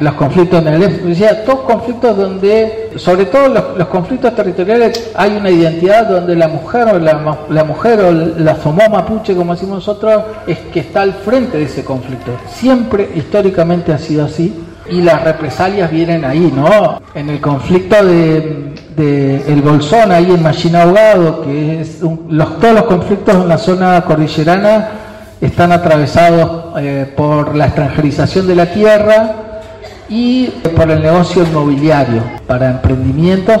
los 0.00 0.14
conflictos 0.14 0.60
en 0.62 0.68
Inalef, 0.68 1.02
decía, 1.02 1.44
todos 1.44 1.60
conflictos 1.60 2.16
donde, 2.16 2.90
sobre 2.96 3.26
todo 3.26 3.48
los, 3.76 3.86
conflictos 3.88 4.34
territoriales, 4.34 5.10
hay 5.14 5.36
una 5.36 5.50
identidad 5.50 6.08
donde 6.08 6.34
la 6.36 6.48
mujer 6.48 6.88
o 6.94 6.98
la, 6.98 7.38
la 7.50 7.64
mujer 7.64 8.00
o 8.00 8.10
la 8.10 8.56
somó 8.56 8.88
mapuche, 8.90 9.34
como 9.36 9.52
decimos 9.54 9.76
nosotros, 9.76 10.22
es 10.46 10.58
que 10.72 10.80
está 10.80 11.02
al 11.02 11.12
frente 11.12 11.58
de 11.58 11.64
ese 11.64 11.84
conflicto. 11.84 12.30
Siempre 12.50 13.10
históricamente 13.14 13.92
ha 13.92 13.98
sido 13.98 14.24
así 14.24 14.58
y 14.88 15.02
las 15.02 15.22
represalias 15.22 15.90
vienen 15.90 16.24
ahí, 16.24 16.50
¿no? 16.56 17.00
En 17.14 17.28
el 17.28 17.40
conflicto 17.40 18.02
de, 18.04 18.72
de 18.96 19.52
el 19.52 19.60
Bolsón, 19.60 20.10
ahí 20.12 20.30
en 20.30 20.42
Machina 20.42 20.82
Ahogado, 20.82 21.42
que 21.42 21.82
es 21.82 22.02
un- 22.02 22.26
los, 22.30 22.58
todos 22.58 22.72
los 22.74 22.84
conflictos 22.84 23.34
en 23.34 23.48
la 23.48 23.58
zona 23.58 24.00
cordillerana 24.02 24.88
están 25.42 25.72
atravesados 25.72 26.74
eh, 26.80 27.06
por 27.16 27.54
la 27.54 27.66
extranjerización 27.66 28.46
de 28.46 28.54
la 28.56 28.66
tierra 28.72 29.34
y 30.10 30.46
por 30.76 30.90
el 30.90 31.00
negocio 31.00 31.44
inmobiliario 31.44 32.22
para 32.46 32.70
emprendimientos. 32.70 33.58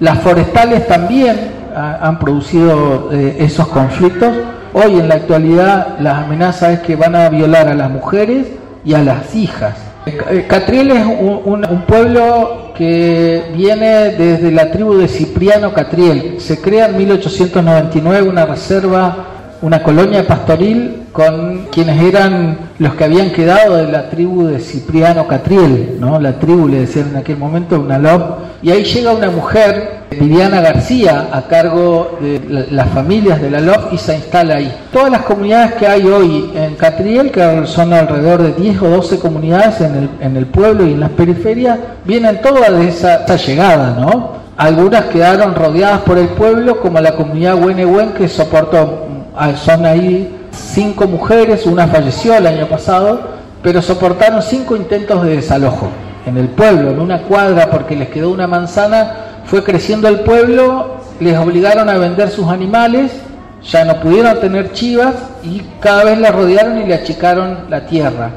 Las 0.00 0.18
forestales 0.20 0.86
también 0.88 1.36
ha- 1.76 1.98
han 2.08 2.18
producido 2.18 3.10
eh, 3.12 3.36
esos 3.40 3.68
conflictos. 3.68 4.30
Hoy 4.72 4.94
en 4.98 5.08
la 5.08 5.16
actualidad 5.16 5.98
las 6.00 6.24
amenazas 6.24 6.70
es 6.74 6.80
que 6.80 6.96
van 6.96 7.14
a 7.14 7.28
violar 7.28 7.68
a 7.68 7.74
las 7.74 7.90
mujeres 7.90 8.46
y 8.84 8.94
a 8.94 9.02
las 9.02 9.34
hijas. 9.34 9.76
Eh, 10.06 10.46
Catriel 10.48 10.90
es 10.92 11.04
un 11.04 11.82
pueblo 11.86 12.72
que 12.74 13.42
viene 13.54 14.10
desde 14.16 14.50
la 14.50 14.70
tribu 14.70 14.94
de 14.94 15.06
Cipriano 15.06 15.74
Catriel. 15.74 16.36
Se 16.40 16.58
crea 16.62 16.86
en 16.86 16.96
1899 16.96 18.26
una 18.26 18.46
reserva, 18.46 19.16
una 19.60 19.82
colonia 19.82 20.26
pastoril 20.26 20.99
con 21.12 21.66
quienes 21.72 22.00
eran 22.02 22.56
los 22.78 22.94
que 22.94 23.04
habían 23.04 23.30
quedado 23.30 23.76
de 23.76 23.90
la 23.90 24.08
tribu 24.10 24.44
de 24.46 24.60
Cipriano 24.60 25.26
Catriel, 25.26 25.96
¿no? 25.98 26.20
La 26.20 26.38
tribu 26.38 26.68
le 26.68 26.80
decían 26.80 27.08
en 27.10 27.16
aquel 27.16 27.36
momento 27.36 27.80
una 27.80 27.98
LOB. 27.98 28.22
Y 28.62 28.70
ahí 28.70 28.84
llega 28.84 29.12
una 29.12 29.30
mujer, 29.30 30.00
Viviana 30.10 30.60
García, 30.60 31.28
a 31.32 31.42
cargo 31.42 32.18
de 32.20 32.40
la- 32.48 32.64
las 32.70 32.88
familias 32.90 33.40
de 33.40 33.50
la 33.50 33.60
LOB 33.60 33.92
y 33.94 33.98
se 33.98 34.14
instala 34.16 34.56
ahí. 34.56 34.72
Todas 34.92 35.10
las 35.10 35.22
comunidades 35.22 35.74
que 35.74 35.86
hay 35.86 36.04
hoy 36.06 36.50
en 36.54 36.74
Catriel, 36.76 37.30
que 37.30 37.62
son 37.66 37.92
alrededor 37.92 38.42
de 38.42 38.52
10 38.52 38.80
o 38.82 38.88
12 38.88 39.18
comunidades 39.18 39.80
en 39.80 39.94
el, 39.96 40.10
en 40.20 40.36
el 40.36 40.46
pueblo 40.46 40.86
y 40.86 40.92
en 40.92 41.00
las 41.00 41.10
periferias, 41.10 41.78
vienen 42.04 42.40
todas 42.40 42.70
de 42.70 42.88
esa, 42.88 43.24
llegada, 43.36 43.96
¿no? 43.98 44.40
Algunas 44.56 45.06
quedaron 45.06 45.54
rodeadas 45.54 46.00
por 46.00 46.18
el 46.18 46.28
pueblo, 46.28 46.80
como 46.80 47.00
la 47.00 47.16
comunidad 47.16 47.54
Huenehuen, 47.54 48.10
que 48.12 48.28
soportó, 48.28 49.06
ah, 49.34 49.52
son 49.56 49.86
ahí 49.86 50.36
cinco 50.52 51.06
mujeres, 51.06 51.66
una 51.66 51.86
falleció 51.88 52.34
el 52.34 52.46
año 52.46 52.66
pasado, 52.66 53.20
pero 53.62 53.82
soportaron 53.82 54.42
cinco 54.42 54.76
intentos 54.76 55.22
de 55.24 55.36
desalojo 55.36 55.88
en 56.26 56.36
el 56.36 56.48
pueblo, 56.48 56.90
en 56.90 57.00
una 57.00 57.22
cuadra, 57.22 57.70
porque 57.70 57.96
les 57.96 58.08
quedó 58.08 58.30
una 58.30 58.46
manzana, 58.46 59.42
fue 59.44 59.64
creciendo 59.64 60.08
el 60.08 60.20
pueblo, 60.20 60.96
les 61.18 61.36
obligaron 61.36 61.88
a 61.88 61.98
vender 61.98 62.30
sus 62.30 62.48
animales, 62.48 63.12
ya 63.62 63.84
no 63.84 64.00
pudieron 64.00 64.40
tener 64.40 64.72
chivas 64.72 65.14
y 65.42 65.62
cada 65.80 66.04
vez 66.04 66.18
la 66.18 66.30
rodearon 66.30 66.78
y 66.78 66.86
le 66.86 66.94
achicaron 66.94 67.66
la 67.68 67.86
tierra. 67.86 68.30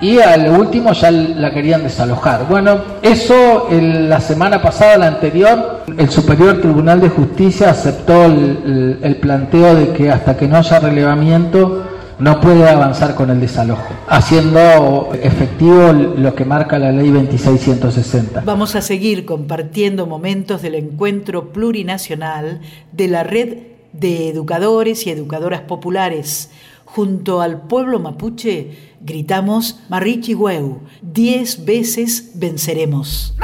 Y 0.00 0.18
al 0.20 0.48
último 0.50 0.92
ya 0.92 1.10
la 1.10 1.50
querían 1.52 1.82
desalojar. 1.82 2.46
Bueno, 2.48 2.78
eso 3.02 3.68
el- 3.70 4.08
la 4.08 4.20
semana 4.20 4.62
pasada, 4.62 4.96
la 4.98 5.06
anterior, 5.08 5.84
el 5.96 6.08
Superior 6.08 6.60
Tribunal 6.60 7.00
de 7.00 7.08
Justicia 7.08 7.70
aceptó 7.70 8.24
el, 8.26 8.32
el- 8.32 8.98
el 9.02 9.16
planteo 9.16 9.74
de 9.74 9.88
que 9.92 10.10
hasta 10.10 10.36
que 10.36 10.46
no 10.46 10.56
haya 10.58 10.78
relevamiento 10.78 11.84
no 12.20 12.40
puede 12.40 12.68
avanzar 12.68 13.14
con 13.14 13.30
el 13.30 13.40
desalojo, 13.40 13.92
haciendo 14.08 15.10
efectivo 15.22 15.92
lo 15.92 16.34
que 16.34 16.44
marca 16.44 16.76
la 16.78 16.90
ley 16.90 17.10
2660. 17.10 18.42
Vamos 18.44 18.74
a 18.74 18.80
seguir 18.82 19.24
compartiendo 19.24 20.06
momentos 20.06 20.62
del 20.62 20.74
encuentro 20.74 21.52
plurinacional 21.52 22.60
de 22.92 23.08
la 23.08 23.22
red 23.22 23.58
de 23.92 24.28
educadores 24.30 25.06
y 25.06 25.10
educadoras 25.10 25.60
populares. 25.62 26.50
Junto 26.84 27.40
al 27.42 27.60
pueblo 27.62 27.98
mapuche 28.00 28.70
gritamos 29.00 29.80
Marichihueu, 29.88 30.80
diez 31.02 31.64
veces 31.64 32.32
venceremos. 32.34 33.34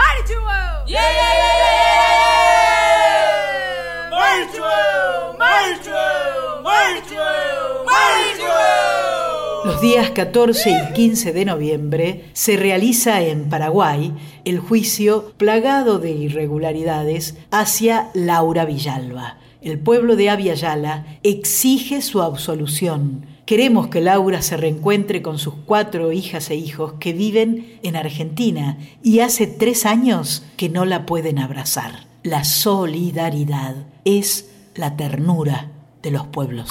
Los 9.64 9.80
días 9.80 10.10
14 10.10 10.70
y 10.70 10.92
15 10.92 11.32
de 11.32 11.44
noviembre 11.46 12.24
se 12.34 12.56
realiza 12.56 13.22
en 13.22 13.48
Paraguay 13.48 14.12
el 14.44 14.58
juicio 14.58 15.32
plagado 15.38 15.98
de 15.98 16.10
irregularidades 16.10 17.36
hacia 17.50 18.10
Laura 18.12 18.66
Villalba. 18.66 19.38
El 19.62 19.78
pueblo 19.78 20.16
de 20.16 20.28
Aviala 20.28 21.06
exige 21.22 22.02
su 22.02 22.20
absolución. 22.20 23.33
Queremos 23.46 23.88
que 23.88 24.00
Laura 24.00 24.40
se 24.40 24.56
reencuentre 24.56 25.20
con 25.20 25.38
sus 25.38 25.54
cuatro 25.66 26.12
hijas 26.12 26.48
e 26.48 26.54
hijos 26.54 26.94
que 26.94 27.12
viven 27.12 27.78
en 27.82 27.94
Argentina 27.94 28.78
y 29.02 29.20
hace 29.20 29.46
tres 29.46 29.84
años 29.84 30.46
que 30.56 30.70
no 30.70 30.86
la 30.86 31.04
pueden 31.04 31.38
abrazar. 31.38 32.06
La 32.22 32.44
solidaridad 32.44 33.76
es 34.06 34.50
la 34.74 34.96
ternura 34.96 35.70
de 36.02 36.10
los 36.10 36.26
pueblos. 36.26 36.70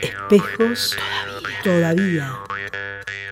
Espejos 0.00 0.96
todavía. 1.62 2.38
todavía. 2.42 3.23